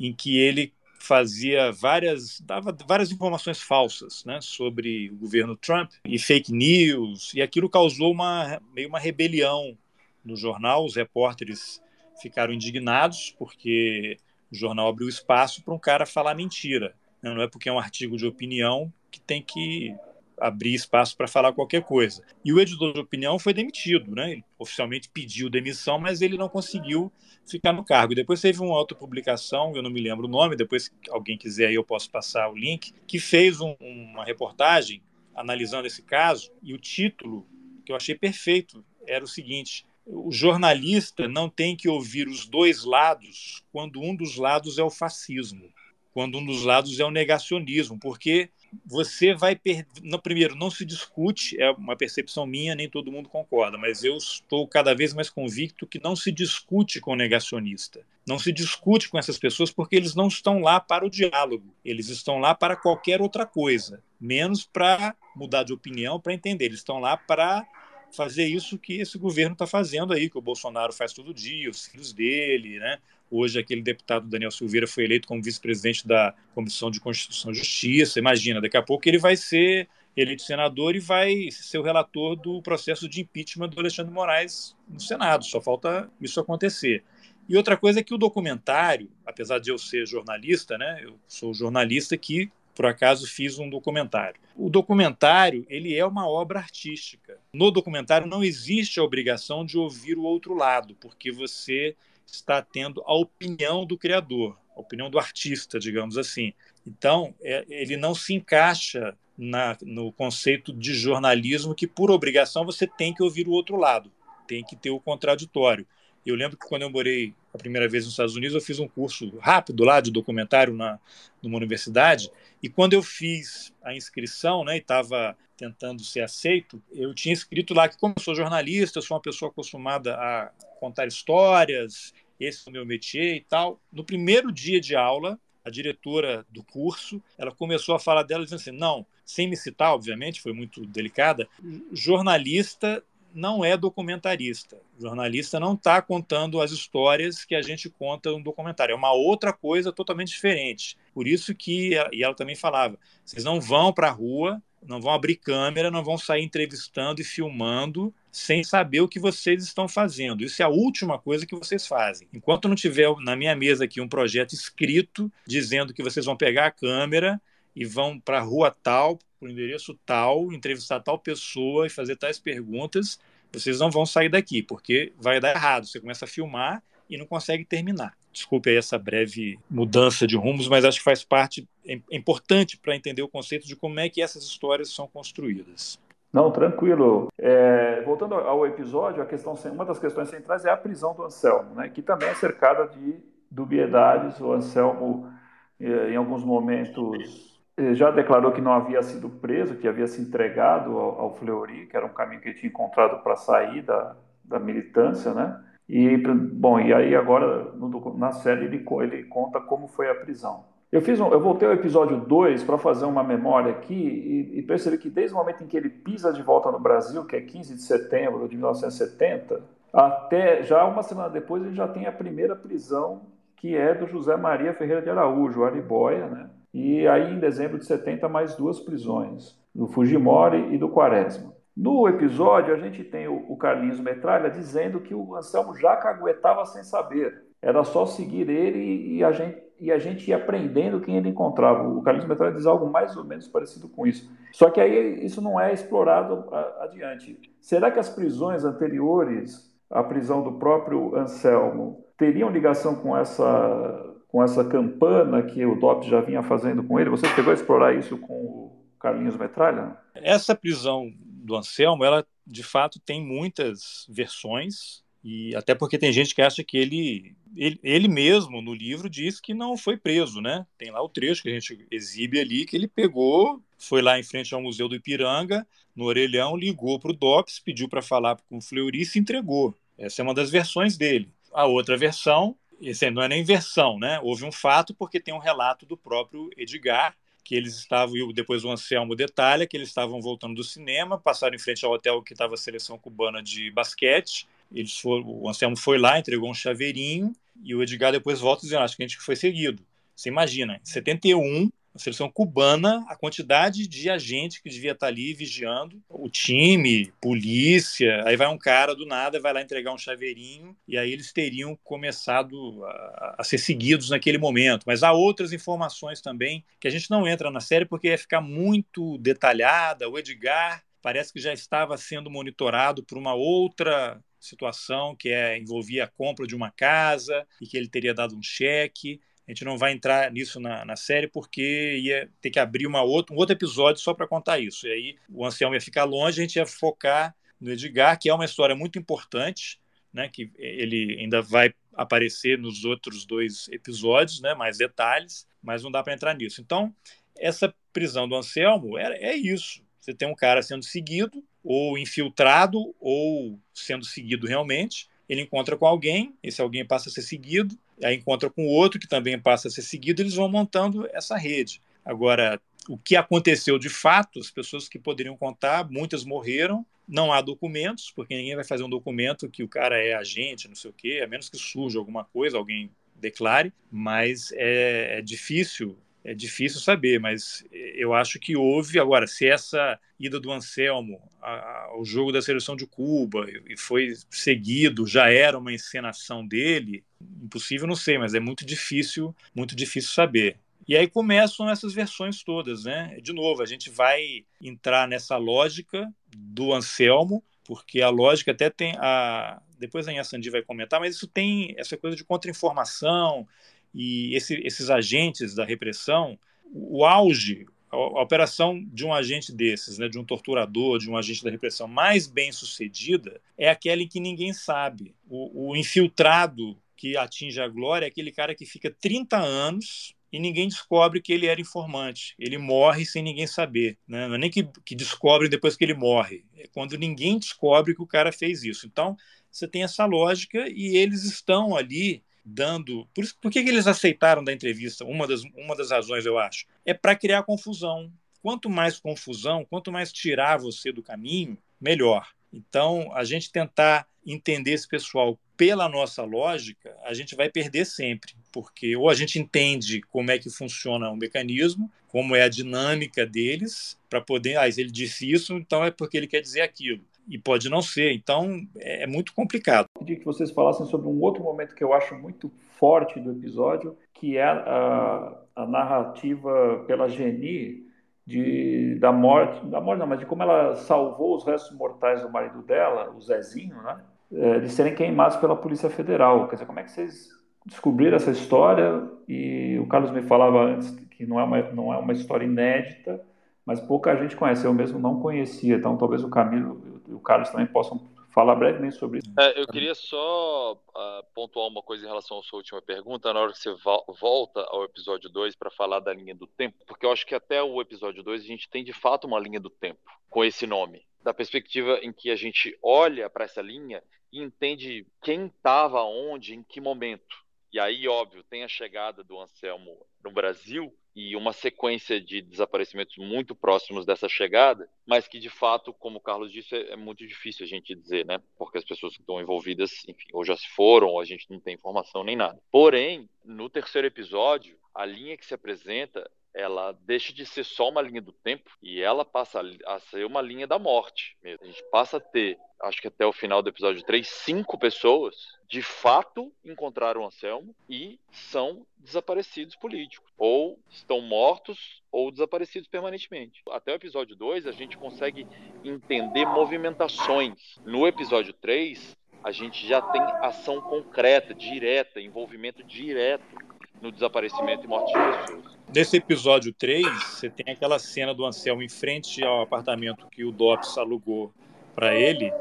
em 0.00 0.12
que 0.12 0.36
ele 0.36 0.72
fazia 0.98 1.72
várias 1.72 2.40
dava 2.40 2.76
várias 2.86 3.10
informações 3.12 3.60
falsas 3.60 4.24
né, 4.24 4.40
sobre 4.40 5.10
o 5.10 5.16
governo 5.16 5.56
Trump 5.56 5.90
e 6.04 6.18
fake 6.18 6.52
news 6.52 7.32
e 7.34 7.40
aquilo 7.40 7.70
causou 7.70 8.12
uma 8.12 8.60
meio 8.74 8.88
uma 8.88 8.98
rebelião 8.98 9.76
no 10.24 10.36
jornal. 10.36 10.84
Os 10.84 10.96
repórteres 10.96 11.80
ficaram 12.20 12.52
indignados 12.52 13.34
porque 13.38 14.18
o 14.50 14.56
jornal 14.56 14.88
abriu 14.88 15.08
espaço 15.08 15.62
para 15.62 15.74
um 15.74 15.78
cara 15.78 16.04
falar 16.04 16.34
mentira 16.34 16.94
né, 17.22 17.34
não 17.34 17.42
é 17.42 17.48
porque 17.48 17.68
é 17.68 17.72
um 17.72 17.78
artigo 17.78 18.16
de 18.16 18.26
opinião 18.26 18.92
que 19.10 19.20
tem 19.20 19.42
que 19.42 19.94
abrir 20.40 20.74
espaço 20.74 21.16
para 21.16 21.28
falar 21.28 21.52
qualquer 21.52 21.82
coisa. 21.82 22.22
E 22.44 22.52
o 22.52 22.60
editor 22.60 22.92
de 22.92 23.00
opinião 23.00 23.38
foi 23.38 23.52
demitido, 23.52 24.14
né? 24.14 24.32
Ele 24.32 24.44
oficialmente 24.58 25.08
pediu 25.08 25.50
demissão, 25.50 25.98
mas 25.98 26.20
ele 26.20 26.36
não 26.36 26.48
conseguiu 26.48 27.12
ficar 27.46 27.72
no 27.72 27.84
cargo. 27.84 28.14
Depois 28.14 28.40
teve 28.40 28.60
uma 28.60 28.76
autopublicação, 28.76 29.72
eu 29.74 29.82
não 29.82 29.90
me 29.90 30.00
lembro 30.00 30.26
o 30.26 30.30
nome, 30.30 30.56
depois 30.56 30.92
alguém 31.10 31.36
quiser 31.36 31.68
aí 31.68 31.74
eu 31.74 31.84
posso 31.84 32.10
passar 32.10 32.48
o 32.50 32.56
link, 32.56 32.92
que 33.06 33.18
fez 33.18 33.60
um, 33.60 33.74
uma 33.80 34.24
reportagem 34.24 35.02
analisando 35.34 35.86
esse 35.86 36.02
caso 36.02 36.50
e 36.62 36.74
o 36.74 36.78
título 36.78 37.46
que 37.84 37.92
eu 37.92 37.96
achei 37.96 38.14
perfeito 38.14 38.84
era 39.06 39.24
o 39.24 39.28
seguinte: 39.28 39.86
o 40.04 40.32
jornalista 40.32 41.28
não 41.28 41.48
tem 41.48 41.76
que 41.76 41.88
ouvir 41.88 42.28
os 42.28 42.46
dois 42.46 42.84
lados 42.84 43.62
quando 43.72 44.00
um 44.00 44.14
dos 44.14 44.36
lados 44.36 44.78
é 44.78 44.82
o 44.82 44.90
fascismo, 44.90 45.72
quando 46.12 46.38
um 46.38 46.44
dos 46.44 46.64
lados 46.64 46.98
é 46.98 47.04
o 47.04 47.10
negacionismo, 47.10 47.98
porque 47.98 48.50
você 48.84 49.34
vai 49.34 49.56
perder. 49.56 49.86
No 50.02 50.20
primeiro, 50.20 50.54
não 50.54 50.70
se 50.70 50.84
discute, 50.84 51.60
é 51.60 51.70
uma 51.70 51.96
percepção 51.96 52.46
minha, 52.46 52.74
nem 52.74 52.88
todo 52.88 53.12
mundo 53.12 53.28
concorda, 53.28 53.78
mas 53.78 54.04
eu 54.04 54.16
estou 54.16 54.66
cada 54.66 54.94
vez 54.94 55.14
mais 55.14 55.30
convicto 55.30 55.86
que 55.86 56.02
não 56.02 56.14
se 56.14 56.30
discute 56.30 57.00
com 57.00 57.12
o 57.12 57.16
negacionista. 57.16 58.00
Não 58.26 58.38
se 58.38 58.52
discute 58.52 59.08
com 59.08 59.18
essas 59.18 59.38
pessoas 59.38 59.70
porque 59.70 59.96
eles 59.96 60.14
não 60.14 60.28
estão 60.28 60.60
lá 60.60 60.78
para 60.78 61.06
o 61.06 61.10
diálogo, 61.10 61.74
eles 61.84 62.08
estão 62.08 62.38
lá 62.38 62.54
para 62.54 62.76
qualquer 62.76 63.22
outra 63.22 63.46
coisa, 63.46 64.02
menos 64.20 64.66
para 64.66 65.16
mudar 65.34 65.62
de 65.62 65.72
opinião, 65.72 66.20
para 66.20 66.34
entender. 66.34 66.66
Eles 66.66 66.80
estão 66.80 66.98
lá 66.98 67.16
para 67.16 67.66
fazer 68.10 68.46
isso 68.46 68.78
que 68.78 69.00
esse 69.00 69.18
governo 69.18 69.52
está 69.52 69.66
fazendo 69.66 70.12
aí, 70.12 70.28
que 70.28 70.38
o 70.38 70.42
Bolsonaro 70.42 70.92
faz 70.92 71.12
todo 71.12 71.34
dia, 71.34 71.70
os 71.70 71.86
filhos 71.86 72.12
dele, 72.12 72.78
né? 72.78 72.98
Hoje, 73.30 73.58
aquele 73.58 73.82
deputado 73.82 74.26
Daniel 74.26 74.50
Silveira 74.50 74.86
foi 74.86 75.04
eleito 75.04 75.28
como 75.28 75.42
vice-presidente 75.42 76.06
da 76.06 76.34
Comissão 76.54 76.90
de 76.90 77.00
Constituição 77.00 77.50
e 77.50 77.54
Justiça. 77.54 78.18
Imagina, 78.18 78.60
daqui 78.60 78.76
a 78.76 78.82
pouco 78.82 79.08
ele 79.08 79.18
vai 79.18 79.36
ser 79.36 79.88
eleito 80.16 80.42
senador 80.42 80.96
e 80.96 81.00
vai 81.00 81.50
ser 81.50 81.78
o 81.78 81.82
relator 81.82 82.36
do 82.36 82.60
processo 82.62 83.08
de 83.08 83.20
impeachment 83.20 83.68
do 83.68 83.78
Alexandre 83.78 84.12
Moraes 84.12 84.74
no 84.88 85.00
Senado. 85.00 85.44
Só 85.44 85.60
falta 85.60 86.10
isso 86.20 86.40
acontecer. 86.40 87.04
E 87.48 87.56
outra 87.56 87.76
coisa 87.76 88.00
é 88.00 88.02
que 88.02 88.12
o 88.12 88.18
documentário, 88.18 89.10
apesar 89.24 89.58
de 89.58 89.70
eu 89.70 89.78
ser 89.78 90.06
jornalista, 90.06 90.76
né, 90.76 91.00
eu 91.02 91.18
sou 91.26 91.54
jornalista 91.54 92.16
que 92.16 92.50
por 92.74 92.86
acaso 92.86 93.26
fiz 93.26 93.58
um 93.58 93.68
documentário. 93.68 94.40
O 94.54 94.70
documentário 94.70 95.66
ele 95.68 95.96
é 95.96 96.04
uma 96.06 96.28
obra 96.28 96.60
artística. 96.60 97.38
No 97.52 97.72
documentário 97.72 98.26
não 98.26 98.44
existe 98.44 99.00
a 99.00 99.02
obrigação 99.02 99.64
de 99.64 99.76
ouvir 99.76 100.16
o 100.16 100.22
outro 100.22 100.54
lado, 100.54 100.94
porque 101.00 101.32
você 101.32 101.96
está 102.32 102.62
tendo 102.62 103.02
a 103.06 103.14
opinião 103.14 103.84
do 103.84 103.96
criador, 103.96 104.58
a 104.76 104.80
opinião 104.80 105.10
do 105.10 105.18
artista, 105.18 105.78
digamos 105.78 106.16
assim. 106.16 106.52
Então, 106.86 107.34
é, 107.42 107.64
ele 107.68 107.96
não 107.96 108.14
se 108.14 108.34
encaixa 108.34 109.16
na, 109.36 109.76
no 109.82 110.12
conceito 110.12 110.72
de 110.72 110.94
jornalismo 110.94 111.74
que, 111.74 111.86
por 111.86 112.10
obrigação, 112.10 112.64
você 112.64 112.86
tem 112.86 113.14
que 113.14 113.22
ouvir 113.22 113.46
o 113.46 113.52
outro 113.52 113.76
lado, 113.76 114.10
tem 114.46 114.64
que 114.64 114.76
ter 114.76 114.90
o 114.90 115.00
contraditório. 115.00 115.86
Eu 116.26 116.34
lembro 116.34 116.58
que 116.58 116.66
quando 116.66 116.82
eu 116.82 116.90
morei 116.90 117.32
a 117.54 117.58
primeira 117.58 117.88
vez 117.88 118.04
nos 118.04 118.12
Estados 118.12 118.36
Unidos, 118.36 118.54
eu 118.54 118.60
fiz 118.60 118.78
um 118.78 118.88
curso 118.88 119.36
rápido 119.38 119.84
lá 119.84 120.00
de 120.00 120.10
documentário 120.10 120.74
na, 120.74 120.98
numa 121.42 121.56
universidade, 121.56 122.30
e 122.62 122.68
quando 122.68 122.92
eu 122.92 123.02
fiz 123.02 123.72
a 123.82 123.94
inscrição 123.94 124.64
né, 124.64 124.76
e 124.76 124.78
estava 124.78 125.36
tentando 125.56 126.04
ser 126.04 126.20
aceito, 126.20 126.82
eu 126.92 127.14
tinha 127.14 127.32
escrito 127.32 127.74
lá 127.74 127.88
que, 127.88 127.98
como 127.98 128.14
eu 128.16 128.22
sou 128.22 128.34
jornalista, 128.34 129.00
sou 129.00 129.16
uma 129.16 129.22
pessoa 129.22 129.50
acostumada 129.50 130.14
a 130.14 130.52
contar 130.78 131.06
histórias, 131.06 132.14
esse 132.38 132.66
é 132.66 132.70
o 132.70 132.72
meu 132.72 132.86
métier 132.86 133.36
e 133.36 133.40
tal. 133.40 133.80
No 133.92 134.04
primeiro 134.04 134.52
dia 134.52 134.80
de 134.80 134.94
aula, 134.94 135.38
a 135.64 135.70
diretora 135.70 136.46
do 136.48 136.62
curso, 136.62 137.22
ela 137.36 137.52
começou 137.52 137.94
a 137.94 138.00
falar 138.00 138.22
dela 138.22 138.44
dizendo 138.44 138.60
assim: 138.60 138.70
não, 138.70 139.06
sem 139.24 139.48
me 139.48 139.56
citar, 139.56 139.92
obviamente, 139.92 140.40
foi 140.40 140.52
muito 140.52 140.86
delicada, 140.86 141.48
jornalista 141.92 143.02
não 143.34 143.64
é 143.64 143.76
documentarista. 143.76 144.78
Jornalista 144.98 145.60
não 145.60 145.74
está 145.74 146.00
contando 146.00 146.60
as 146.60 146.70
histórias 146.72 147.44
que 147.44 147.54
a 147.54 147.62
gente 147.62 147.90
conta 147.90 148.30
no 148.30 148.42
documentário. 148.42 148.94
É 148.94 148.96
uma 148.96 149.12
outra 149.12 149.52
coisa 149.52 149.92
totalmente 149.92 150.28
diferente. 150.28 150.96
Por 151.12 151.28
isso 151.28 151.54
que, 151.54 151.92
e 152.12 152.24
ela 152.24 152.34
também 152.34 152.56
falava, 152.56 152.98
vocês 153.24 153.44
não 153.44 153.60
vão 153.60 153.92
para 153.92 154.08
a 154.08 154.12
rua, 154.12 154.62
não 154.82 155.00
vão 155.00 155.12
abrir 155.12 155.36
câmera, 155.36 155.90
não 155.90 156.02
vão 156.02 156.16
sair 156.16 156.42
entrevistando 156.42 157.20
e 157.20 157.24
filmando 157.24 158.12
sem 158.30 158.62
saber 158.62 159.00
o 159.00 159.08
que 159.08 159.18
vocês 159.18 159.62
estão 159.62 159.88
fazendo. 159.88 160.44
Isso 160.44 160.60
é 160.62 160.64
a 160.64 160.68
última 160.68 161.18
coisa 161.18 161.46
que 161.46 161.54
vocês 161.54 161.86
fazem. 161.86 162.28
Enquanto 162.32 162.68
não 162.68 162.74
tiver 162.74 163.08
na 163.20 163.34
minha 163.34 163.54
mesa 163.56 163.84
aqui 163.84 164.00
um 164.00 164.08
projeto 164.08 164.52
escrito 164.52 165.30
dizendo 165.46 165.94
que 165.94 166.02
vocês 166.02 166.26
vão 166.26 166.36
pegar 166.36 166.66
a 166.66 166.70
câmera 166.70 167.40
e 167.74 167.84
vão 167.84 168.18
para 168.18 168.38
a 168.38 168.42
rua 168.42 168.74
tal, 168.82 169.18
para 169.38 169.48
o 169.48 169.50
endereço 169.50 169.98
tal, 170.04 170.52
entrevistar 170.52 171.00
tal 171.00 171.18
pessoa 171.18 171.86
e 171.86 171.90
fazer 171.90 172.16
tais 172.16 172.38
perguntas, 172.38 173.18
vocês 173.52 173.78
não 173.78 173.90
vão 173.90 174.04
sair 174.04 174.28
daqui, 174.28 174.62
porque 174.62 175.12
vai 175.18 175.40
dar 175.40 175.54
errado. 175.54 175.86
Você 175.86 176.00
começa 176.00 176.24
a 176.24 176.28
filmar 176.28 176.82
e 177.08 177.16
não 177.16 177.26
consegue 177.26 177.64
terminar. 177.64 178.16
Desculpe 178.32 178.70
aí 178.70 178.76
essa 178.76 178.98
breve 178.98 179.58
mudança 179.70 180.26
de 180.26 180.36
rumos, 180.36 180.68
mas 180.68 180.84
acho 180.84 180.98
que 180.98 181.04
faz 181.04 181.24
parte, 181.24 181.66
é 181.86 181.98
importante 182.12 182.76
para 182.76 182.94
entender 182.94 183.22
o 183.22 183.28
conceito 183.28 183.66
de 183.66 183.74
como 183.74 183.98
é 183.98 184.08
que 184.08 184.20
essas 184.20 184.44
histórias 184.44 184.92
são 184.92 185.08
construídas. 185.08 185.98
Não, 186.32 186.50
tranquilo. 186.50 187.28
É, 187.38 188.02
voltando 188.02 188.34
ao 188.34 188.66
episódio, 188.66 189.22
a 189.22 189.26
questão, 189.26 189.54
uma 189.72 189.84
das 189.84 189.98
questões 189.98 190.28
centrais 190.28 190.64
é 190.64 190.70
a 190.70 190.76
prisão 190.76 191.14
do 191.14 191.24
Anselmo, 191.24 191.74
né, 191.74 191.88
que 191.88 192.02
também 192.02 192.28
é 192.28 192.34
cercada 192.34 192.86
de 192.86 193.18
dubiedades. 193.50 194.40
O 194.40 194.52
Anselmo, 194.52 195.32
é, 195.80 196.10
em 196.10 196.16
alguns 196.16 196.44
momentos, 196.44 197.58
é, 197.76 197.94
já 197.94 198.10
declarou 198.10 198.52
que 198.52 198.60
não 198.60 198.72
havia 198.72 199.02
sido 199.02 199.30
preso, 199.30 199.76
que 199.76 199.88
havia 199.88 200.06
se 200.06 200.20
entregado 200.20 200.98
ao, 200.98 201.20
ao 201.20 201.34
Fleury, 201.36 201.86
que 201.86 201.96
era 201.96 202.04
um 202.04 202.12
caminho 202.12 202.40
que 202.40 202.48
ele 202.48 202.58
tinha 202.58 202.68
encontrado 202.68 203.22
para 203.22 203.36
sair 203.36 203.82
da, 203.82 204.14
da 204.44 204.58
militância, 204.58 205.32
né? 205.32 205.64
E, 205.88 206.16
bom, 206.18 206.78
e 206.78 206.92
aí 206.92 207.16
agora 207.16 207.72
no, 207.72 208.18
na 208.18 208.30
série 208.32 208.66
ele, 208.66 208.84
ele 209.02 209.24
conta 209.24 209.60
como 209.60 209.88
foi 209.88 210.10
a 210.10 210.14
prisão. 210.14 210.64
Eu, 210.90 211.02
fiz 211.02 211.20
um, 211.20 211.28
eu 211.28 211.40
voltei 211.40 211.68
ao 211.68 211.74
episódio 211.74 212.18
2 212.18 212.64
para 212.64 212.78
fazer 212.78 213.04
uma 213.04 213.22
memória 213.22 213.72
aqui 213.72 213.94
e, 213.94 214.58
e, 214.58 214.62
percebi 214.62 214.96
que 214.96 215.10
desde 215.10 215.34
o 215.34 215.38
momento 215.38 215.62
em 215.62 215.66
que 215.66 215.76
ele 215.76 215.90
pisa 215.90 216.32
de 216.32 216.42
volta 216.42 216.72
no 216.72 216.80
Brasil, 216.80 217.26
que 217.26 217.36
é 217.36 217.40
15 217.42 217.74
de 217.74 217.82
setembro 217.82 218.48
de 218.48 218.56
1970, 218.56 219.62
até 219.92 220.62
já 220.62 220.84
uma 220.86 221.02
semana 221.02 221.28
depois 221.28 221.62
ele 221.62 221.74
já 221.74 221.86
tem 221.86 222.06
a 222.06 222.12
primeira 222.12 222.56
prisão, 222.56 223.22
que 223.56 223.76
é 223.76 223.94
do 223.94 224.06
José 224.06 224.36
Maria 224.36 224.72
Ferreira 224.72 225.02
de 225.02 225.10
Araújo, 225.10 225.64
Aribóia, 225.64 226.26
né? 226.26 226.50
E 226.72 227.06
aí 227.06 227.34
em 227.34 227.38
dezembro 227.38 227.78
de 227.78 227.84
70 227.84 228.28
mais 228.28 228.54
duas 228.54 228.80
prisões, 228.80 229.58
do 229.74 229.86
Fujimori 229.86 230.74
e 230.74 230.78
do 230.78 230.88
Quaresma. 230.88 231.52
No 231.76 232.08
episódio, 232.08 232.74
a 232.74 232.76
gente 232.76 233.04
tem 233.04 233.28
o, 233.28 233.56
Carlinhos 233.56 234.00
Metralha 234.00 234.50
dizendo 234.50 235.00
que 235.00 235.14
o 235.14 235.36
Anselmo 235.36 235.76
já 235.76 235.96
caguetava 235.96 236.64
sem 236.66 236.82
saber. 236.82 237.44
Era 237.62 237.84
só 237.84 238.04
seguir 238.04 238.50
ele 238.50 239.16
e 239.16 239.22
a 239.22 239.30
gente, 239.30 239.62
e 239.80 239.92
a 239.92 239.98
gente 239.98 240.28
ia 240.28 240.36
aprendendo 240.36 241.00
quem 241.00 241.16
ele 241.16 241.28
encontrava. 241.28 241.88
O 241.88 242.02
Carlinhos 242.02 242.28
Metralha 242.28 242.54
diz 242.54 242.66
algo 242.66 242.90
mais 242.90 243.16
ou 243.16 243.24
menos 243.24 243.46
parecido 243.46 243.88
com 243.88 244.06
isso. 244.06 244.30
Só 244.52 244.70
que 244.70 244.80
aí 244.80 245.24
isso 245.24 245.40
não 245.40 245.60
é 245.60 245.72
explorado 245.72 246.44
adiante. 246.80 247.38
Será 247.60 247.90
que 247.90 247.98
as 247.98 248.08
prisões 248.08 248.64
anteriores 248.64 249.72
à 249.90 250.02
prisão 250.02 250.42
do 250.42 250.52
próprio 250.52 251.16
Anselmo 251.16 252.04
teriam 252.16 252.50
ligação 252.50 252.96
com 252.96 253.16
essa, 253.16 254.14
com 254.28 254.42
essa 254.42 254.64
campana 254.64 255.42
que 255.42 255.64
o 255.64 255.78
DOP 255.78 256.08
já 256.08 256.20
vinha 256.20 256.42
fazendo 256.42 256.82
com 256.82 256.98
ele? 256.98 257.10
Você 257.10 257.26
chegou 257.28 257.50
a 257.50 257.54
explorar 257.54 257.94
isso 257.94 258.18
com 258.18 258.34
o 258.34 258.86
Carlinhos 258.98 259.36
Metralha? 259.36 259.96
Essa 260.14 260.54
prisão 260.54 261.10
do 261.20 261.56
Anselmo, 261.56 262.04
ela 262.04 262.26
de 262.46 262.62
fato 262.62 262.98
tem 263.00 263.24
muitas 263.24 264.06
versões, 264.08 265.04
e 265.22 265.54
até 265.56 265.74
porque 265.74 265.98
tem 265.98 266.12
gente 266.12 266.34
que 266.34 266.42
acha 266.42 266.62
que 266.62 266.76
ele, 266.76 267.36
ele, 267.56 267.80
ele 267.82 268.08
mesmo 268.08 268.62
no 268.62 268.72
livro 268.72 269.10
diz 269.10 269.40
que 269.40 269.52
não 269.52 269.76
foi 269.76 269.96
preso, 269.96 270.40
né? 270.40 270.66
Tem 270.76 270.90
lá 270.90 271.02
o 271.02 271.08
trecho 271.08 271.42
que 271.42 271.48
a 271.48 271.52
gente 271.52 271.86
exibe 271.90 272.40
ali 272.40 272.64
que 272.64 272.76
ele 272.76 272.86
pegou, 272.86 273.60
foi 273.76 274.00
lá 274.00 274.18
em 274.18 274.22
frente 274.22 274.54
ao 274.54 274.62
Museu 274.62 274.88
do 274.88 274.94
Ipiranga, 274.94 275.66
no 275.94 276.04
orelhão, 276.04 276.56
ligou 276.56 276.98
para 276.98 277.10
o 277.10 277.14
DOPS, 277.14 277.58
pediu 277.58 277.88
para 277.88 278.00
falar 278.00 278.38
com 278.48 278.58
o 278.58 278.62
Fleury 278.62 279.00
e 279.00 279.06
se 279.06 279.18
entregou. 279.18 279.74
Essa 279.98 280.22
é 280.22 280.24
uma 280.24 280.34
das 280.34 280.50
versões 280.50 280.96
dele. 280.96 281.28
A 281.52 281.66
outra 281.66 281.96
versão, 281.96 282.56
esse 282.80 283.10
não 283.10 283.22
é 283.22 283.28
nem 283.28 283.42
versão, 283.42 283.98
né? 283.98 284.20
Houve 284.22 284.44
um 284.44 284.52
fato 284.52 284.94
porque 284.94 285.18
tem 285.18 285.34
um 285.34 285.38
relato 285.38 285.84
do 285.84 285.96
próprio 285.96 286.48
Edgar, 286.56 287.16
que 287.42 287.54
eles 287.54 287.76
estavam, 287.76 288.14
e 288.14 288.32
depois 288.32 288.64
o 288.64 288.70
Anselmo 288.70 289.16
detalha, 289.16 289.66
que 289.66 289.76
eles 289.76 289.88
estavam 289.88 290.20
voltando 290.20 290.54
do 290.54 290.62
cinema, 290.62 291.18
passaram 291.18 291.56
em 291.56 291.58
frente 291.58 291.84
ao 291.84 291.92
hotel 291.92 292.22
que 292.22 292.34
estava 292.34 292.54
a 292.54 292.58
seleção 292.58 292.98
cubana 292.98 293.42
de 293.42 293.70
basquete, 293.70 294.46
eles 294.72 294.98
foram, 294.98 295.26
o 295.26 295.48
Anselmo 295.48 295.76
foi 295.76 295.98
lá, 295.98 296.18
entregou 296.18 296.50
um 296.50 296.54
chaveirinho, 296.54 297.32
e 297.62 297.74
o 297.74 297.82
Edgar 297.82 298.12
depois 298.12 298.40
volta 298.40 298.62
dizendo, 298.62 298.82
acho 298.82 298.96
que 298.96 299.02
a 299.02 299.06
gente 299.06 299.18
foi 299.18 299.36
seguido. 299.36 299.84
Você 300.14 300.28
imagina, 300.28 300.80
em 300.82 300.86
71, 300.86 301.70
a 301.94 301.98
seleção 301.98 302.30
cubana, 302.30 303.04
a 303.08 303.16
quantidade 303.16 303.86
de 303.86 304.08
agente 304.08 304.62
que 304.62 304.70
devia 304.70 304.92
estar 304.92 305.08
ali 305.08 305.34
vigiando, 305.34 306.00
o 306.08 306.28
time, 306.28 307.12
polícia, 307.20 308.22
aí 308.24 308.36
vai 308.36 308.46
um 308.48 308.58
cara 308.58 308.94
do 308.94 309.04
nada, 309.04 309.40
vai 309.40 309.52
lá 309.52 309.60
entregar 309.60 309.92
um 309.92 309.98
chaveirinho, 309.98 310.76
e 310.86 310.96
aí 310.96 311.12
eles 311.12 311.32
teriam 311.32 311.76
começado 311.82 312.84
a, 312.84 313.36
a 313.38 313.44
ser 313.44 313.58
seguidos 313.58 314.10
naquele 314.10 314.38
momento. 314.38 314.84
Mas 314.86 315.02
há 315.02 315.12
outras 315.12 315.52
informações 315.52 316.20
também 316.20 316.64
que 316.80 316.88
a 316.88 316.90
gente 316.90 317.10
não 317.10 317.26
entra 317.26 317.50
na 317.50 317.60
série 317.60 317.84
porque 317.84 318.08
ia 318.08 318.18
ficar 318.18 318.40
muito 318.40 319.18
detalhada. 319.18 320.08
O 320.08 320.18
Edgar 320.18 320.84
parece 321.02 321.32
que 321.32 321.40
já 321.40 321.52
estava 321.52 321.96
sendo 321.96 322.30
monitorado 322.30 323.02
por 323.02 323.18
uma 323.18 323.34
outra 323.34 324.20
situação 324.38 325.16
que 325.16 325.28
é 325.30 325.58
envolvia 325.58 326.04
a 326.04 326.08
compra 326.08 326.46
de 326.46 326.54
uma 326.54 326.70
casa 326.70 327.46
e 327.60 327.66
que 327.66 327.76
ele 327.76 327.88
teria 327.88 328.14
dado 328.14 328.36
um 328.36 328.42
cheque. 328.42 329.20
A 329.46 329.50
gente 329.50 329.64
não 329.64 329.78
vai 329.78 329.92
entrar 329.92 330.30
nisso 330.30 330.60
na, 330.60 330.84
na 330.84 330.94
série 330.94 331.26
porque 331.26 331.98
ia 332.02 332.30
ter 332.40 332.50
que 332.50 332.58
abrir 332.58 332.86
uma 332.86 333.02
outra, 333.02 333.34
um 333.34 333.38
outro 333.38 333.54
episódio 333.54 334.02
só 334.02 334.12
para 334.12 334.28
contar 334.28 334.58
isso. 334.58 334.86
E 334.86 334.92
aí 334.92 335.16
o 335.28 335.44
Anselmo 335.44 335.74
ia 335.74 335.80
ficar 335.80 336.04
longe, 336.04 336.40
a 336.40 336.44
gente 336.44 336.56
ia 336.56 336.66
focar 336.66 337.34
no 337.60 337.70
Edgar, 337.72 338.18
que 338.18 338.28
é 338.28 338.34
uma 338.34 338.44
história 338.44 338.76
muito 338.76 338.98
importante, 338.98 339.80
né, 340.12 340.28
que 340.28 340.50
ele 340.56 341.16
ainda 341.18 341.42
vai 341.42 341.74
aparecer 341.92 342.58
nos 342.58 342.84
outros 342.84 343.26
dois 343.26 343.68
episódios, 343.70 344.40
né, 344.40 344.54
mais 344.54 344.78
detalhes, 344.78 345.46
mas 345.62 345.82
não 345.82 345.90
dá 345.90 346.02
para 346.02 346.14
entrar 346.14 346.34
nisso. 346.34 346.60
Então, 346.60 346.94
essa 347.36 347.74
prisão 347.92 348.28
do 348.28 348.36
Anselmo 348.36 348.96
é, 348.98 349.16
é 349.22 349.36
isso. 349.36 349.82
Você 350.00 350.14
tem 350.14 350.28
um 350.28 350.34
cara 350.34 350.62
sendo 350.62 350.84
seguido, 350.84 351.44
ou 351.70 351.98
infiltrado, 351.98 352.94
ou 352.98 353.60
sendo 353.74 354.02
seguido 354.02 354.46
realmente. 354.46 355.06
Ele 355.28 355.42
encontra 355.42 355.76
com 355.76 355.84
alguém, 355.84 356.34
esse 356.42 356.62
alguém 356.62 356.82
passa 356.82 357.10
a 357.10 357.12
ser 357.12 357.20
seguido, 357.20 357.78
aí 358.02 358.16
encontra 358.16 358.48
com 358.48 358.64
outro 358.64 358.98
que 358.98 359.06
também 359.06 359.38
passa 359.38 359.68
a 359.68 359.70
ser 359.70 359.82
seguido, 359.82 360.22
eles 360.22 360.32
vão 360.32 360.48
montando 360.48 361.06
essa 361.12 361.36
rede. 361.36 361.82
Agora, 362.02 362.58
o 362.88 362.96
que 362.96 363.14
aconteceu 363.14 363.78
de 363.78 363.90
fato, 363.90 364.40
as 364.40 364.50
pessoas 364.50 364.88
que 364.88 364.98
poderiam 364.98 365.36
contar, 365.36 365.86
muitas 365.90 366.24
morreram, 366.24 366.86
não 367.06 367.30
há 367.30 367.42
documentos, 367.42 368.10
porque 368.16 368.34
ninguém 368.34 368.54
vai 368.54 368.64
fazer 368.64 368.82
um 368.82 368.88
documento 368.88 369.50
que 369.50 369.62
o 369.62 369.68
cara 369.68 370.02
é 370.02 370.14
agente, 370.14 370.68
não 370.68 370.74
sei 370.74 370.90
o 370.90 370.94
quê, 370.94 371.20
a 371.22 371.26
menos 371.28 371.50
que 371.50 371.58
surja 371.58 371.98
alguma 371.98 372.24
coisa, 372.24 372.56
alguém 372.56 372.90
declare, 373.14 373.74
mas 373.92 374.52
é, 374.52 375.18
é 375.18 375.20
difícil 375.20 375.98
é 376.28 376.34
difícil 376.34 376.78
saber, 376.78 377.18
mas 377.18 377.64
eu 377.72 378.12
acho 378.12 378.38
que 378.38 378.54
houve. 378.54 378.98
Agora, 378.98 379.26
se 379.26 379.46
essa 379.46 379.98
ida 380.20 380.38
do 380.38 380.52
Anselmo 380.52 381.18
ao 381.40 382.04
jogo 382.04 382.30
da 382.30 382.42
seleção 382.42 382.76
de 382.76 382.86
Cuba 382.86 383.46
e 383.66 383.78
foi 383.78 384.12
seguido, 384.30 385.06
já 385.06 385.30
era 385.30 385.58
uma 385.58 385.72
encenação 385.72 386.46
dele, 386.46 387.02
impossível 387.42 387.86
não 387.86 387.96
sei, 387.96 388.18
mas 388.18 388.34
é 388.34 388.40
muito 388.40 388.66
difícil, 388.66 389.34
muito 389.54 389.74
difícil 389.74 390.10
saber. 390.10 390.58
E 390.86 390.94
aí 390.94 391.08
começam 391.08 391.68
essas 391.68 391.94
versões 391.94 392.42
todas, 392.42 392.84
né? 392.84 393.18
De 393.22 393.32
novo, 393.32 393.62
a 393.62 393.66
gente 393.66 393.88
vai 393.88 394.44
entrar 394.60 395.08
nessa 395.08 395.38
lógica 395.38 396.12
do 396.36 396.74
Anselmo, 396.74 397.42
porque 397.64 398.02
a 398.02 398.10
lógica 398.10 398.52
até 398.52 398.68
tem 398.68 398.92
a 398.98 399.62
depois 399.78 400.08
a 400.08 400.12
Inha 400.12 400.24
Sandi 400.24 400.50
vai 400.50 400.60
comentar, 400.60 400.98
mas 400.98 401.14
isso 401.14 401.26
tem 401.26 401.74
essa 401.78 401.96
coisa 401.96 402.16
de 402.16 402.24
contra-informação, 402.24 403.46
e 403.94 404.34
esse, 404.34 404.54
esses 404.64 404.90
agentes 404.90 405.54
da 405.54 405.64
repressão, 405.64 406.38
o 406.72 407.04
auge, 407.04 407.66
a, 407.90 407.96
a, 407.96 408.22
operação 408.22 408.84
de 408.92 409.04
um 409.04 409.12
agente 409.12 409.52
desses, 409.52 409.98
né, 409.98 410.08
de 410.08 410.18
um 410.18 410.24
torturador, 410.24 410.98
de 410.98 411.10
um 411.10 411.16
agente 411.16 411.42
da 411.42 411.50
repressão 411.50 411.88
mais 411.88 412.26
bem 412.26 412.52
sucedida, 412.52 413.40
é 413.56 413.68
aquela 413.68 414.02
em 414.02 414.08
que 414.08 414.20
ninguém 414.20 414.52
sabe. 414.52 415.14
O, 415.28 415.70
o 415.70 415.76
infiltrado 415.76 416.76
que 416.96 417.16
atinge 417.16 417.60
a 417.60 417.68
glória 417.68 418.06
é 418.06 418.08
aquele 418.08 418.32
cara 418.32 418.54
que 418.54 418.66
fica 418.66 418.90
30 418.90 419.36
anos 419.36 420.14
e 420.30 420.38
ninguém 420.38 420.68
descobre 420.68 421.22
que 421.22 421.32
ele 421.32 421.46
era 421.46 421.60
informante. 421.60 422.34
Ele 422.38 422.58
morre 422.58 423.06
sem 423.06 423.22
ninguém 423.22 423.46
saber. 423.46 423.96
Né? 424.06 424.28
Não 424.28 424.34
é 424.34 424.38
nem 424.38 424.50
que, 424.50 424.68
que 424.84 424.94
descobre 424.94 425.48
depois 425.48 425.76
que 425.76 425.84
ele 425.84 425.94
morre. 425.94 426.44
É 426.56 426.66
quando 426.68 426.98
ninguém 426.98 427.38
descobre 427.38 427.94
que 427.94 428.02
o 428.02 428.06
cara 428.06 428.30
fez 428.30 428.62
isso. 428.62 428.86
Então, 428.86 429.16
você 429.50 429.66
tem 429.66 429.82
essa 429.82 430.04
lógica 430.04 430.66
e 430.68 430.96
eles 430.96 431.24
estão 431.24 431.74
ali 431.74 432.22
dando. 432.44 433.08
Por, 433.14 433.24
isso, 433.24 433.36
por 433.40 433.50
que, 433.50 433.62
que 433.62 433.68
eles 433.68 433.86
aceitaram 433.86 434.42
da 434.42 434.52
entrevista? 434.52 435.04
Uma 435.04 435.26
das, 435.26 435.42
uma 435.56 435.76
das 435.76 435.90
razões, 435.90 436.26
eu 436.26 436.38
acho, 436.38 436.66
é 436.84 436.94
para 436.94 437.16
criar 437.16 437.42
confusão. 437.42 438.12
Quanto 438.42 438.70
mais 438.70 438.98
confusão, 438.98 439.64
quanto 439.68 439.90
mais 439.90 440.12
tirar 440.12 440.58
você 440.58 440.92
do 440.92 441.02
caminho, 441.02 441.58
melhor. 441.80 442.28
Então, 442.52 443.12
a 443.14 443.24
gente 443.24 443.50
tentar 443.50 444.06
entender 444.24 444.72
esse 444.72 444.86
pessoal 444.86 445.38
pela 445.56 445.88
nossa 445.88 446.22
lógica, 446.22 446.96
a 447.04 447.12
gente 447.12 447.34
vai 447.34 447.50
perder 447.50 447.84
sempre, 447.84 448.34
porque 448.52 448.94
ou 448.94 449.10
a 449.10 449.14
gente 449.14 449.38
entende 449.38 450.00
como 450.02 450.30
é 450.30 450.38
que 450.38 450.48
funciona 450.48 451.10
o 451.10 451.16
mecanismo, 451.16 451.90
como 452.06 452.36
é 452.36 452.42
a 452.42 452.48
dinâmica 452.48 453.26
deles, 453.26 453.98
para 454.08 454.20
poder, 454.20 454.56
ah, 454.56 454.68
ele 454.68 454.90
disse 454.90 455.30
isso, 455.30 455.54
então 455.54 455.84
é 455.84 455.90
porque 455.90 456.16
ele 456.16 456.28
quer 456.28 456.40
dizer 456.40 456.60
aquilo 456.60 457.04
e 457.28 457.38
pode 457.38 457.68
não 457.68 457.82
ser. 457.82 458.12
Então 458.12 458.60
é, 458.78 459.04
é 459.04 459.06
muito 459.06 459.34
complicado. 459.34 459.86
Queria 459.98 460.16
que 460.16 460.24
vocês 460.24 460.50
falassem 460.50 460.86
sobre 460.86 461.08
um 461.08 461.20
outro 461.20 461.42
momento 461.42 461.74
que 461.74 461.84
eu 461.84 461.92
acho 461.92 462.14
muito 462.16 462.50
forte 462.78 463.20
do 463.20 463.32
episódio, 463.32 463.96
que 464.14 464.36
é 464.36 464.44
a, 464.44 465.36
a 465.54 465.66
narrativa 465.66 466.84
pela 466.86 467.08
Geni 467.08 467.86
de, 468.28 468.96
da 469.00 469.10
morte, 469.10 469.64
da 469.66 469.80
morte 469.80 470.00
não, 470.00 470.06
mas 470.06 470.18
de 470.18 470.26
como 470.26 470.42
ela 470.42 470.76
salvou 470.76 471.34
os 471.34 471.44
restos 471.44 471.76
mortais 471.76 472.20
do 472.20 472.30
marido 472.30 472.62
dela, 472.62 473.10
o 473.16 473.20
Zezinho, 473.20 473.82
né? 473.82 474.00
É, 474.30 474.58
de 474.60 474.68
serem 474.68 474.94
queimados 474.94 475.38
pela 475.38 475.56
Polícia 475.56 475.88
Federal. 475.88 476.46
Quer 476.46 476.56
dizer, 476.56 476.66
como 476.66 476.78
é 476.78 476.82
que 476.82 476.90
vocês 476.90 477.30
descobriram 477.64 478.16
essa 478.16 478.30
história? 478.30 479.02
E 479.26 479.78
o 479.80 479.86
Carlos 479.86 480.10
me 480.10 480.20
falava 480.20 480.62
antes 480.64 480.90
que 481.10 481.24
não 481.24 481.40
é 481.40 481.44
uma, 481.44 481.62
não 481.72 481.94
é 481.94 481.96
uma 481.96 482.12
história 482.12 482.44
inédita, 482.44 483.18
mas 483.64 483.80
pouca 483.80 484.14
gente 484.16 484.36
conhece. 484.36 484.66
Eu 484.66 484.74
mesmo 484.74 484.98
não 484.98 485.20
conhecia, 485.20 485.76
então 485.76 485.96
talvez 485.96 486.22
o 486.22 486.28
Camilo 486.28 486.82
e 487.08 487.14
o 487.14 487.20
Carlos 487.20 487.50
também 487.50 487.66
possam 487.66 488.08
falar 488.32 488.54
brevemente 488.54 488.96
sobre 488.96 489.18
isso. 489.18 489.32
É, 489.38 489.60
eu 489.60 489.66
queria 489.66 489.94
só 489.94 490.74
uh, 490.74 491.24
pontuar 491.34 491.66
uma 491.66 491.82
coisa 491.82 492.04
em 492.04 492.08
relação 492.08 492.38
à 492.38 492.42
sua 492.42 492.58
última 492.58 492.80
pergunta, 492.80 493.32
na 493.32 493.40
hora 493.40 493.52
que 493.52 493.58
você 493.58 493.74
volta 494.20 494.60
ao 494.68 494.84
episódio 494.84 495.28
2 495.28 495.56
para 495.56 495.70
falar 495.70 496.00
da 496.00 496.12
linha 496.12 496.34
do 496.34 496.46
tempo, 496.46 496.76
porque 496.86 497.04
eu 497.04 497.10
acho 497.10 497.26
que 497.26 497.34
até 497.34 497.62
o 497.62 497.80
episódio 497.80 498.22
2 498.22 498.42
a 498.42 498.46
gente 498.46 498.68
tem 498.68 498.84
de 498.84 498.92
fato 498.92 499.26
uma 499.26 499.40
linha 499.40 499.58
do 499.58 499.70
tempo 499.70 500.00
com 500.30 500.44
esse 500.44 500.66
nome. 500.66 501.04
Da 501.22 501.34
perspectiva 501.34 501.98
em 502.00 502.12
que 502.12 502.30
a 502.30 502.36
gente 502.36 502.78
olha 502.82 503.28
para 503.28 503.44
essa 503.44 503.60
linha 503.60 504.02
e 504.32 504.40
entende 504.40 505.06
quem 505.20 505.46
estava 505.46 506.02
onde, 506.02 506.54
em 506.54 506.62
que 506.62 506.80
momento. 506.80 507.36
E 507.72 507.80
aí, 507.80 508.06
óbvio, 508.06 508.44
tem 508.44 508.62
a 508.62 508.68
chegada 508.68 509.24
do 509.24 509.38
Anselmo 509.38 510.06
no 510.22 510.30
Brasil 510.30 510.94
e 511.18 511.34
uma 511.34 511.52
sequência 511.52 512.20
de 512.20 512.40
desaparecimentos 512.40 513.16
muito 513.16 513.52
próximos 513.52 514.06
dessa 514.06 514.28
chegada, 514.28 514.88
mas 515.04 515.26
que 515.26 515.40
de 515.40 515.50
fato, 515.50 515.92
como 515.92 516.18
o 516.18 516.20
Carlos 516.20 516.52
disse, 516.52 516.76
é, 516.76 516.92
é 516.92 516.96
muito 516.96 517.26
difícil 517.26 517.66
a 517.66 517.68
gente 517.68 517.92
dizer, 517.92 518.24
né? 518.24 518.38
Porque 518.56 518.78
as 518.78 518.84
pessoas 518.84 519.14
que 519.14 519.20
estão 519.20 519.40
envolvidas, 519.40 520.04
enfim, 520.06 520.28
ou 520.32 520.44
já 520.44 520.56
se 520.56 520.68
foram, 520.68 521.08
ou 521.08 521.20
a 521.20 521.24
gente 521.24 521.50
não 521.50 521.58
tem 521.58 521.74
informação 521.74 522.22
nem 522.22 522.36
nada. 522.36 522.62
Porém, 522.70 523.28
no 523.44 523.68
terceiro 523.68 524.06
episódio, 524.06 524.78
a 524.94 525.04
linha 525.04 525.36
que 525.36 525.44
se 525.44 525.52
apresenta 525.52 526.30
ela 526.58 526.90
deixa 527.06 527.32
de 527.32 527.46
ser 527.46 527.62
só 527.62 527.88
uma 527.88 528.02
linha 528.02 528.20
do 528.20 528.32
tempo 528.32 528.68
e 528.82 529.00
ela 529.00 529.24
passa 529.24 529.62
a 529.86 530.00
ser 530.00 530.26
uma 530.26 530.42
linha 530.42 530.66
da 530.66 530.76
morte 530.76 531.36
mesmo. 531.40 531.64
A 531.64 531.68
gente 531.68 531.84
passa 531.88 532.16
a 532.16 532.20
ter, 532.20 532.58
acho 532.82 533.00
que 533.00 533.06
até 533.06 533.24
o 533.24 533.32
final 533.32 533.62
do 533.62 533.68
episódio 533.68 534.02
3, 534.02 534.26
cinco 534.26 534.76
pessoas 534.76 535.36
de 535.68 535.80
fato 535.82 536.52
encontraram 536.64 537.24
Anselmo 537.24 537.72
e 537.88 538.18
são 538.32 538.84
desaparecidos 538.96 539.76
políticos. 539.76 540.28
Ou 540.36 540.80
estão 540.90 541.20
mortos 541.20 542.02
ou 542.10 542.28
desaparecidos 542.32 542.88
permanentemente. 542.88 543.62
Até 543.70 543.92
o 543.92 543.94
episódio 543.94 544.34
2, 544.34 544.66
a 544.66 544.72
gente 544.72 544.98
consegue 544.98 545.46
entender 545.84 546.44
movimentações. 546.44 547.78
No 547.84 548.04
episódio 548.04 548.52
3, 548.54 549.16
a 549.44 549.52
gente 549.52 549.86
já 549.86 550.02
tem 550.02 550.20
ação 550.42 550.80
concreta, 550.80 551.54
direta, 551.54 552.20
envolvimento 552.20 552.82
direto 552.82 553.68
no 554.00 554.12
desaparecimento 554.12 554.84
e 554.84 554.88
morte 554.88 555.12
de 555.12 555.38
pessoas. 555.38 555.78
Nesse 555.94 556.16
episódio 556.16 556.72
3, 556.72 557.06
você 557.06 557.48
tem 557.50 557.72
aquela 557.72 557.98
cena 557.98 558.34
do 558.34 558.44
Anselmo 558.44 558.82
em 558.82 558.88
frente 558.88 559.42
ao 559.42 559.62
apartamento 559.62 560.26
que 560.28 560.44
o 560.44 560.52
DOPS 560.52 560.98
alugou 560.98 561.52
para 561.94 562.14
ele 562.14 562.52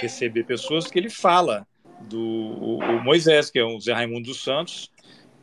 receber 0.00 0.44
pessoas, 0.44 0.90
que 0.90 0.98
ele 0.98 1.10
fala 1.10 1.66
do 2.00 2.18
o, 2.18 2.78
o 2.78 3.04
Moisés, 3.04 3.50
que 3.50 3.58
é 3.58 3.64
o 3.64 3.78
Zé 3.78 3.92
Raimundo 3.92 4.28
dos 4.28 4.42
Santos, 4.42 4.90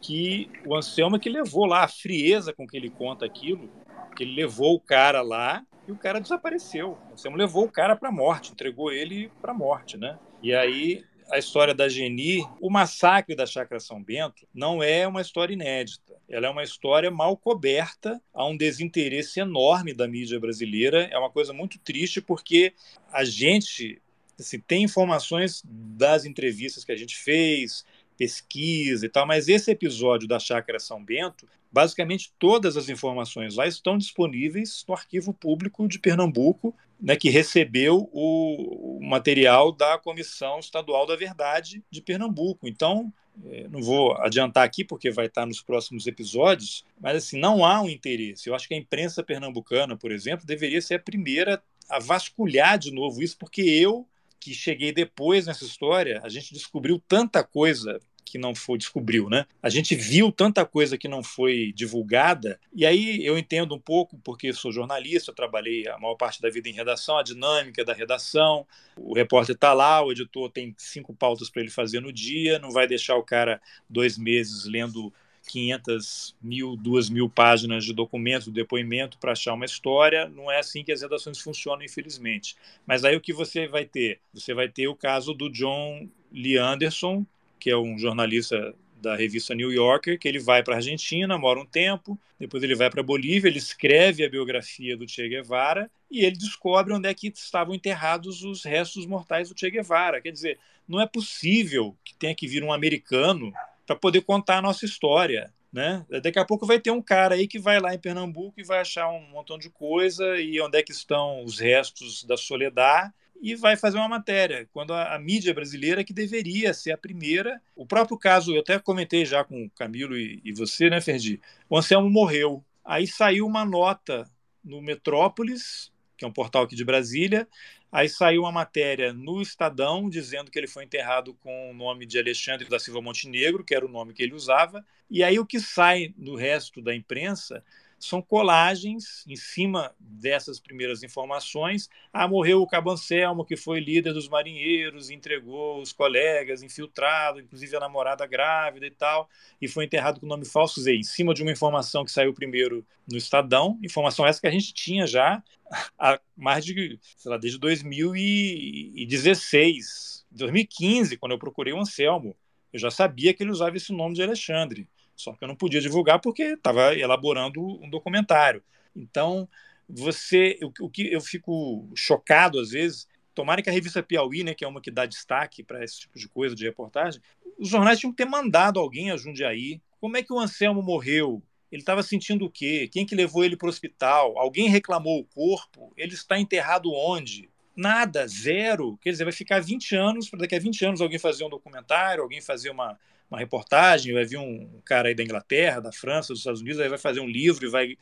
que 0.01 0.49
o 0.65 0.75
Anselmo 0.75 1.15
é 1.15 1.19
que 1.19 1.29
levou 1.29 1.65
lá 1.65 1.83
a 1.83 1.87
frieza 1.87 2.53
com 2.53 2.67
que 2.67 2.75
ele 2.75 2.89
conta 2.89 3.25
aquilo, 3.25 3.69
que 4.15 4.23
ele 4.23 4.35
levou 4.35 4.75
o 4.75 4.79
cara 4.79 5.21
lá 5.21 5.63
e 5.87 5.91
o 5.91 5.95
cara 5.95 6.19
desapareceu. 6.19 6.97
O 7.09 7.13
Anselmo 7.13 7.37
levou 7.37 7.65
o 7.65 7.71
cara 7.71 7.95
para 7.95 8.09
a 8.09 8.11
morte, 8.11 8.51
entregou 8.51 8.91
ele 8.91 9.31
para 9.41 9.51
a 9.51 9.55
morte, 9.55 9.97
né? 9.97 10.17
E 10.41 10.53
aí 10.53 11.03
a 11.31 11.37
história 11.37 11.73
da 11.73 11.87
Geni, 11.87 12.43
o 12.59 12.69
massacre 12.69 13.35
da 13.35 13.45
Chácara 13.45 13.79
São 13.79 14.01
Bento 14.03 14.47
não 14.53 14.81
é 14.81 15.07
uma 15.07 15.21
história 15.21 15.53
inédita. 15.53 16.15
Ela 16.27 16.47
é 16.47 16.49
uma 16.49 16.63
história 16.63 17.11
mal 17.11 17.37
coberta, 17.37 18.21
há 18.33 18.45
um 18.45 18.57
desinteresse 18.57 19.39
enorme 19.39 19.93
da 19.93 20.07
mídia 20.07 20.39
brasileira. 20.39 21.07
É 21.11 21.17
uma 21.17 21.29
coisa 21.29 21.53
muito 21.53 21.77
triste 21.79 22.21
porque 22.21 22.73
a 23.11 23.23
gente 23.23 24.01
assim, 24.39 24.59
tem 24.59 24.83
informações 24.83 25.61
das 25.65 26.25
entrevistas 26.25 26.83
que 26.83 26.91
a 26.91 26.95
gente 26.95 27.15
fez, 27.15 27.85
pesquisa 28.17 29.05
e 29.05 29.09
tal, 29.09 29.25
mas 29.25 29.47
esse 29.47 29.71
episódio 29.71 30.27
da 30.27 30.39
Chácara 30.39 30.79
São 30.79 31.03
Bento, 31.03 31.47
basicamente 31.71 32.33
todas 32.37 32.75
as 32.75 32.89
informações 32.89 33.55
lá 33.55 33.67
estão 33.67 33.97
disponíveis 33.97 34.83
no 34.87 34.93
arquivo 34.93 35.33
público 35.33 35.87
de 35.87 35.99
Pernambuco, 35.99 36.75
né, 36.99 37.15
que 37.15 37.29
recebeu 37.29 38.09
o, 38.11 38.97
o 38.97 39.07
material 39.07 39.71
da 39.71 39.97
Comissão 39.97 40.59
Estadual 40.59 41.05
da 41.05 41.15
Verdade 41.15 41.83
de 41.89 42.01
Pernambuco. 42.01 42.67
Então, 42.67 43.13
é, 43.47 43.67
não 43.69 43.81
vou 43.81 44.13
adiantar 44.17 44.65
aqui 44.65 44.83
porque 44.83 45.09
vai 45.09 45.27
estar 45.27 45.45
nos 45.45 45.61
próximos 45.61 46.07
episódios, 46.07 46.83
mas 46.99 47.17
assim, 47.17 47.39
não 47.39 47.63
há 47.63 47.81
um 47.81 47.89
interesse. 47.89 48.49
Eu 48.49 48.55
acho 48.55 48.67
que 48.67 48.73
a 48.73 48.77
imprensa 48.77 49.23
pernambucana, 49.23 49.95
por 49.95 50.11
exemplo, 50.11 50.45
deveria 50.45 50.81
ser 50.81 50.95
a 50.95 50.99
primeira 50.99 51.61
a 51.89 51.99
vasculhar 51.99 52.77
de 52.77 52.91
novo 52.91 53.23
isso, 53.23 53.37
porque 53.37 53.61
eu, 53.61 54.07
que 54.39 54.53
cheguei 54.53 54.91
depois 54.91 55.47
nessa 55.47 55.65
história, 55.65 56.21
a 56.23 56.29
gente 56.29 56.53
descobriu 56.53 57.01
tanta 57.07 57.43
coisa 57.43 57.99
que 58.29 58.37
não 58.37 58.53
foi 58.53 58.77
descobriu, 58.77 59.29
né? 59.29 59.45
A 59.61 59.69
gente 59.69 59.95
viu 59.95 60.31
tanta 60.31 60.65
coisa 60.65 60.97
que 60.97 61.07
não 61.07 61.23
foi 61.23 61.73
divulgada. 61.75 62.59
E 62.73 62.85
aí 62.85 63.25
eu 63.25 63.37
entendo 63.37 63.75
um 63.75 63.79
pouco 63.79 64.17
porque 64.23 64.53
sou 64.53 64.71
jornalista, 64.71 65.33
trabalhei 65.33 65.87
a 65.87 65.97
maior 65.97 66.15
parte 66.15 66.41
da 66.41 66.49
vida 66.49 66.69
em 66.69 66.73
redação, 66.73 67.17
a 67.17 67.23
dinâmica 67.23 67.83
da 67.83 67.93
redação. 67.93 68.65
O 68.95 69.13
repórter 69.13 69.55
está 69.55 69.73
lá, 69.73 70.03
o 70.03 70.11
editor 70.11 70.49
tem 70.49 70.75
cinco 70.77 71.13
pautas 71.13 71.49
para 71.49 71.61
ele 71.61 71.71
fazer 71.71 71.99
no 71.99 72.13
dia, 72.13 72.59
não 72.59 72.71
vai 72.71 72.87
deixar 72.87 73.15
o 73.15 73.23
cara 73.23 73.61
dois 73.89 74.17
meses 74.17 74.65
lendo 74.65 75.11
500 75.49 76.35
mil, 76.41 76.75
2 76.75 77.09
mil 77.09 77.27
páginas 77.27 77.83
de 77.83 77.93
documento, 77.93 78.51
depoimento 78.51 79.17
para 79.17 79.31
achar 79.31 79.53
uma 79.53 79.65
história. 79.65 80.29
Não 80.29 80.51
é 80.51 80.59
assim 80.59 80.83
que 80.83 80.91
as 80.91 81.01
redações 81.01 81.39
funcionam, 81.39 81.83
infelizmente. 81.83 82.55
Mas 82.85 83.03
aí 83.03 83.15
o 83.15 83.21
que 83.21 83.33
você 83.33 83.67
vai 83.67 83.85
ter? 83.85 84.19
Você 84.33 84.53
vai 84.53 84.69
ter 84.69 84.87
o 84.87 84.95
caso 84.95 85.33
do 85.33 85.49
John 85.49 86.07
Lee 86.31 86.57
Anderson, 86.57 87.25
que 87.59 87.69
é 87.69 87.77
um 87.77 87.97
jornalista 87.97 88.73
da 89.01 89.15
revista 89.15 89.55
New 89.55 89.71
Yorker, 89.71 90.19
que 90.19 90.27
ele 90.27 90.39
vai 90.39 90.61
para 90.63 90.75
a 90.75 90.77
Argentina, 90.77 91.37
mora 91.37 91.59
um 91.59 91.65
tempo, 91.65 92.19
depois 92.39 92.63
ele 92.63 92.75
vai 92.75 92.89
para 92.89 93.01
a 93.01 93.03
Bolívia, 93.03 93.49
ele 93.49 93.57
escreve 93.57 94.23
a 94.23 94.29
biografia 94.29 94.95
do 94.95 95.07
Che 95.07 95.27
Guevara 95.27 95.89
e 96.09 96.25
ele 96.25 96.35
descobre 96.35 96.93
onde 96.93 97.07
é 97.07 97.13
que 97.13 97.27
estavam 97.27 97.73
enterrados 97.73 98.43
os 98.43 98.63
restos 98.63 99.05
mortais 99.05 99.49
do 99.49 99.59
Che 99.59 99.69
Guevara. 99.69 100.21
Quer 100.21 100.31
dizer, 100.31 100.59
não 100.87 100.99
é 101.01 101.05
possível 101.05 101.95
que 102.03 102.15
tenha 102.15 102.35
que 102.35 102.47
vir 102.47 102.63
um 102.63 102.73
americano 102.73 103.53
para 103.85 103.95
poder 103.95 104.21
contar 104.21 104.57
a 104.57 104.61
nossa 104.61 104.85
história. 104.85 105.53
Né? 105.71 106.03
Daqui 106.23 106.39
a 106.39 106.45
pouco 106.45 106.65
vai 106.65 106.79
ter 106.79 106.89
um 106.89 107.01
cara 107.01 107.35
aí 107.35 107.47
que 107.47 107.59
vai 107.59 107.79
lá 107.79 107.93
em 107.93 107.99
Pernambuco 107.99 108.59
e 108.59 108.63
vai 108.63 108.79
achar 108.79 109.07
um 109.09 109.21
montão 109.29 109.57
de 109.57 109.69
coisa 109.69 110.39
e 110.39 110.59
onde 110.59 110.79
é 110.79 110.83
que 110.83 110.91
estão 110.91 111.43
os 111.43 111.59
restos 111.59 112.23
da 112.23 112.35
Soledad 112.35 113.11
e 113.41 113.55
vai 113.55 113.77
fazer 113.77 113.97
uma 113.97 114.07
matéria, 114.07 114.67
quando 114.73 114.93
a, 114.93 115.15
a, 115.15 115.19
mídia 115.19 115.53
brasileira 115.53 116.03
que 116.03 116.13
deveria 116.13 116.73
ser 116.73 116.91
a 116.91 116.97
primeira. 116.97 117.61
O 117.75 117.85
próprio 117.85 118.17
caso, 118.17 118.53
eu 118.53 118.61
até 118.61 118.77
comentei 118.79 119.25
já 119.25 119.43
com 119.43 119.65
o 119.65 119.69
Camilo 119.69 120.17
e, 120.17 120.41
e 120.43 120.51
você, 120.51 120.89
né, 120.89 120.99
Ferdi? 120.99 121.41
O 121.69 121.77
Anselmo 121.77 122.09
morreu. 122.09 122.63
Aí 122.83 123.07
saiu 123.07 123.45
uma 123.45 123.63
nota 123.63 124.29
no 124.63 124.81
Metrópolis, 124.81 125.91
que 126.17 126.25
é 126.25 126.27
um 126.27 126.33
portal 126.33 126.63
aqui 126.63 126.75
de 126.75 126.83
Brasília, 126.83 127.47
aí 127.89 128.09
saiu 128.09 128.41
uma 128.41 128.51
matéria 128.51 129.13
no 129.13 129.41
Estadão 129.41 130.09
dizendo 130.09 130.51
que 130.51 130.59
ele 130.59 130.67
foi 130.67 130.83
enterrado 130.83 131.33
com 131.35 131.71
o 131.71 131.73
nome 131.73 132.05
de 132.05 132.19
Alexandre 132.19 132.67
da 132.67 132.77
Silva 132.77 133.01
Montenegro, 133.01 133.63
que 133.63 133.73
era 133.73 133.85
o 133.85 133.89
nome 133.89 134.13
que 134.13 134.21
ele 134.21 134.33
usava, 134.33 134.85
e 135.09 135.23
aí 135.23 135.39
o 135.39 135.45
que 135.45 135.59
sai 135.59 136.13
no 136.17 136.35
resto 136.35 136.81
da 136.81 136.93
imprensa 136.93 137.63
são 137.99 138.21
colagens 138.21 139.25
em 139.27 139.35
cima 139.35 139.93
dessas 139.99 140.59
primeiras 140.59 141.03
informações. 141.03 141.89
Ah, 142.13 142.27
morreu 142.27 142.61
o 142.61 142.67
Cabo 142.67 142.91
Anselmo, 142.91 143.45
que 143.45 143.57
foi 143.57 143.79
líder 143.79 144.13
dos 144.13 144.29
marinheiros, 144.29 145.09
entregou 145.09 145.81
os 145.81 145.91
colegas, 145.91 146.63
infiltrado, 146.63 147.39
inclusive 147.39 147.75
a 147.75 147.79
namorada 147.79 148.25
grávida 148.25 148.85
e 148.85 148.91
tal, 148.91 149.29
e 149.61 149.67
foi 149.67 149.85
enterrado 149.85 150.19
com 150.19 150.25
nome 150.25 150.45
falso, 150.45 150.87
em 150.89 151.03
cima 151.03 151.33
de 151.33 151.41
uma 151.41 151.51
informação 151.51 152.05
que 152.05 152.11
saiu 152.11 152.33
primeiro 152.33 152.85
no 153.07 153.17
Estadão, 153.17 153.77
informação 153.83 154.25
essa 154.25 154.39
que 154.39 154.47
a 154.47 154.51
gente 154.51 154.73
tinha 154.73 155.05
já 155.05 155.43
há 155.99 156.19
mais 156.35 156.63
de, 156.63 156.99
sei 157.17 157.31
lá, 157.31 157.37
desde 157.37 157.59
2016, 157.59 160.25
2015, 160.31 161.17
quando 161.17 161.33
eu 161.33 161.39
procurei 161.39 161.73
o 161.73 161.79
Anselmo. 161.79 162.35
Eu 162.71 162.79
já 162.79 162.91
sabia 162.91 163.33
que 163.33 163.41
ele 163.41 163.51
usava 163.51 163.77
esse 163.77 163.91
nome 163.91 164.13
de 164.13 164.21
Alexandre. 164.21 164.87
Só 165.19 165.33
que 165.33 165.43
eu 165.43 165.49
não 165.49 165.55
podia 165.55 165.81
divulgar 165.81 166.21
porque 166.21 166.43
estava 166.43 166.95
elaborando 166.95 167.61
um 167.61 167.89
documentário. 167.89 168.63
Então, 168.95 169.49
você, 169.87 170.57
o, 170.79 170.89
que 170.89 171.11
eu 171.11 171.19
fico 171.19 171.89
chocado 171.93 172.57
às 172.57 172.69
vezes, 172.69 173.05
tomara 173.35 173.61
que 173.61 173.69
a 173.69 173.73
revista 173.73 174.01
Piauí, 174.01 174.45
né, 174.45 174.53
que 174.53 174.63
é 174.63 174.67
uma 174.67 174.79
que 174.79 174.89
dá 174.89 175.05
destaque 175.05 175.61
para 175.61 175.83
esse 175.83 175.99
tipo 175.99 176.17
de 176.17 176.29
coisa 176.29 176.55
de 176.55 176.63
reportagem, 176.63 177.21
os 177.57 177.67
jornais 177.67 177.99
tinham 177.99 178.13
que 178.13 178.23
ter 178.23 178.29
mandado 178.29 178.79
alguém 178.79 179.11
a 179.11 179.17
Jundiaí. 179.17 179.81
Como 179.99 180.15
é 180.15 180.23
que 180.23 180.31
o 180.31 180.39
Anselmo 180.39 180.81
morreu? 180.81 181.43
Ele 181.69 181.81
estava 181.81 182.01
sentindo 182.01 182.45
o 182.45 182.49
quê? 182.49 182.89
Quem 182.89 183.05
que 183.05 183.13
levou 183.13 183.43
ele 183.43 183.57
para 183.57 183.65
o 183.65 183.69
hospital? 183.69 184.37
Alguém 184.39 184.69
reclamou 184.69 185.19
o 185.19 185.25
corpo? 185.25 185.91
Ele 185.97 186.13
está 186.13 186.39
enterrado 186.39 186.93
onde? 186.93 187.49
Nada, 187.79 188.27
zero. 188.27 188.97
Quer 189.01 189.11
dizer, 189.11 189.23
vai 189.23 189.31
ficar 189.31 189.61
20 189.61 189.95
anos, 189.95 190.29
para 190.29 190.39
daqui 190.39 190.55
a 190.55 190.59
20 190.59 190.85
anos 190.85 191.01
alguém 191.01 191.17
fazer 191.17 191.45
um 191.45 191.49
documentário, 191.49 192.21
alguém 192.21 192.41
fazer 192.41 192.69
uma, 192.69 192.99
uma 193.31 193.39
reportagem, 193.39 194.13
vai 194.13 194.25
vir 194.25 194.37
um 194.37 194.81
cara 194.83 195.07
aí 195.07 195.15
da 195.15 195.23
Inglaterra, 195.23 195.79
da 195.79 195.91
França, 195.91 196.33
dos 196.33 196.39
Estados 196.39 196.59
Unidos, 196.59 196.81
aí 196.81 196.89
vai 196.89 196.97
fazer 196.97 197.21
um 197.21 197.27
livro 197.27 197.65
e 197.65 197.69
vai. 197.69 197.97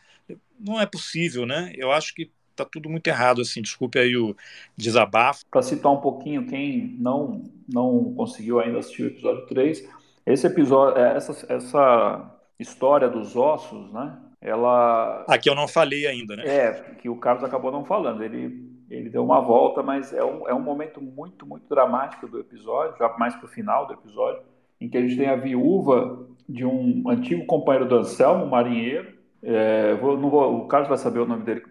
Não 0.60 0.82
é 0.82 0.88
possível, 0.88 1.46
né? 1.46 1.72
Eu 1.76 1.92
acho 1.92 2.16
que 2.16 2.32
está 2.50 2.66
tudo 2.66 2.90
muito 2.90 3.06
errado, 3.06 3.40
assim. 3.40 3.62
Desculpe 3.62 4.00
aí 4.00 4.18
o 4.18 4.36
desabafo. 4.76 5.46
Para 5.52 5.62
citar 5.62 5.92
um 5.92 6.02
pouquinho, 6.02 6.48
quem 6.48 6.96
não, 6.98 7.44
não 7.72 8.16
conseguiu 8.16 8.60
ainda 8.60 8.80
assistir 8.80 9.04
o 9.04 9.08
episódio 9.08 9.46
3, 9.46 9.88
esse 10.26 10.48
episódio, 10.48 11.00
é, 11.00 11.16
essa, 11.16 11.54
essa 11.54 12.36
história 12.60 13.08
dos 13.08 13.36
ossos, 13.36 13.94
né? 13.94 14.18
Ela. 14.42 15.24
Aqui 15.28 15.50
eu 15.50 15.56
não 15.56 15.68
falei 15.68 16.08
ainda, 16.08 16.36
né? 16.36 16.44
É, 16.48 16.72
que 17.00 17.10
o 17.10 17.18
Carlos 17.18 17.44
acabou 17.44 17.72
não 17.72 17.86
falando. 17.86 18.24
Ele, 18.24 18.77
ele 18.90 19.10
deu 19.10 19.24
uma 19.24 19.42
volta, 19.42 19.84
mas 19.84 20.14
é 20.14 20.24
um, 20.24 20.48
é 20.48 20.54
um 20.54 20.62
momento 20.62 21.02
muito, 21.02 21.46
muito 21.46 21.68
dramático 21.68 22.28
do 22.28 22.40
episódio, 22.40 22.98
já 22.98 23.10
mais 23.18 23.36
para 23.36 23.46
o 23.46 23.50
final 23.50 23.86
do 23.86 23.94
episódio 23.94 24.42
em 24.80 24.88
que 24.90 24.98
a 24.98 25.02
gente 25.02 25.18
tem 25.18 25.28
a 25.28 25.36
viúva 25.36 26.28
de 26.48 26.66
um 26.66 27.10
antigo 27.10 27.46
companheiro 27.46 27.88
do 27.88 27.98
Anselmo, 27.98 28.46
um 28.46 28.50
marinheiro. 28.50 29.18
É, 29.44 29.96
vou, 29.96 30.18
não 30.18 30.30
vou, 30.30 30.58
o 30.58 30.68
Carlos 30.68 30.90
vai 30.90 30.98
saber 30.98 31.20
o 31.20 31.26
nome 31.26 31.44
dele 31.44 31.64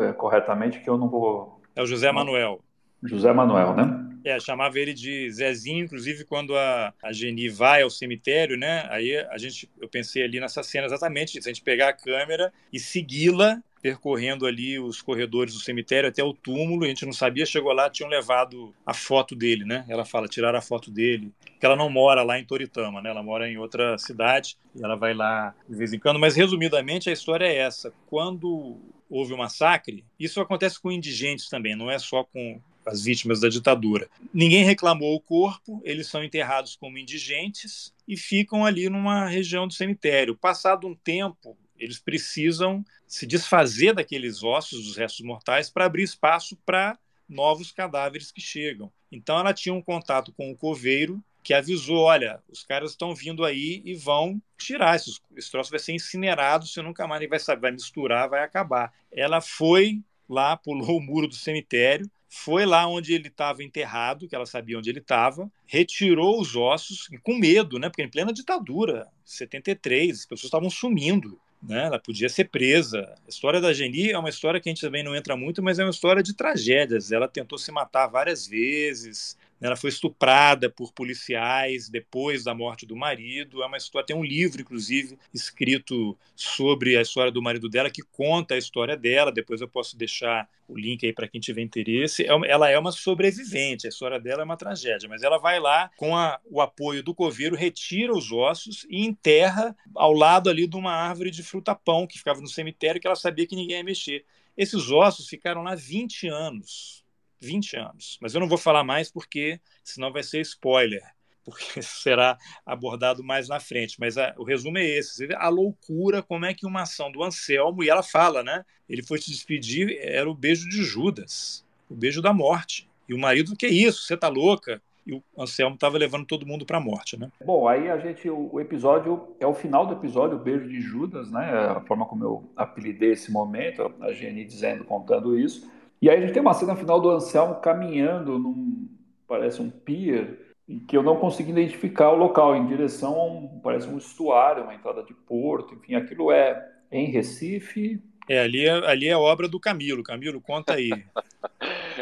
é, 0.00 0.12
corretamente, 0.12 0.80
que 0.80 0.88
eu 0.88 0.96
não 0.96 1.08
vou. 1.08 1.60
É 1.74 1.82
o 1.82 1.86
José 1.86 2.10
Manuel. 2.12 2.60
José 3.02 3.32
Manuel, 3.32 3.74
né? 3.74 4.00
É, 4.24 4.40
chamava 4.40 4.78
ele 4.78 4.94
de 4.94 5.30
Zezinho, 5.30 5.84
inclusive 5.84 6.24
quando 6.24 6.56
a, 6.56 6.94
a 7.02 7.12
Geni 7.12 7.48
vai 7.50 7.82
ao 7.82 7.90
cemitério, 7.90 8.56
né? 8.56 8.86
Aí 8.88 9.14
a 9.16 9.36
gente, 9.36 9.70
eu 9.78 9.88
pensei 9.88 10.22
ali 10.22 10.40
nessa 10.40 10.62
cena 10.62 10.86
exatamente, 10.86 11.42
se 11.42 11.48
a 11.48 11.52
gente 11.52 11.62
pegar 11.62 11.88
a 11.88 11.92
câmera 11.92 12.50
e 12.72 12.80
segui-la 12.80 13.62
percorrendo 13.84 14.46
ali 14.46 14.78
os 14.78 15.02
corredores 15.02 15.52
do 15.52 15.60
cemitério 15.60 16.08
até 16.08 16.24
o 16.24 16.32
túmulo. 16.32 16.86
A 16.86 16.88
gente 16.88 17.04
não 17.04 17.12
sabia, 17.12 17.44
chegou 17.44 17.70
lá, 17.70 17.90
tinham 17.90 18.08
levado 18.08 18.74
a 18.86 18.94
foto 18.94 19.36
dele, 19.36 19.66
né? 19.66 19.84
Ela 19.86 20.06
fala, 20.06 20.26
tiraram 20.26 20.58
a 20.58 20.62
foto 20.62 20.90
dele. 20.90 21.30
Que 21.60 21.66
ela 21.66 21.76
não 21.76 21.90
mora 21.90 22.22
lá 22.22 22.38
em 22.38 22.46
Toritama, 22.46 23.02
né? 23.02 23.10
Ela 23.10 23.22
mora 23.22 23.46
em 23.46 23.58
outra 23.58 23.98
cidade 23.98 24.56
e 24.74 24.82
ela 24.82 24.96
vai 24.96 25.12
lá 25.12 25.54
de 25.68 25.76
vez 25.76 25.92
em 25.92 25.98
quando. 25.98 26.18
Mas 26.18 26.34
resumidamente 26.34 27.10
a 27.10 27.12
história 27.12 27.44
é 27.44 27.56
essa: 27.56 27.92
quando 28.06 28.78
houve 29.10 29.34
o 29.34 29.36
massacre, 29.36 30.02
isso 30.18 30.40
acontece 30.40 30.80
com 30.80 30.90
indigentes 30.90 31.50
também, 31.50 31.76
não 31.76 31.90
é 31.90 31.98
só 31.98 32.24
com 32.24 32.58
as 32.86 33.04
vítimas 33.04 33.40
da 33.40 33.50
ditadura. 33.50 34.08
Ninguém 34.32 34.64
reclamou 34.64 35.14
o 35.14 35.20
corpo, 35.20 35.82
eles 35.84 36.06
são 36.06 36.24
enterrados 36.24 36.74
como 36.74 36.96
indigentes 36.96 37.92
e 38.08 38.16
ficam 38.16 38.64
ali 38.64 38.88
numa 38.88 39.28
região 39.28 39.68
do 39.68 39.74
cemitério. 39.74 40.34
Passado 40.34 40.86
um 40.86 40.94
tempo, 40.94 41.54
eles 41.78 41.98
precisam 41.98 42.82
se 43.14 43.28
desfazer 43.28 43.94
daqueles 43.94 44.42
ossos, 44.42 44.86
dos 44.86 44.96
restos 44.96 45.24
mortais, 45.24 45.70
para 45.70 45.84
abrir 45.84 46.02
espaço 46.02 46.56
para 46.66 46.98
novos 47.28 47.70
cadáveres 47.70 48.32
que 48.32 48.40
chegam. 48.40 48.92
Então 49.10 49.38
ela 49.38 49.54
tinha 49.54 49.72
um 49.72 49.80
contato 49.80 50.32
com 50.32 50.50
o 50.50 50.56
coveiro 50.56 51.22
que 51.40 51.54
avisou, 51.54 51.98
olha, 51.98 52.42
os 52.48 52.64
caras 52.64 52.90
estão 52.90 53.14
vindo 53.14 53.44
aí 53.44 53.80
e 53.84 53.94
vão 53.94 54.42
tirar 54.58 54.96
esses, 54.96 55.20
esse 55.36 55.48
troço 55.48 55.70
vai 55.70 55.78
ser 55.78 55.92
incinerado, 55.92 56.66
você 56.66 56.82
nunca 56.82 57.06
mais 57.06 57.28
vai 57.28 57.38
saber, 57.38 57.60
vai 57.60 57.70
misturar, 57.70 58.28
vai 58.28 58.42
acabar. 58.42 58.92
Ela 59.12 59.40
foi 59.40 60.02
lá, 60.28 60.56
pulou 60.56 60.98
o 60.98 61.00
muro 61.00 61.28
do 61.28 61.36
cemitério, 61.36 62.10
foi 62.28 62.66
lá 62.66 62.84
onde 62.88 63.14
ele 63.14 63.28
estava 63.28 63.62
enterrado, 63.62 64.26
que 64.26 64.34
ela 64.34 64.44
sabia 64.44 64.76
onde 64.76 64.90
ele 64.90 64.98
estava, 64.98 65.48
retirou 65.68 66.40
os 66.40 66.56
ossos, 66.56 67.08
com 67.22 67.38
medo, 67.38 67.78
né? 67.78 67.88
Porque 67.88 68.02
em 68.02 68.10
plena 68.10 68.32
ditadura, 68.32 69.06
73, 69.24 70.18
as 70.18 70.26
pessoas 70.26 70.46
estavam 70.46 70.68
sumindo 70.68 71.40
né? 71.66 71.86
Ela 71.86 71.98
podia 71.98 72.28
ser 72.28 72.44
presa. 72.44 73.14
A 73.26 73.28
história 73.28 73.60
da 73.60 73.72
Geni 73.72 74.10
é 74.10 74.18
uma 74.18 74.28
história 74.28 74.60
que 74.60 74.68
a 74.68 74.72
gente 74.72 74.80
também 74.80 75.02
não 75.02 75.14
entra 75.16 75.36
muito, 75.36 75.62
mas 75.62 75.78
é 75.78 75.84
uma 75.84 75.90
história 75.90 76.22
de 76.22 76.34
tragédias. 76.34 77.10
Ela 77.12 77.28
tentou 77.28 77.58
se 77.58 77.72
matar 77.72 78.06
várias 78.06 78.46
vezes, 78.46 79.36
Ela 79.64 79.76
foi 79.76 79.88
estuprada 79.88 80.68
por 80.68 80.92
policiais 80.92 81.88
depois 81.88 82.44
da 82.44 82.54
morte 82.54 82.84
do 82.84 82.94
marido. 82.94 83.62
É 83.62 83.66
uma 83.66 83.78
história, 83.78 84.06
tem 84.06 84.14
um 84.14 84.22
livro, 84.22 84.60
inclusive, 84.60 85.18
escrito 85.32 86.14
sobre 86.36 86.98
a 86.98 87.00
história 87.00 87.32
do 87.32 87.40
marido 87.40 87.66
dela, 87.66 87.88
que 87.88 88.02
conta 88.02 88.54
a 88.54 88.58
história 88.58 88.94
dela. 88.94 89.32
Depois 89.32 89.62
eu 89.62 89.68
posso 89.68 89.96
deixar 89.96 90.46
o 90.68 90.76
link 90.76 91.06
aí 91.06 91.14
para 91.14 91.26
quem 91.26 91.40
tiver 91.40 91.62
interesse. 91.62 92.24
É 92.24 92.34
ela 92.46 92.68
é 92.68 92.78
uma 92.78 92.92
sobrevivente, 92.92 93.86
a 93.86 93.88
história 93.88 94.20
dela 94.20 94.42
é 94.42 94.44
uma 94.44 94.58
tragédia, 94.58 95.08
mas 95.08 95.22
ela 95.22 95.38
vai 95.38 95.58
lá 95.58 95.90
com 95.96 96.14
a, 96.14 96.38
o 96.44 96.60
apoio 96.60 97.02
do 97.02 97.14
coveiro, 97.14 97.56
retira 97.56 98.12
os 98.12 98.30
ossos 98.30 98.86
e 98.90 99.06
enterra 99.06 99.74
ao 99.94 100.12
lado 100.12 100.50
ali 100.50 100.66
de 100.66 100.76
uma 100.76 100.92
árvore 100.92 101.30
de 101.30 101.42
fruta-pão 101.42 102.06
que 102.06 102.18
ficava 102.18 102.42
no 102.42 102.48
cemitério 102.48 103.00
que 103.00 103.06
ela 103.06 103.16
sabia 103.16 103.46
que 103.46 103.56
ninguém 103.56 103.78
ia 103.78 103.84
mexer. 103.84 104.26
Esses 104.58 104.90
ossos 104.90 105.26
ficaram 105.26 105.62
lá 105.62 105.74
20 105.74 106.28
anos. 106.28 107.03
20 107.40 107.76
anos. 107.76 108.18
Mas 108.20 108.34
eu 108.34 108.40
não 108.40 108.48
vou 108.48 108.58
falar 108.58 108.84
mais 108.84 109.10
porque 109.10 109.60
senão 109.82 110.12
vai 110.12 110.22
ser 110.22 110.40
spoiler, 110.40 111.02
porque 111.44 111.80
será 111.82 112.38
abordado 112.64 113.22
mais 113.22 113.48
na 113.48 113.60
frente. 113.60 113.98
Mas 113.98 114.16
a, 114.16 114.34
o 114.38 114.44
resumo 114.44 114.78
é 114.78 114.84
esse: 114.84 115.28
a 115.34 115.48
loucura, 115.48 116.22
como 116.22 116.44
é 116.44 116.54
que 116.54 116.66
uma 116.66 116.82
ação 116.82 117.10
do 117.10 117.22
Anselmo, 117.22 117.82
e 117.82 117.88
ela 117.88 118.02
fala, 118.02 118.42
né? 118.42 118.64
Ele 118.88 119.02
foi 119.02 119.18
se 119.18 119.30
despedir, 119.30 119.96
era 120.00 120.28
o 120.28 120.34
beijo 120.34 120.68
de 120.68 120.82
Judas, 120.82 121.64
o 121.88 121.94
beijo 121.94 122.20
da 122.20 122.32
morte. 122.32 122.88
E 123.08 123.14
o 123.14 123.18
marido, 123.18 123.56
que 123.56 123.66
é 123.66 123.70
isso? 123.70 124.02
Você 124.02 124.16
tá 124.16 124.28
louca? 124.28 124.80
e 125.06 125.12
o 125.12 125.22
Anselmo 125.38 125.74
estava 125.74 125.98
levando 125.98 126.26
todo 126.26 126.46
mundo 126.46 126.64
para 126.64 126.78
a 126.78 126.80
morte, 126.80 127.18
né? 127.18 127.30
Bom, 127.44 127.68
aí 127.68 127.90
a 127.90 127.98
gente, 127.98 128.28
o, 128.28 128.58
episódio, 128.58 129.34
é 129.38 129.46
o 129.46 129.54
final 129.54 129.86
do 129.86 129.92
episódio, 129.92 130.36
o 130.36 130.40
beijo 130.40 130.66
de 130.68 130.80
Judas, 130.80 131.30
né? 131.30 131.44
A 131.44 131.80
forma 131.80 132.06
como 132.06 132.24
eu 132.24 132.44
apelidei 132.56 133.12
esse 133.12 133.30
momento, 133.30 133.92
a 134.00 134.12
Jenny 134.12 134.44
dizendo, 134.44 134.84
contando 134.84 135.38
isso. 135.38 135.70
E 136.00 136.10
aí 136.10 136.18
a 136.18 136.20
gente 136.20 136.32
tem 136.32 136.42
uma 136.42 136.54
cena 136.54 136.76
final 136.76 137.00
do 137.00 137.10
Anselmo 137.10 137.56
caminhando 137.56 138.38
num, 138.38 138.88
parece 139.26 139.60
um 139.60 139.70
pier, 139.70 140.38
em 140.68 140.78
que 140.78 140.96
eu 140.96 141.02
não 141.02 141.16
consegui 141.16 141.50
identificar 141.50 142.10
o 142.10 142.16
local, 142.16 142.56
em 142.56 142.66
direção 142.66 143.14
a 143.14 143.24
um, 143.24 143.60
parece 143.60 143.88
um 143.88 143.98
estuário, 143.98 144.64
uma 144.64 144.74
entrada 144.74 145.02
de 145.02 145.14
porto, 145.14 145.74
enfim, 145.74 145.94
aquilo 145.94 146.30
é 146.30 146.72
em 146.90 147.10
Recife. 147.10 148.02
É, 148.28 148.40
ali 148.40 148.64
é, 148.64 148.70
ali 148.70 149.08
é 149.08 149.16
obra 149.16 149.48
do 149.48 149.60
Camilo. 149.60 150.02
Camilo, 150.02 150.40
conta 150.40 150.74
aí. 150.74 150.90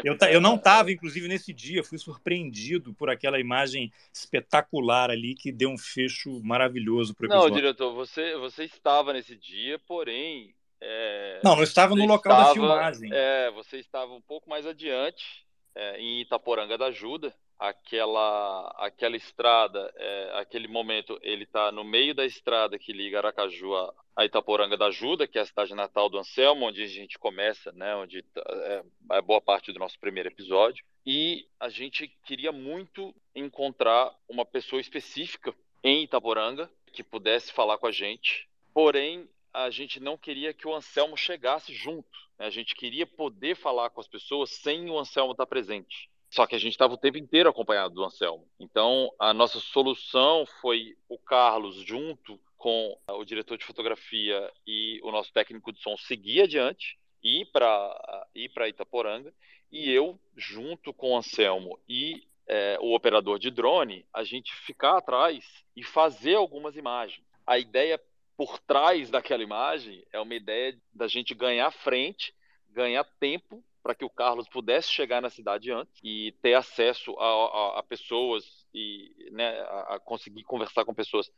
Eu, 0.03 0.17
eu 0.31 0.41
não 0.41 0.55
estava, 0.55 0.91
inclusive, 0.91 1.27
nesse 1.27 1.53
dia, 1.53 1.83
fui 1.83 1.99
surpreendido 1.99 2.93
por 2.93 3.09
aquela 3.09 3.39
imagem 3.39 3.91
espetacular 4.11 5.11
ali 5.11 5.35
que 5.35 5.51
deu 5.51 5.69
um 5.69 5.77
fecho 5.77 6.41
maravilhoso 6.43 7.13
para 7.13 7.25
o 7.25 7.27
episódio. 7.27 7.49
Não, 7.49 7.55
diretor, 7.55 7.93
você, 7.93 8.35
você 8.37 8.63
estava 8.63 9.13
nesse 9.13 9.35
dia, 9.35 9.79
porém 9.87 10.55
é, 10.85 11.39
não, 11.41 11.55
não 11.55 11.63
estava 11.63 11.95
no 11.95 12.05
local 12.05 12.33
estava, 12.33 12.47
da 12.47 12.53
filmagem. 12.53 13.09
É, 13.13 13.49
você 13.51 13.77
estava 13.77 14.13
um 14.13 14.21
pouco 14.21 14.49
mais 14.49 14.67
adiante, 14.67 15.45
é, 15.73 15.97
em 15.97 16.21
Itaporanga 16.21 16.77
da 16.77 16.87
Ajuda. 16.87 17.33
Aquela, 17.57 18.75
aquela 18.77 19.15
estrada, 19.15 19.93
é, 19.95 20.31
aquele 20.35 20.67
momento, 20.67 21.17
ele 21.21 21.43
está 21.43 21.71
no 21.71 21.83
meio 21.83 22.13
da 22.13 22.25
estrada 22.25 22.77
que 22.77 22.91
liga 22.91 23.19
Aracaju 23.19 23.73
a, 23.75 23.93
a, 24.17 24.25
Itaporanga 24.25 24.75
da 24.75 24.87
Ajuda, 24.87 25.25
que 25.25 25.37
é 25.37 25.41
a 25.41 25.45
cidade 25.45 25.73
natal 25.73 26.09
do 26.09 26.17
Anselmo, 26.17 26.65
onde 26.65 26.83
a 26.83 26.87
gente 26.87 27.17
começa, 27.17 27.71
né, 27.71 27.95
onde 27.95 28.21
tá, 28.23 28.43
é, 28.49 28.83
é 29.13 29.21
boa 29.21 29.39
parte 29.39 29.71
do 29.71 29.79
nosso 29.79 29.97
primeiro 29.97 30.27
episódio. 30.27 30.83
E 31.05 31.47
a 31.57 31.69
gente 31.69 32.09
queria 32.25 32.51
muito 32.51 33.15
encontrar 33.33 34.13
uma 34.27 34.43
pessoa 34.43 34.81
específica 34.81 35.53
em 35.81 36.03
Itaporanga 36.03 36.69
que 36.91 37.03
pudesse 37.03 37.53
falar 37.53 37.77
com 37.77 37.87
a 37.87 37.91
gente. 37.91 38.49
Porém, 38.73 39.29
a 39.53 39.69
gente 39.69 39.99
não 39.99 40.17
queria 40.17 40.53
que 40.53 40.67
o 40.67 40.73
Anselmo 40.73 41.15
chegasse 41.15 41.73
junto. 41.73 42.09
Né? 42.39 42.47
A 42.47 42.49
gente 42.49 42.75
queria 42.75 43.05
poder 43.05 43.55
falar 43.55 43.89
com 43.91 44.01
as 44.01 44.07
pessoas 44.07 44.49
sem 44.49 44.89
o 44.89 44.97
Anselmo 44.97 45.33
estar 45.33 45.45
presente. 45.45 46.09
Só 46.29 46.47
que 46.47 46.55
a 46.55 46.59
gente 46.59 46.71
estava 46.71 46.95
o 46.95 46.97
tempo 46.97 47.19
inteiro 47.19 47.47
acompanhado 47.47 47.93
do 47.93 48.03
Anselmo. 48.03 48.47
Então, 48.59 49.13
a 49.19 49.33
nossa 49.33 49.59
solução 49.59 50.45
foi 50.59 50.97
o 51.07 51.19
Carlos, 51.19 51.75
junto 51.75 52.39
com 52.57 52.97
o 53.07 53.23
diretor 53.23 53.57
de 53.57 53.65
fotografia 53.65 54.51
e 54.65 54.99
o 55.03 55.11
nosso 55.11 55.31
técnico 55.31 55.71
de 55.71 55.79
som, 55.79 55.95
seguir 55.95 56.41
adiante, 56.41 56.97
para 57.51 58.27
ir 58.33 58.49
para 58.49 58.67
Itaporanga, 58.67 59.33
e 59.71 59.91
eu, 59.91 60.19
junto 60.35 60.93
com 60.93 61.11
o 61.11 61.17
Anselmo 61.17 61.79
e 61.87 62.23
é, 62.47 62.77
o 62.81 62.95
operador 62.95 63.37
de 63.37 63.51
drone, 63.51 64.05
a 64.13 64.23
gente 64.23 64.53
ficar 64.53 64.97
atrás 64.97 65.63
e 65.75 65.83
fazer 65.83 66.35
algumas 66.35 66.75
imagens. 66.75 67.25
A 67.45 67.59
ideia 67.59 68.01
por 68.37 68.59
trás 68.59 69.09
daquela 69.09 69.43
imagem 69.43 70.05
é 70.11 70.19
uma 70.19 70.35
ideia 70.35 70.77
da 70.93 71.07
gente 71.07 71.33
ganhar 71.33 71.71
frente, 71.71 72.33
ganhar 72.69 73.03
tempo 73.19 73.63
para 73.81 73.93
que 73.93 74.05
o 74.05 74.09
Carlos 74.09 74.47
pudesse 74.47 74.89
chegar 74.89 75.21
na 75.21 75.29
cidade 75.29 75.71
antes 75.71 75.93
e 76.01 76.33
ter 76.41 76.53
acesso 76.53 77.11
a, 77.19 77.25
a, 77.25 77.79
a 77.79 77.83
pessoas 77.83 78.65
e 78.73 79.29
né, 79.31 79.59
a, 79.59 79.95
a, 79.95 79.99
conseguir 79.99 80.43
conversar 80.43 80.85
com 80.85 80.93
pessoas 80.93 81.29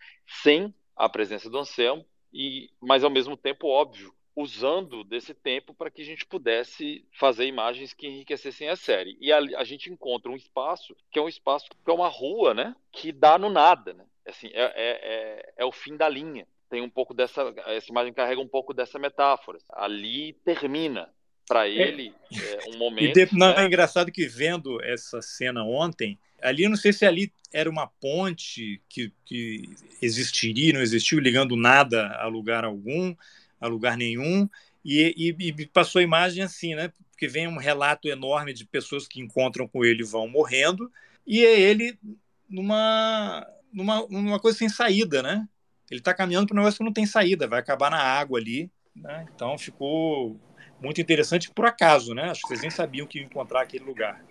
sem 0.43 0.73
a 0.95 1.09
presença 1.09 1.49
do 1.49 1.57
Anselmo 1.57 2.05
e, 2.31 2.69
mas 2.79 3.03
ao 3.03 3.09
mesmo 3.09 3.35
tempo 3.35 3.67
óbvio 3.67 4.13
usando 4.35 5.03
desse 5.03 5.33
tempo 5.33 5.73
para 5.73 5.89
que 5.89 6.01
a 6.01 6.05
gente 6.05 6.25
pudesse 6.25 7.07
fazer 7.13 7.45
imagens 7.47 7.93
que 7.93 8.05
enriquecessem 8.05 8.67
a 8.67 8.75
série. 8.75 9.17
E 9.21 9.31
a, 9.31 9.63
gente 9.63 9.89
encontra 9.89 10.29
um 10.29 10.35
espaço 10.35 10.95
que 11.09 11.17
é 11.17 11.21
um 11.21 11.29
espaço 11.29 11.69
que 11.69 11.89
é 11.89 11.93
uma 11.93 12.09
rua 12.09 12.53
né 12.53 12.75
que 12.91 13.11
dá 13.11 13.37
no 13.37 13.49
nada 13.49 13.93
né. 13.93 14.05
Assim 14.27 14.47
é, 14.47 14.63
é, 14.63 14.73
é, 14.75 15.53
é 15.57 15.65
o 15.65 15.71
fim 15.71 15.95
da 15.95 16.09
linha 16.09 16.45
tem 16.75 16.81
um 16.81 16.89
pouco 16.89 17.13
dessa. 17.13 17.53
Essa 17.67 17.89
imagem 17.89 18.11
carrega 18.11 18.41
um 18.41 18.47
pouco 18.47 18.73
dessa 18.73 18.99
metáfora. 18.99 19.57
Ali 19.71 20.33
termina 20.43 21.09
para 21.47 21.69
é. 21.69 21.71
ele 21.71 22.13
é. 22.33 22.69
um 22.69 22.77
momento. 22.77 23.13
De, 23.13 23.29
não, 23.33 23.47
né? 23.47 23.63
É 23.63 23.65
engraçado 23.65 24.11
que 24.11 24.27
vendo 24.27 24.83
essa 24.83 25.21
cena 25.21 25.63
ontem, 25.63 26.19
ali 26.41 26.63
eu 26.63 26.69
não 26.69 26.75
sei 26.75 26.91
se 26.91 27.05
ali 27.05 27.31
era 27.53 27.69
uma 27.69 27.87
ponte 27.87 28.81
que, 28.89 29.09
que 29.23 29.69
existiria, 30.01 30.73
não 30.73 30.81
existiu, 30.81 31.17
ligando 31.19 31.55
nada 31.55 32.09
a 32.19 32.27
lugar 32.27 32.65
algum, 32.65 33.15
a 33.61 33.67
lugar 33.67 33.95
nenhum. 33.95 34.49
E, 34.83 35.15
e, 35.17 35.47
e, 35.47 35.65
passou 35.67 36.01
a 36.01 36.03
imagem 36.03 36.43
assim, 36.43 36.75
né? 36.75 36.91
Porque 37.09 37.29
vem 37.29 37.47
um 37.47 37.57
relato 37.57 38.09
enorme 38.09 38.53
de 38.53 38.65
pessoas 38.65 39.07
que 39.07 39.21
encontram 39.21 39.65
com 39.65 39.85
ele 39.85 40.01
e 40.01 40.05
vão 40.05 40.27
morrendo, 40.27 40.91
e 41.25 41.45
é 41.45 41.57
ele 41.57 41.97
numa, 42.49 43.47
numa, 43.71 44.05
numa 44.09 44.39
coisa 44.41 44.57
sem 44.57 44.67
saída, 44.67 45.23
né? 45.23 45.47
Ele 45.89 45.99
está 45.99 46.13
caminhando 46.13 46.47
para 46.47 46.55
um 46.55 46.59
negócio 46.59 46.77
que 46.77 46.83
não 46.83 46.93
tem 46.93 47.05
saída, 47.05 47.47
vai 47.47 47.59
acabar 47.59 47.91
na 47.91 48.01
água 48.01 48.39
ali. 48.39 48.71
Né? 48.95 49.25
Então 49.33 49.57
ficou 49.57 50.39
muito 50.81 51.01
interessante 51.01 51.51
por 51.51 51.65
acaso, 51.65 52.13
né? 52.13 52.29
Acho 52.29 52.41
que 52.41 52.47
vocês 52.47 52.61
nem 52.61 52.71
sabiam 52.71 53.07
que 53.07 53.19
ia 53.19 53.25
encontrar 53.25 53.61
aquele 53.61 53.83
lugar. 53.83 54.23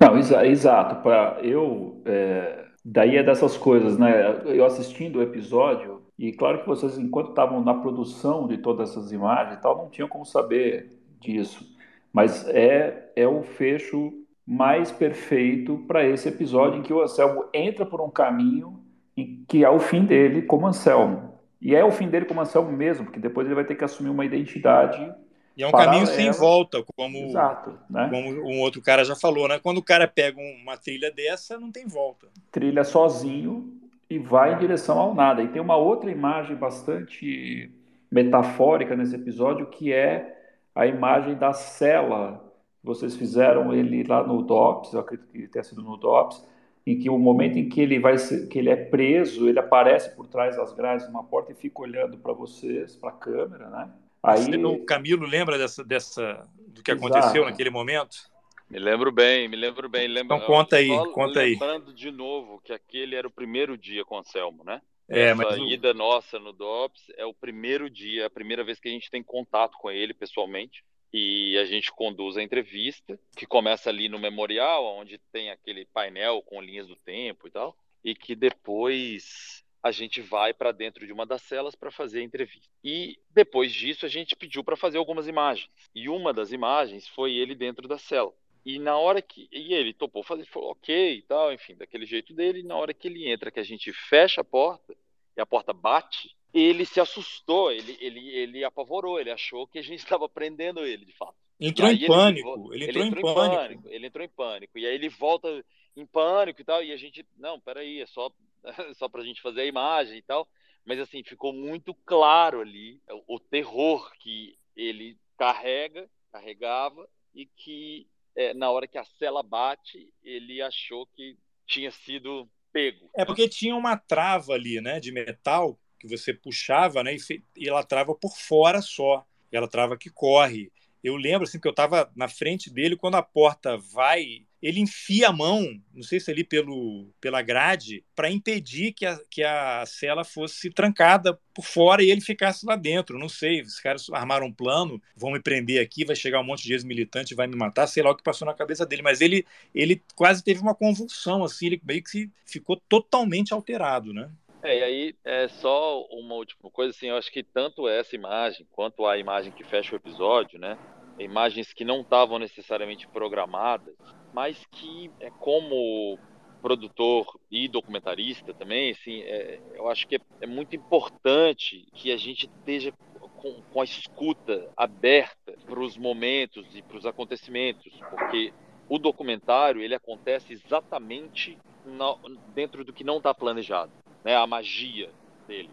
Não, 0.00 0.18
exa 0.18 0.46
exato. 0.46 1.02
Para 1.02 1.38
eu, 1.42 2.00
é... 2.04 2.66
daí 2.84 3.16
é 3.16 3.22
dessas 3.22 3.56
coisas, 3.56 3.98
né? 3.98 4.42
Eu 4.46 4.64
assistindo 4.64 5.18
o 5.18 5.22
episódio 5.22 6.02
e 6.18 6.32
claro 6.32 6.60
que 6.60 6.66
vocês, 6.66 6.98
enquanto 6.98 7.30
estavam 7.30 7.62
na 7.64 7.74
produção 7.74 8.46
de 8.46 8.58
todas 8.58 8.90
essas 8.90 9.12
imagens, 9.12 9.58
e 9.58 9.60
tal, 9.60 9.76
não 9.76 9.90
tinham 9.90 10.08
como 10.08 10.24
saber 10.24 10.90
disso. 11.20 11.66
Mas 12.12 12.46
é 12.48 13.10
é 13.16 13.26
o 13.26 13.42
fecho 13.42 14.12
mais 14.46 14.90
perfeito 14.90 15.84
para 15.86 16.04
esse 16.06 16.28
episódio 16.28 16.78
em 16.78 16.82
que 16.82 16.92
o 16.92 17.00
Anselmo 17.00 17.44
entra 17.54 17.86
por 17.86 18.00
um 18.00 18.10
caminho 18.10 18.81
e 19.16 19.44
que 19.48 19.64
é 19.64 19.70
o 19.70 19.78
fim 19.78 20.04
dele 20.04 20.42
como 20.42 20.66
Anselmo. 20.66 21.32
E 21.60 21.74
é 21.74 21.84
o 21.84 21.92
fim 21.92 22.08
dele 22.08 22.24
como 22.24 22.40
Anselmo 22.40 22.72
mesmo, 22.72 23.04
porque 23.04 23.20
depois 23.20 23.46
ele 23.46 23.54
vai 23.54 23.64
ter 23.64 23.74
que 23.74 23.84
assumir 23.84 24.10
uma 24.10 24.24
identidade. 24.24 25.12
E 25.56 25.62
é 25.62 25.66
um 25.66 25.72
caminho 25.72 26.06
sem 26.06 26.30
volta, 26.30 26.82
como, 26.96 27.16
Exato, 27.18 27.78
né? 27.88 28.08
como 28.10 28.30
um 28.30 28.60
outro 28.60 28.80
cara 28.80 29.04
já 29.04 29.14
falou, 29.14 29.46
né? 29.46 29.58
Quando 29.58 29.78
o 29.78 29.82
cara 29.82 30.08
pega 30.08 30.40
uma 30.40 30.76
trilha 30.76 31.10
dessa, 31.10 31.58
não 31.58 31.70
tem 31.70 31.86
volta. 31.86 32.26
Trilha 32.50 32.84
sozinho 32.84 33.72
e 34.08 34.18
vai 34.18 34.54
em 34.54 34.58
direção 34.58 34.98
ao 34.98 35.14
nada. 35.14 35.42
E 35.42 35.48
tem 35.48 35.60
uma 35.60 35.76
outra 35.76 36.10
imagem 36.10 36.56
bastante 36.56 37.70
metafórica 38.10 38.96
nesse 38.96 39.14
episódio, 39.14 39.66
que 39.66 39.92
é 39.92 40.36
a 40.74 40.86
imagem 40.86 41.34
da 41.34 41.52
cela. 41.52 42.44
Vocês 42.82 43.14
fizeram 43.14 43.72
ele 43.72 44.02
lá 44.04 44.26
no 44.26 44.42
DOPS, 44.42 44.92
eu 44.92 45.00
acredito 45.00 45.30
que 45.30 45.46
tenha 45.48 45.62
sido 45.62 45.82
no 45.82 45.96
DOPS, 45.96 46.44
em 46.86 46.98
que 46.98 47.08
o 47.08 47.18
momento 47.18 47.58
em 47.58 47.68
que 47.68 47.80
ele 47.80 47.98
vai 47.98 48.18
ser, 48.18 48.48
que 48.48 48.58
ele 48.58 48.70
é 48.70 48.76
preso, 48.76 49.48
ele 49.48 49.58
aparece 49.58 50.14
por 50.14 50.26
trás 50.26 50.56
das 50.56 50.72
grades 50.72 51.06
de 51.06 51.12
uma 51.12 51.22
porta 51.22 51.52
e 51.52 51.54
fica 51.54 51.80
olhando 51.80 52.18
para 52.18 52.32
vocês, 52.32 52.96
para 52.96 53.10
a 53.10 53.12
câmera, 53.12 53.70
né? 53.70 53.90
Aí 54.22 54.64
o 54.64 54.84
Camilo 54.84 55.26
lembra 55.26 55.58
dessa, 55.58 55.82
dessa 55.82 56.48
do 56.68 56.82
que 56.82 56.92
Exato. 56.92 57.06
aconteceu 57.06 57.44
naquele 57.44 57.70
momento? 57.70 58.30
Me 58.70 58.78
lembro 58.78 59.12
bem, 59.12 59.48
me 59.48 59.56
lembro 59.56 59.88
bem. 59.88 60.08
Lembro, 60.08 60.36
então 60.36 60.46
conta 60.46 60.76
aí, 60.76 60.88
conta 61.12 61.40
aí. 61.40 61.52
Lembrando 61.52 61.92
de 61.92 62.10
novo 62.10 62.60
que 62.64 62.72
aquele 62.72 63.14
era 63.14 63.26
o 63.26 63.30
primeiro 63.30 63.76
dia 63.76 64.04
com 64.04 64.14
o 64.14 64.18
Anselmo, 64.18 64.64
né? 64.64 64.80
É, 65.08 65.30
Essa 65.30 65.34
mas... 65.34 65.58
ida 65.58 65.92
nossa 65.92 66.38
no 66.38 66.52
DOPS 66.52 67.02
é 67.18 67.26
o 67.26 67.34
primeiro 67.34 67.90
dia, 67.90 68.26
a 68.26 68.30
primeira 68.30 68.64
vez 68.64 68.80
que 68.80 68.88
a 68.88 68.92
gente 68.92 69.10
tem 69.10 69.22
contato 69.22 69.76
com 69.76 69.90
ele 69.90 70.14
pessoalmente 70.14 70.82
e 71.12 71.58
a 71.58 71.64
gente 71.64 71.92
conduz 71.92 72.36
a 72.36 72.42
entrevista, 72.42 73.18
que 73.36 73.46
começa 73.46 73.90
ali 73.90 74.08
no 74.08 74.18
memorial, 74.18 74.84
onde 74.96 75.18
tem 75.30 75.50
aquele 75.50 75.84
painel 75.86 76.42
com 76.42 76.60
linhas 76.62 76.86
do 76.86 76.96
tempo 76.96 77.46
e 77.46 77.50
tal, 77.50 77.76
e 78.02 78.14
que 78.14 78.34
depois 78.34 79.62
a 79.82 79.90
gente 79.90 80.20
vai 80.20 80.54
para 80.54 80.72
dentro 80.72 81.04
de 81.04 81.12
uma 81.12 81.26
das 81.26 81.42
celas 81.42 81.74
para 81.74 81.90
fazer 81.90 82.20
a 82.20 82.22
entrevista. 82.22 82.68
E 82.84 83.18
depois 83.30 83.72
disso 83.72 84.06
a 84.06 84.08
gente 84.08 84.36
pediu 84.36 84.62
para 84.62 84.76
fazer 84.76 84.96
algumas 84.96 85.26
imagens. 85.26 85.68
E 85.94 86.08
uma 86.08 86.32
das 86.32 86.52
imagens 86.52 87.08
foi 87.08 87.34
ele 87.34 87.54
dentro 87.54 87.88
da 87.88 87.98
cela. 87.98 88.32
e 88.64 88.78
na 88.78 88.96
hora 88.96 89.20
que. 89.20 89.48
E 89.50 89.74
ele 89.74 89.92
topou 89.92 90.22
fazer, 90.22 90.44
falou 90.46 90.70
ok 90.70 91.16
e 91.16 91.22
tal, 91.22 91.52
enfim, 91.52 91.74
daquele 91.74 92.06
jeito 92.06 92.32
dele. 92.32 92.60
E 92.60 92.62
na 92.62 92.76
hora 92.76 92.94
que 92.94 93.08
ele 93.08 93.28
entra, 93.28 93.50
que 93.50 93.58
a 93.58 93.64
gente 93.64 93.92
fecha 93.92 94.40
a 94.40 94.44
porta 94.44 94.96
e 95.36 95.40
a 95.40 95.46
porta 95.46 95.72
bate, 95.72 96.36
ele 96.52 96.84
se 96.84 97.00
assustou, 97.00 97.72
ele, 97.72 97.96
ele, 98.00 98.28
ele 98.28 98.64
apavorou, 98.64 99.18
ele 99.18 99.30
achou 99.30 99.66
que 99.66 99.78
a 99.78 99.82
gente 99.82 100.00
estava 100.04 100.28
prendendo 100.28 100.84
ele, 100.84 101.04
de 101.04 101.12
fato. 101.12 101.36
Entrou 101.58 101.88
em 101.88 102.06
pânico. 102.06 102.74
Ele, 102.74 102.84
ele, 102.84 102.90
entrou, 102.90 103.02
ele 103.02 103.08
entrou 103.08 103.30
em, 103.30 103.34
pânico. 103.34 103.56
pânico. 103.56 103.88
Ele 103.88 104.06
entrou 104.06 104.24
em 104.24 104.28
pânico. 104.28 104.78
E 104.78 104.86
aí 104.86 104.94
ele 104.94 105.08
volta 105.08 105.64
em 105.96 106.04
pânico 106.04 106.60
e 106.60 106.64
tal. 106.64 106.82
E 106.82 106.92
a 106.92 106.96
gente, 106.96 107.24
não, 107.36 107.60
peraí, 107.60 108.00
é 108.00 108.06
só, 108.06 108.32
só 108.98 109.08
pra 109.08 109.22
gente 109.22 109.40
fazer 109.40 109.62
a 109.62 109.66
imagem 109.66 110.18
e 110.18 110.22
tal. 110.22 110.48
Mas 110.84 110.98
assim, 110.98 111.22
ficou 111.22 111.52
muito 111.52 111.94
claro 112.04 112.60
ali 112.60 113.00
o, 113.28 113.36
o 113.36 113.38
terror 113.38 114.10
que 114.18 114.58
ele 114.74 115.16
carrega, 115.38 116.10
carregava, 116.32 117.08
e 117.34 117.46
que 117.46 118.08
é, 118.34 118.52
na 118.54 118.70
hora 118.70 118.88
que 118.88 118.98
a 118.98 119.04
cela 119.04 119.42
bate, 119.42 120.12
ele 120.22 120.60
achou 120.60 121.06
que 121.06 121.36
tinha 121.66 121.90
sido 121.90 122.48
pego. 122.72 123.10
É 123.14 123.24
porque 123.24 123.48
tinha 123.48 123.76
uma 123.76 123.96
trava 123.96 124.54
ali, 124.54 124.80
né, 124.80 124.98
de 124.98 125.12
metal 125.12 125.78
que 126.02 126.08
você 126.08 126.34
puxava, 126.34 127.00
né, 127.04 127.14
e, 127.14 127.42
e 127.56 127.68
ela 127.68 127.84
trava 127.84 128.12
por 128.12 128.36
fora 128.36 128.82
só. 128.82 129.24
Ela 129.52 129.68
trava 129.68 129.96
que 129.96 130.10
corre. 130.10 130.72
Eu 131.02 131.16
lembro 131.16 131.44
assim 131.44 131.60
que 131.60 131.66
eu 131.66 131.72
estava 131.72 132.10
na 132.14 132.28
frente 132.28 132.70
dele 132.70 132.96
quando 132.96 133.16
a 133.16 133.22
porta 133.22 133.76
vai, 133.76 134.46
ele 134.60 134.78
enfia 134.78 135.28
a 135.28 135.32
mão, 135.32 135.80
não 135.92 136.02
sei 136.02 136.20
se 136.20 136.30
ali 136.30 136.44
pelo 136.44 137.08
pela 137.20 137.42
grade, 137.42 138.04
para 138.14 138.30
impedir 138.30 138.92
que 138.92 139.04
a, 139.04 139.18
que 139.28 139.42
a 139.42 139.84
cela 139.84 140.22
fosse 140.24 140.70
trancada 140.70 141.36
por 141.52 141.64
fora 141.64 142.04
e 142.04 142.10
ele 142.10 142.20
ficasse 142.20 142.64
lá 142.64 142.76
dentro. 142.76 143.18
Não 143.18 143.28
sei, 143.28 143.62
os 143.62 143.80
caras 143.80 144.08
armaram 144.10 144.46
um 144.46 144.52
plano, 144.52 145.02
vão 145.16 145.32
me 145.32 145.40
prender 145.40 145.82
aqui, 145.82 146.04
vai 146.04 146.14
chegar 146.14 146.40
um 146.40 146.44
monte 146.44 146.62
de 146.62 146.72
ex-militante, 146.72 147.34
vai 147.34 147.48
me 147.48 147.56
matar, 147.56 147.88
sei 147.88 148.02
lá 148.02 148.12
o 148.12 148.16
que 148.16 148.22
passou 148.22 148.46
na 148.46 148.54
cabeça 148.54 148.86
dele, 148.86 149.02
mas 149.02 149.20
ele 149.20 149.44
ele 149.74 150.00
quase 150.14 150.44
teve 150.44 150.60
uma 150.60 150.74
convulsão 150.74 151.42
assim, 151.42 151.66
ele 151.66 151.82
meio 151.84 152.02
que 152.02 152.30
ficou 152.46 152.76
totalmente 152.88 153.52
alterado, 153.52 154.12
né? 154.12 154.30
É, 154.62 154.78
e 154.78 154.82
aí 154.84 155.14
é 155.24 155.48
só 155.48 156.02
uma 156.04 156.36
última 156.36 156.70
coisa, 156.70 156.90
assim, 156.90 157.08
eu 157.08 157.16
acho 157.16 157.32
que 157.32 157.42
tanto 157.42 157.88
essa 157.88 158.14
imagem 158.14 158.64
quanto 158.70 159.04
a 159.04 159.18
imagem 159.18 159.50
que 159.50 159.64
fecha 159.64 159.92
o 159.92 159.96
episódio, 159.96 160.56
né? 160.56 160.78
Imagens 161.18 161.72
que 161.72 161.84
não 161.84 162.02
estavam 162.02 162.38
necessariamente 162.38 163.08
programadas, 163.08 163.96
mas 164.32 164.64
que, 164.70 165.10
é, 165.18 165.30
como 165.30 166.16
produtor 166.62 167.40
e 167.50 167.66
documentarista 167.66 168.54
também, 168.54 168.92
assim, 168.92 169.22
é, 169.22 169.58
eu 169.74 169.88
acho 169.88 170.06
que 170.06 170.14
é, 170.14 170.20
é, 170.42 170.46
muito 170.46 170.76
importante 170.76 171.84
que 171.92 172.12
a 172.12 172.16
gente 172.16 172.46
esteja 172.46 172.92
com, 173.38 173.60
com 173.62 173.80
a 173.80 173.84
escuta 173.84 174.70
aberta 174.76 175.54
para 175.66 175.80
os 175.80 175.96
momentos 175.96 176.64
e 176.72 176.82
para 176.82 176.98
os 176.98 177.04
acontecimentos, 177.04 177.92
porque 178.08 178.54
o 178.88 178.96
documentário 178.96 179.82
ele 179.82 179.96
acontece 179.96 180.52
exatamente 180.52 181.58
na, 181.84 182.14
dentro 182.54 182.84
do 182.84 182.92
que 182.92 183.02
não 183.02 183.16
está 183.16 183.34
planejado 183.34 184.01
né, 184.24 184.36
a 184.36 184.46
magia 184.46 185.10
dele. 185.46 185.70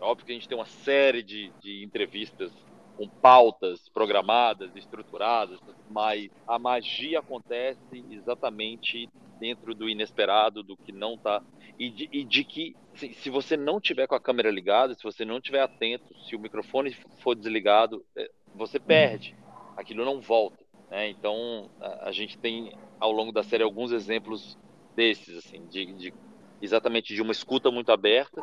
É 0.00 0.04
óbvio 0.04 0.26
que 0.26 0.32
a 0.32 0.34
gente 0.34 0.48
tem 0.48 0.58
uma 0.58 0.66
série 0.66 1.22
de, 1.22 1.52
de 1.60 1.84
entrevistas 1.84 2.52
com 2.96 3.08
pautas 3.08 3.88
programadas, 3.88 4.74
estruturadas, 4.76 5.58
mas 5.90 6.30
a 6.46 6.58
magia 6.58 7.18
acontece 7.18 8.04
exatamente 8.10 9.08
dentro 9.38 9.74
do 9.74 9.88
inesperado, 9.88 10.62
do 10.62 10.76
que 10.76 10.92
não 10.92 11.14
está. 11.14 11.42
E 11.78 11.90
de, 11.90 12.08
e 12.12 12.24
de 12.24 12.44
que, 12.44 12.76
se, 12.94 13.12
se, 13.14 13.30
você 13.30 13.56
não 13.56 13.80
tiver 13.80 14.06
com 14.06 14.14
a 14.14 14.20
câmera 14.20 14.50
ligada, 14.50 14.94
se 14.94 15.02
você 15.02 15.24
não 15.24 15.40
tiver 15.40 15.60
atento, 15.60 16.14
se 16.20 16.36
o 16.36 16.38
microfone 16.38 16.92
for 17.18 17.34
desligado, 17.34 18.04
é, 18.16 18.30
você 18.54 18.78
perde. 18.78 19.34
Aquilo 19.76 20.04
não 20.04 20.20
volta. 20.20 20.64
Né? 20.88 21.08
Então, 21.08 21.68
a, 21.80 22.08
a, 22.08 22.12
gente 22.12 22.38
tem, 22.38 22.72
ao 23.00 23.10
longo 23.10 23.32
da 23.32 23.42
série, 23.42 23.64
alguns 23.64 23.90
exemplos 23.90 24.56
desses, 24.94 25.36
assim, 25.36 25.66
de, 25.66 25.86
de 25.94 26.14
exatamente 26.60 27.14
de 27.14 27.22
uma 27.22 27.32
escuta 27.32 27.70
muito 27.70 27.90
aberta, 27.92 28.42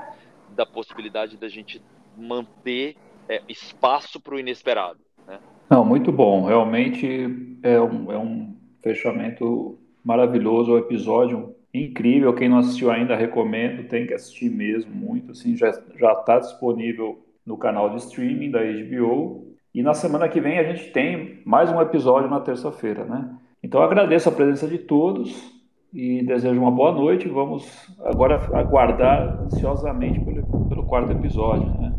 da 0.56 0.66
possibilidade 0.66 1.38
da 1.38 1.48
gente 1.48 1.82
manter 2.18 2.96
é, 3.28 3.42
espaço 3.48 4.20
para 4.20 4.36
o 4.36 4.40
inesperado. 4.40 5.00
Né? 5.28 5.40
Não, 5.70 5.86
muito 5.86 6.12
bom. 6.12 6.46
Realmente 6.46 7.58
é 7.64 7.80
um, 7.80 8.12
é 8.12 8.18
um 8.18 8.56
fechamento 8.82 9.80
maravilhoso, 10.04 10.74
o 10.74 10.78
episódio 10.78 11.56
incrível. 11.74 12.34
Quem 12.34 12.50
não 12.50 12.58
assistiu 12.58 12.92
ainda, 12.92 13.16
recomendo, 13.16 13.88
tem 13.88 14.06
que 14.06 14.14
assistir 14.14 14.50
mesmo 14.50 14.94
muito. 14.94 15.32
Assim, 15.32 15.56
já 15.56 15.70
está 15.70 16.40
disponível 16.40 17.26
no 17.46 17.58
canal 17.58 17.90
de 17.90 17.98
streaming 17.98 18.52
da 18.52 18.60
HBO. 18.60 19.56
E 19.74 19.82
na 19.82 19.94
semana 19.94 20.28
que 20.28 20.42
vem 20.42 20.60
a 20.60 20.64
gente 20.64 20.92
tem 20.92 21.42
mais 21.46 21.72
um 21.72 21.82
episódio 21.82 22.30
na 22.30 22.42
terça-feira, 22.42 23.06
né? 23.06 23.34
Então 23.64 23.82
agradeço 23.82 24.28
a 24.28 24.32
presença 24.32 24.68
de 24.68 24.80
todos 24.80 25.61
e 25.94 26.24
desejo 26.26 26.60
uma 26.60 26.72
boa 26.72 26.92
noite. 26.92 27.28
Vamos 27.28 27.66
agora 28.06 28.36
aguardar 28.54 29.44
ansiosamente 29.44 30.20
pelo, 30.20 30.66
pelo 30.68 30.84
quarto 30.86 31.12
episódio. 31.12 31.68
Né? 31.80 31.94